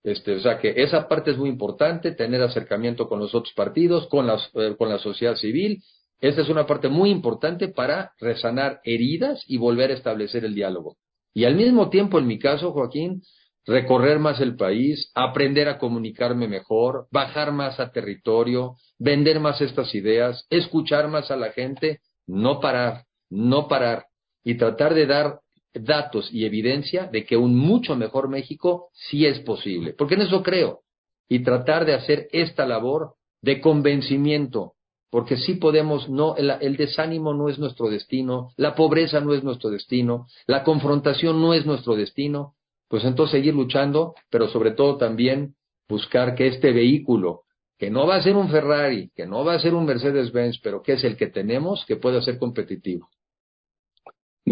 Este, 0.03 0.35
o 0.35 0.39
sea 0.39 0.57
que 0.57 0.73
esa 0.75 1.07
parte 1.07 1.31
es 1.31 1.37
muy 1.37 1.49
importante, 1.49 2.11
tener 2.13 2.41
acercamiento 2.41 3.07
con 3.07 3.19
los 3.19 3.35
otros 3.35 3.53
partidos, 3.53 4.07
con, 4.07 4.25
las, 4.25 4.49
eh, 4.55 4.75
con 4.77 4.89
la 4.89 4.97
sociedad 4.97 5.35
civil. 5.35 5.83
Esta 6.19 6.41
es 6.41 6.49
una 6.49 6.65
parte 6.65 6.89
muy 6.89 7.11
importante 7.11 7.67
para 7.67 8.13
resanar 8.19 8.81
heridas 8.83 9.43
y 9.47 9.57
volver 9.57 9.91
a 9.91 9.93
establecer 9.93 10.43
el 10.43 10.55
diálogo. 10.55 10.97
Y 11.33 11.45
al 11.45 11.55
mismo 11.55 11.89
tiempo, 11.89 12.17
en 12.17 12.27
mi 12.27 12.39
caso, 12.39 12.71
Joaquín, 12.71 13.21
recorrer 13.65 14.17
más 14.17 14.41
el 14.41 14.55
país, 14.55 15.11
aprender 15.13 15.69
a 15.69 15.77
comunicarme 15.77 16.47
mejor, 16.47 17.07
bajar 17.11 17.51
más 17.51 17.79
a 17.79 17.91
territorio, 17.91 18.77
vender 18.97 19.39
más 19.39 19.61
estas 19.61 19.93
ideas, 19.93 20.45
escuchar 20.49 21.07
más 21.07 21.29
a 21.29 21.37
la 21.37 21.51
gente, 21.51 21.99
no 22.25 22.59
parar, 22.59 23.03
no 23.29 23.67
parar 23.67 24.05
y 24.43 24.55
tratar 24.55 24.95
de 24.95 25.05
dar 25.05 25.39
datos 25.73 26.33
y 26.33 26.45
evidencia 26.45 27.05
de 27.05 27.25
que 27.25 27.37
un 27.37 27.55
mucho 27.55 27.95
mejor 27.95 28.29
México 28.29 28.89
sí 28.93 29.25
es 29.25 29.39
posible, 29.39 29.93
porque 29.93 30.15
en 30.15 30.21
eso 30.21 30.43
creo, 30.43 30.81
y 31.29 31.39
tratar 31.43 31.85
de 31.85 31.93
hacer 31.93 32.27
esta 32.31 32.65
labor 32.65 33.13
de 33.41 33.61
convencimiento, 33.61 34.73
porque 35.09 35.37
sí 35.37 35.55
podemos, 35.55 36.09
no, 36.09 36.35
el, 36.35 36.51
el, 36.61 36.77
desánimo 36.77 37.33
no 37.33 37.49
es 37.49 37.57
nuestro 37.57 37.89
destino, 37.89 38.51
la 38.57 38.75
pobreza 38.75 39.19
no 39.19 39.33
es 39.33 39.43
nuestro 39.43 39.69
destino, 39.69 40.27
la 40.47 40.63
confrontación 40.63 41.41
no 41.41 41.53
es 41.53 41.65
nuestro 41.65 41.95
destino, 41.95 42.55
pues 42.87 43.05
entonces 43.05 43.31
seguir 43.31 43.55
luchando, 43.55 44.15
pero 44.29 44.49
sobre 44.49 44.71
todo 44.71 44.97
también 44.97 45.55
buscar 45.87 46.35
que 46.35 46.47
este 46.47 46.71
vehículo, 46.71 47.43
que 47.77 47.89
no 47.89 48.05
va 48.05 48.15
a 48.15 48.21
ser 48.21 48.35
un 48.35 48.49
Ferrari, 48.49 49.09
que 49.15 49.25
no 49.25 49.43
va 49.43 49.53
a 49.53 49.59
ser 49.59 49.73
un 49.73 49.85
Mercedes-Benz, 49.85 50.59
pero 50.61 50.81
que 50.81 50.93
es 50.93 51.03
el 51.03 51.17
que 51.17 51.27
tenemos, 51.27 51.85
que 51.85 51.95
pueda 51.95 52.21
ser 52.21 52.37
competitivo. 52.37 53.09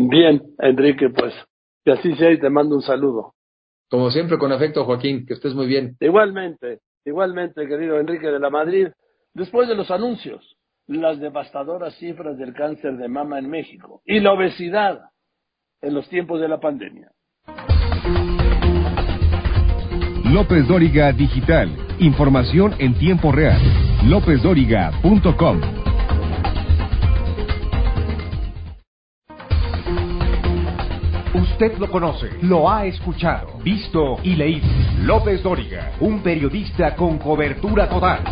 Bien, 0.08 0.41
Enrique, 0.60 1.10
pues 1.10 1.34
que 1.84 1.91
así 1.91 2.16
sea 2.16 2.32
y 2.32 2.39
te 2.39 2.50
mando 2.50 2.76
un 2.76 2.82
saludo. 2.82 3.34
Como 3.89 4.12
siempre, 4.12 4.38
con 4.38 4.52
afecto, 4.52 4.86
Joaquín, 4.86 5.26
que 5.26 5.34
estés 5.34 5.54
muy 5.54 5.68
bien. 5.68 5.97
Igualmente, 6.00 6.80
igualmente, 7.06 7.68
querido 7.68 8.00
Enrique 8.00 8.28
de 8.28 8.39
la 8.39 8.50
Madrid. 8.50 8.88
Después 9.34 9.68
de 9.68 9.76
los 9.76 9.91
anuncios, 9.91 10.56
las 10.88 11.20
devastadoras 11.20 11.95
cifras 11.95 12.38
del 12.38 12.54
cáncer 12.54 12.97
de 12.97 13.08
mama 13.08 13.39
en 13.39 13.50
México 13.50 14.02
y 14.06 14.20
la 14.20 14.34
obesidad 14.34 15.02
en 15.82 15.93
los 15.93 16.08
tiempos 16.10 16.39
de 16.39 16.47
la 16.47 16.60
pandemia. 16.60 17.12
López 20.26 20.68
Dóriga 20.68 21.12
Digital. 21.12 21.76
Información 22.00 22.74
en 22.80 22.93
tiempo 22.97 23.32
real. 23.32 23.60
LópezDóriga.com. 24.06 25.79
Usted 31.62 31.78
lo 31.78 31.91
conoce, 31.91 32.30
lo 32.43 32.70
ha 32.70 32.86
escuchado, 32.86 33.60
visto 33.62 34.16
y 34.24 34.38
leído. 34.38 34.66
López 35.03 35.43
Dóriga, 35.43 35.91
un 35.99 36.24
periodista 36.24 36.95
con 36.95 37.18
cobertura 37.18 37.89
total. 37.89 38.24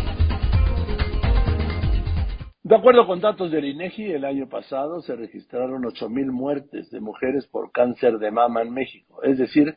De 2.62 2.74
acuerdo 2.74 3.06
con 3.06 3.20
datos 3.20 3.50
del 3.50 3.66
INEGI, 3.66 4.12
el 4.12 4.24
año 4.24 4.48
pasado 4.48 5.02
se 5.02 5.14
registraron 5.14 5.82
8.000 5.82 6.32
muertes 6.32 6.90
de 6.90 7.00
mujeres 7.00 7.46
por 7.48 7.70
cáncer 7.70 8.16
de 8.16 8.30
mama 8.30 8.62
en 8.62 8.72
México, 8.72 9.22
es 9.22 9.36
decir, 9.36 9.76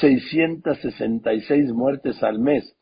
666 0.00 1.72
muertes 1.72 2.20
al 2.24 2.40
mes, 2.40 2.76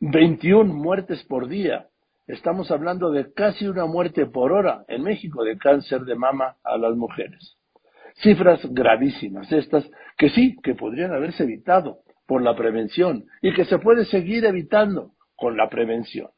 21 0.00 0.70
muertes 0.70 1.24
por 1.24 1.48
día. 1.48 1.86
Estamos 2.26 2.70
hablando 2.70 3.10
de 3.10 3.32
casi 3.32 3.66
una 3.66 3.86
muerte 3.86 4.26
por 4.26 4.52
hora 4.52 4.84
en 4.88 5.02
México 5.02 5.42
de 5.44 5.56
cáncer 5.56 6.02
de 6.02 6.14
mama 6.14 6.56
a 6.62 6.76
las 6.76 6.94
mujeres. 6.94 7.56
Cifras 8.16 8.60
gravísimas 8.70 9.50
estas 9.52 9.88
que 10.16 10.30
sí, 10.30 10.56
que 10.62 10.74
podrían 10.74 11.12
haberse 11.12 11.44
evitado 11.44 12.00
por 12.26 12.42
la 12.42 12.54
prevención 12.54 13.24
y 13.40 13.52
que 13.52 13.64
se 13.64 13.78
puede 13.78 14.04
seguir 14.04 14.44
evitando 14.44 15.12
con 15.36 15.56
la 15.56 15.68
prevención. 15.68 16.30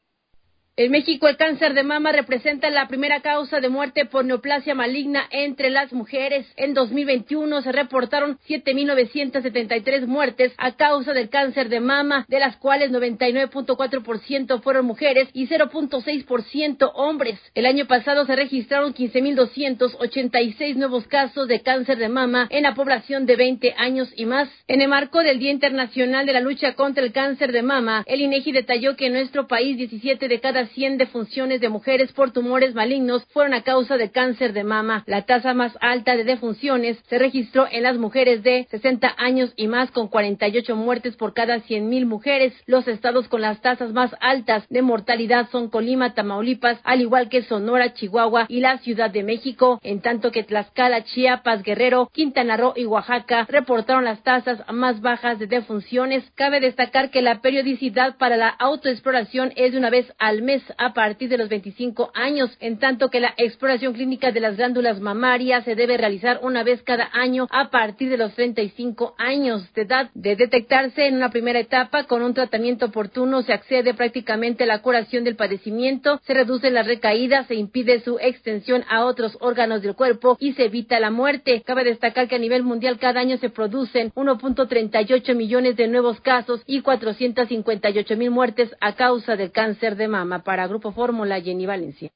En 0.77 0.91
México, 0.91 1.29
el 1.29 1.37
cáncer 1.37 1.73
de 1.73 1.83
mama 1.83 2.11
representa 2.11 2.69
la 2.69 2.89
primera 2.89 3.21
causa 3.21 3.61
de 3.61 3.69
muerte 3.69 4.03
por 4.03 4.25
neoplasia 4.25 4.75
maligna 4.75 5.23
entre 5.31 5.69
las 5.69 5.93
mujeres. 5.93 6.45
En 6.57 6.73
2021 6.73 7.61
se 7.61 7.71
reportaron 7.71 8.37
7.973 8.45 10.05
muertes 10.05 10.51
a 10.57 10.73
causa 10.73 11.13
del 11.13 11.29
cáncer 11.29 11.69
de 11.69 11.79
mama, 11.79 12.25
de 12.27 12.41
las 12.41 12.57
cuales 12.57 12.91
99.4% 12.91 14.61
fueron 14.61 14.85
mujeres 14.85 15.29
y 15.31 15.47
0.6% 15.47 16.91
hombres. 16.95 17.39
El 17.53 17.67
año 17.67 17.87
pasado 17.87 18.25
se 18.25 18.35
registraron 18.35 18.93
15.286 18.93 20.75
nuevos 20.75 21.07
casos 21.07 21.47
de 21.47 21.61
cáncer 21.61 21.99
de 21.99 22.09
mama 22.09 22.47
en 22.49 22.63
la 22.63 22.75
población 22.75 23.25
de 23.25 23.37
20 23.37 23.75
años 23.77 24.11
y 24.17 24.25
más. 24.25 24.49
En 24.67 24.81
el 24.81 24.89
marco 24.89 25.19
del 25.19 25.39
Día 25.39 25.51
Internacional 25.51 26.25
de 26.25 26.33
la 26.33 26.41
Lucha 26.41 26.73
contra 26.73 27.01
el 27.01 27.13
Cáncer 27.13 27.53
de 27.53 27.61
Mama, 27.63 28.03
el 28.07 28.19
INEGI 28.19 28.51
detalló 28.51 28.97
que 28.97 29.05
en 29.05 29.13
nuestro 29.13 29.47
país 29.47 29.77
17 29.77 30.27
de 30.27 30.39
cada 30.41 30.64
100 30.65 30.97
defunciones 30.97 31.61
de 31.61 31.69
mujeres 31.69 32.11
por 32.13 32.31
tumores 32.31 32.73
malignos 32.73 33.25
fueron 33.33 33.53
a 33.53 33.63
causa 33.63 33.97
de 33.97 34.11
cáncer 34.11 34.53
de 34.53 34.63
mama. 34.63 35.03
La 35.07 35.23
tasa 35.23 35.53
más 35.53 35.77
alta 35.81 36.15
de 36.15 36.23
defunciones 36.23 36.97
se 37.07 37.17
registró 37.17 37.67
en 37.71 37.83
las 37.83 37.97
mujeres 37.97 38.43
de 38.43 38.67
60 38.71 39.15
años 39.17 39.53
y 39.55 39.67
más, 39.67 39.91
con 39.91 40.07
48 40.07 40.75
muertes 40.75 41.15
por 41.15 41.33
cada 41.33 41.57
100.000 41.57 42.05
mujeres. 42.05 42.53
Los 42.65 42.87
estados 42.87 43.27
con 43.27 43.41
las 43.41 43.61
tasas 43.61 43.93
más 43.93 44.15
altas 44.19 44.65
de 44.69 44.81
mortalidad 44.81 45.49
son 45.51 45.69
Colima, 45.69 46.13
Tamaulipas, 46.13 46.79
al 46.83 47.01
igual 47.01 47.29
que 47.29 47.43
Sonora, 47.43 47.93
Chihuahua 47.93 48.45
y 48.47 48.59
la 48.59 48.77
Ciudad 48.79 49.09
de 49.09 49.23
México, 49.23 49.79
en 49.83 50.01
tanto 50.01 50.31
que 50.31 50.43
Tlaxcala, 50.43 51.03
Chiapas, 51.03 51.63
Guerrero, 51.63 52.09
Quintana 52.13 52.57
Roo 52.57 52.73
y 52.75 52.85
Oaxaca 52.85 53.45
reportaron 53.49 54.05
las 54.05 54.23
tasas 54.23 54.61
más 54.71 55.01
bajas 55.01 55.39
de 55.39 55.47
defunciones. 55.47 56.23
Cabe 56.35 56.59
destacar 56.59 57.09
que 57.09 57.21
la 57.21 57.41
periodicidad 57.41 58.17
para 58.17 58.37
la 58.37 58.49
autoexploración 58.49 59.53
es 59.55 59.71
de 59.71 59.77
una 59.77 59.89
vez 59.89 60.11
al 60.17 60.41
mes 60.41 60.54
a 60.77 60.93
partir 60.93 61.29
de 61.29 61.37
los 61.37 61.49
25 61.49 62.11
años, 62.13 62.55
en 62.59 62.79
tanto 62.79 63.09
que 63.09 63.19
la 63.19 63.33
exploración 63.37 63.93
clínica 63.93 64.31
de 64.31 64.39
las 64.39 64.57
glándulas 64.57 64.99
mamarias 64.99 65.63
se 65.65 65.75
debe 65.75 65.97
realizar 65.97 66.39
una 66.41 66.63
vez 66.63 66.81
cada 66.83 67.09
año 67.13 67.47
a 67.51 67.69
partir 67.69 68.09
de 68.09 68.17
los 68.17 68.33
35 68.33 69.15
años 69.17 69.71
de 69.73 69.81
edad. 69.81 70.09
De 70.13 70.35
detectarse 70.35 71.07
en 71.07 71.15
una 71.15 71.29
primera 71.29 71.59
etapa 71.59 72.05
con 72.05 72.21
un 72.21 72.33
tratamiento 72.33 72.87
oportuno, 72.87 73.41
se 73.41 73.53
accede 73.53 73.93
prácticamente 73.93 74.63
a 74.63 74.67
la 74.67 74.81
curación 74.81 75.23
del 75.23 75.35
padecimiento, 75.35 76.19
se 76.25 76.33
reducen 76.33 76.73
las 76.73 76.87
recaídas, 76.87 77.47
se 77.47 77.55
impide 77.55 78.01
su 78.01 78.17
extensión 78.19 78.83
a 78.89 79.05
otros 79.05 79.37
órganos 79.41 79.81
del 79.81 79.95
cuerpo 79.95 80.37
y 80.39 80.53
se 80.53 80.65
evita 80.65 80.99
la 80.99 81.11
muerte. 81.11 81.61
Cabe 81.65 81.83
destacar 81.83 82.27
que 82.27 82.35
a 82.35 82.39
nivel 82.39 82.63
mundial 82.63 82.99
cada 82.99 83.19
año 83.19 83.37
se 83.37 83.49
producen 83.49 84.11
1.38 84.11 85.35
millones 85.35 85.75
de 85.75 85.87
nuevos 85.87 86.21
casos 86.21 86.61
y 86.65 86.81
458 86.81 88.17
mil 88.17 88.31
muertes 88.31 88.75
a 88.79 88.93
causa 88.93 89.35
del 89.35 89.51
cáncer 89.51 89.95
de 89.95 90.07
mama. 90.07 90.43
Para 90.45 90.67
Grupo 90.67 90.91
Fórmula, 90.91 91.41
Jenny 91.41 91.65
Valencia. 91.65 92.11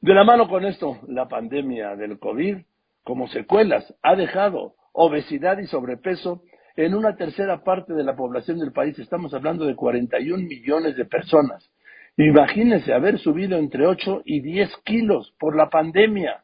De 0.00 0.12
la 0.12 0.24
mano 0.24 0.48
con 0.48 0.64
esto, 0.64 0.98
la 1.06 1.28
pandemia 1.28 1.94
del 1.94 2.18
COVID, 2.18 2.56
como 3.04 3.28
secuelas, 3.28 3.94
ha 4.02 4.16
dejado 4.16 4.74
obesidad 4.92 5.56
y 5.58 5.68
sobrepeso 5.68 6.42
en 6.74 6.94
una 6.94 7.14
tercera 7.14 7.62
parte 7.62 7.94
de 7.94 8.02
la 8.02 8.16
población 8.16 8.58
del 8.58 8.72
país. 8.72 8.98
Estamos 8.98 9.32
hablando 9.34 9.66
de 9.66 9.76
41 9.76 10.48
millones 10.48 10.96
de 10.96 11.04
personas. 11.04 11.70
Imagínense 12.16 12.92
haber 12.92 13.20
subido 13.20 13.56
entre 13.56 13.86
8 13.86 14.22
y 14.24 14.40
10 14.40 14.68
kilos 14.84 15.32
por 15.38 15.54
la 15.54 15.70
pandemia. 15.70 16.42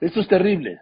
Esto 0.00 0.20
es 0.20 0.28
terrible. 0.28 0.80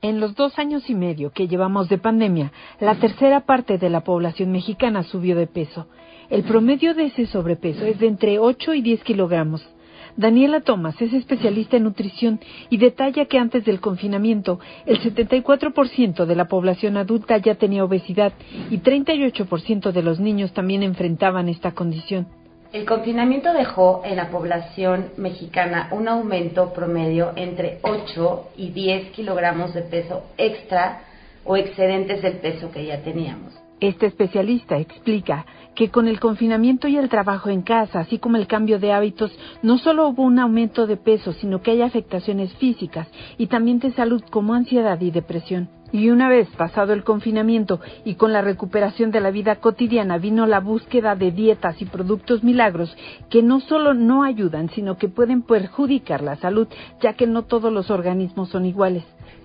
En 0.00 0.20
los 0.20 0.36
dos 0.36 0.56
años 0.60 0.88
y 0.88 0.94
medio 0.94 1.32
que 1.32 1.48
llevamos 1.48 1.88
de 1.88 1.98
pandemia, 1.98 2.52
la 2.78 2.94
tercera 2.94 3.40
parte 3.40 3.78
de 3.78 3.90
la 3.90 4.04
población 4.04 4.52
mexicana 4.52 5.02
subió 5.02 5.34
de 5.34 5.48
peso. 5.48 5.88
El 6.30 6.44
promedio 6.44 6.94
de 6.94 7.06
ese 7.06 7.26
sobrepeso 7.26 7.84
es 7.84 7.98
de 7.98 8.06
entre 8.06 8.38
8 8.38 8.74
y 8.74 8.82
10 8.82 9.02
kilogramos. 9.02 9.68
Daniela 10.16 10.60
Thomas 10.60 11.00
es 11.02 11.12
especialista 11.12 11.76
en 11.76 11.82
nutrición 11.84 12.38
y 12.70 12.76
detalla 12.76 13.24
que 13.24 13.38
antes 13.38 13.64
del 13.64 13.80
confinamiento 13.80 14.60
el 14.86 15.00
74% 15.00 16.26
de 16.26 16.36
la 16.36 16.46
población 16.46 16.96
adulta 16.96 17.38
ya 17.38 17.56
tenía 17.56 17.84
obesidad 17.84 18.32
y 18.70 18.78
38% 18.78 19.90
de 19.90 20.02
los 20.02 20.20
niños 20.20 20.52
también 20.52 20.84
enfrentaban 20.84 21.48
esta 21.48 21.72
condición. 21.72 22.28
El 22.70 22.84
confinamiento 22.84 23.54
dejó 23.54 24.02
en 24.04 24.16
la 24.16 24.28
población 24.28 25.12
mexicana 25.16 25.88
un 25.90 26.06
aumento 26.06 26.74
promedio 26.74 27.32
entre 27.34 27.78
8 27.82 28.50
y 28.58 28.70
10 28.70 29.12
kilogramos 29.12 29.72
de 29.72 29.82
peso 29.82 30.24
extra 30.36 31.00
o 31.46 31.56
excedentes 31.56 32.20
del 32.20 32.34
peso 32.34 32.70
que 32.70 32.84
ya 32.84 33.02
teníamos. 33.02 33.67
Este 33.80 34.06
especialista 34.06 34.76
explica 34.76 35.46
que 35.76 35.90
con 35.90 36.08
el 36.08 36.18
confinamiento 36.18 36.88
y 36.88 36.96
el 36.96 37.08
trabajo 37.08 37.48
en 37.48 37.62
casa, 37.62 38.00
así 38.00 38.18
como 38.18 38.36
el 38.36 38.48
cambio 38.48 38.80
de 38.80 38.92
hábitos, 38.92 39.30
no 39.62 39.78
solo 39.78 40.08
hubo 40.08 40.24
un 40.24 40.40
aumento 40.40 40.88
de 40.88 40.96
peso, 40.96 41.32
sino 41.34 41.62
que 41.62 41.70
hay 41.70 41.82
afectaciones 41.82 42.52
físicas 42.54 43.06
y 43.36 43.46
también 43.46 43.78
de 43.78 43.92
salud 43.92 44.20
como 44.30 44.54
ansiedad 44.54 45.00
y 45.00 45.12
depresión. 45.12 45.68
Y 45.92 46.10
una 46.10 46.28
vez 46.28 46.48
pasado 46.56 46.92
el 46.92 47.04
confinamiento 47.04 47.80
y 48.04 48.16
con 48.16 48.32
la 48.32 48.42
recuperación 48.42 49.12
de 49.12 49.20
la 49.20 49.30
vida 49.30 49.56
cotidiana 49.56 50.18
vino 50.18 50.46
la 50.46 50.58
búsqueda 50.58 51.14
de 51.14 51.30
dietas 51.30 51.80
y 51.80 51.84
productos 51.84 52.42
milagros 52.42 52.94
que 53.30 53.44
no 53.44 53.60
solo 53.60 53.94
no 53.94 54.24
ayudan, 54.24 54.70
sino 54.70 54.98
que 54.98 55.08
pueden 55.08 55.42
perjudicar 55.42 56.22
la 56.22 56.34
salud, 56.34 56.66
ya 57.00 57.12
que 57.12 57.28
no 57.28 57.42
todos 57.42 57.72
los 57.72 57.90
organismos 57.90 58.48
son 58.48 58.66
iguales 58.66 59.04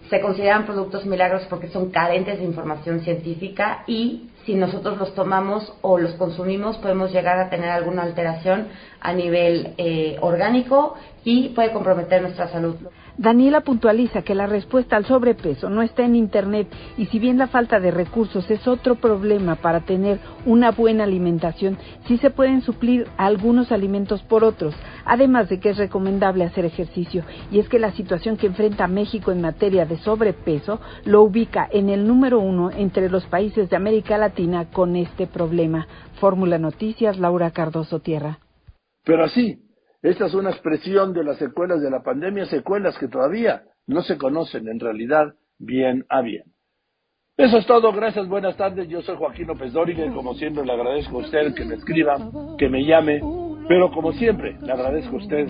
se 0.10 0.22
consideran 0.22 0.66
productos 0.66 1.06
milagros 1.06 1.44
porque 1.50 1.70
son 1.70 1.90
carentes 1.92 2.40
de 2.40 2.46
información 2.46 3.02
científica 3.02 3.84
y 3.88 4.30
si 4.46 4.56
nosotros 4.56 4.98
los 4.98 5.16
tomamos 5.16 5.74
o 5.82 5.98
los 5.98 6.14
consumimos 6.14 6.78
podemos 6.78 7.12
llegar 7.12 7.40
a 7.40 7.50
tener 7.50 7.70
alguna 7.70 8.04
alteración 8.04 8.68
a 9.00 9.14
nivel 9.14 9.74
eh, 9.78 10.18
orgánico 10.22 10.96
y 11.24 11.50
puede 11.50 11.72
comprometer 11.72 12.22
nuestra 12.22 12.50
salud. 12.50 12.76
Daniela 13.18 13.62
puntualiza 13.62 14.24
que 14.24 14.34
la 14.34 14.48
respuesta 14.48 14.96
al 14.96 15.06
sobrepeso 15.06 15.70
no 15.70 15.84
está 15.84 16.04
en 16.04 16.16
Internet 16.16 16.68
y 16.98 17.06
si 17.08 17.20
bien 17.20 17.38
la 17.38 17.48
falta 17.48 17.80
de 17.80 17.92
recursos 17.92 18.50
es 18.50 18.68
otro 18.68 18.96
problema 18.96 19.56
para 19.56 19.82
tener 19.82 20.20
una 20.46 20.72
buena 20.72 21.04
alimentación, 21.04 21.78
sí 22.08 22.18
se 22.18 22.32
pueden 22.32 22.62
suplir 22.62 23.08
algunos 23.18 23.72
alimentos 23.72 24.24
por 24.24 24.44
otros, 24.44 24.74
además 25.06 25.48
de 25.48 25.60
que 25.60 25.70
es 25.70 25.78
recomendable 25.78 26.44
hacer 26.44 26.66
ejercicio. 26.66 27.24
Y 27.52 27.60
es 27.60 27.70
que 27.70 27.78
la 27.78 27.92
situación 27.92 28.36
que 28.36 28.48
enfrenta 28.48 28.88
México 28.88 29.32
en 29.32 29.42
materia 29.42 29.86
de 29.86 29.98
sobrepeso 30.00 30.82
lo 31.06 31.22
ubica 31.22 31.68
en 31.72 31.90
el 31.90 32.08
número 32.08 32.40
uno 32.40 32.72
entre 32.72 33.10
los 33.10 33.26
países 33.26 33.70
de 33.70 33.76
América 33.76 34.18
Latina 34.18 34.72
con 34.72 34.96
este 34.96 35.28
problema. 35.28 35.88
Fórmula 36.20 36.58
Noticias, 36.58 37.20
Laura 37.20 37.52
Cardoso 37.52 38.00
Tierra. 38.00 38.40
Pero 39.04 39.26
así, 39.26 39.60
esta 40.04 40.26
es 40.26 40.34
una 40.34 40.50
expresión 40.50 41.14
de 41.14 41.24
las 41.24 41.38
secuelas 41.38 41.82
de 41.82 41.90
la 41.90 42.04
pandemia, 42.04 42.46
secuelas 42.48 42.98
que 42.98 43.08
todavía 43.08 43.64
no 43.88 44.02
se 44.02 44.18
conocen 44.18 44.68
en 44.68 44.80
realidad 44.80 45.34
bien 45.58 46.06
a 46.10 46.22
bien. 46.22 46.44
Eso 47.38 47.58
es 47.58 47.66
todo, 47.66 47.92
gracias, 47.94 48.28
buenas 48.28 48.58
tardes. 48.58 48.90
Yo 48.90 49.02
soy 49.02 49.16
Joaquín 49.16 49.48
López 49.48 49.72
Dóriga 49.72 50.06
y 50.06 50.10
como 50.10 50.34
siempre 50.36 50.66
le 50.66 50.74
agradezco 50.74 51.18
a 51.18 51.22
usted 51.22 51.56
que 51.56 51.64
me 51.64 51.76
escriba, 51.76 52.18
que 52.58 52.68
me 52.68 52.86
llame, 52.86 53.22
pero 53.70 53.92
como 53.92 54.12
siempre 54.12 54.58
le 54.62 54.72
agradezco 54.74 55.16
a 55.16 55.20
usted 55.20 55.48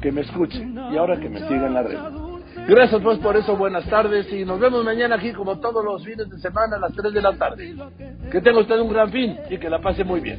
que 0.00 0.12
me 0.12 0.20
escuche 0.20 0.64
y 0.92 0.96
ahora 0.96 1.18
que 1.18 1.28
me 1.28 1.40
siga 1.40 1.66
en 1.66 1.74
la 1.74 1.82
red. 1.82 1.98
Gracias 2.68 3.02
pues 3.02 3.18
por 3.18 3.36
eso, 3.36 3.56
buenas 3.56 3.84
tardes 3.90 4.32
y 4.32 4.44
nos 4.44 4.60
vemos 4.60 4.84
mañana 4.84 5.16
aquí 5.16 5.32
como 5.32 5.58
todos 5.58 5.84
los 5.84 6.04
fines 6.04 6.30
de 6.30 6.38
semana 6.38 6.76
a 6.76 6.78
las 6.78 6.92
3 6.94 7.12
de 7.12 7.22
la 7.22 7.36
tarde. 7.36 7.74
Que 8.30 8.40
tenga 8.40 8.60
usted 8.60 8.78
un 8.78 8.92
gran 8.92 9.10
fin 9.10 9.36
y 9.50 9.58
que 9.58 9.68
la 9.68 9.80
pase 9.80 10.04
muy 10.04 10.20
bien. 10.20 10.38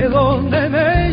de 0.00 0.08
donde 0.08 0.68
me 0.68 1.07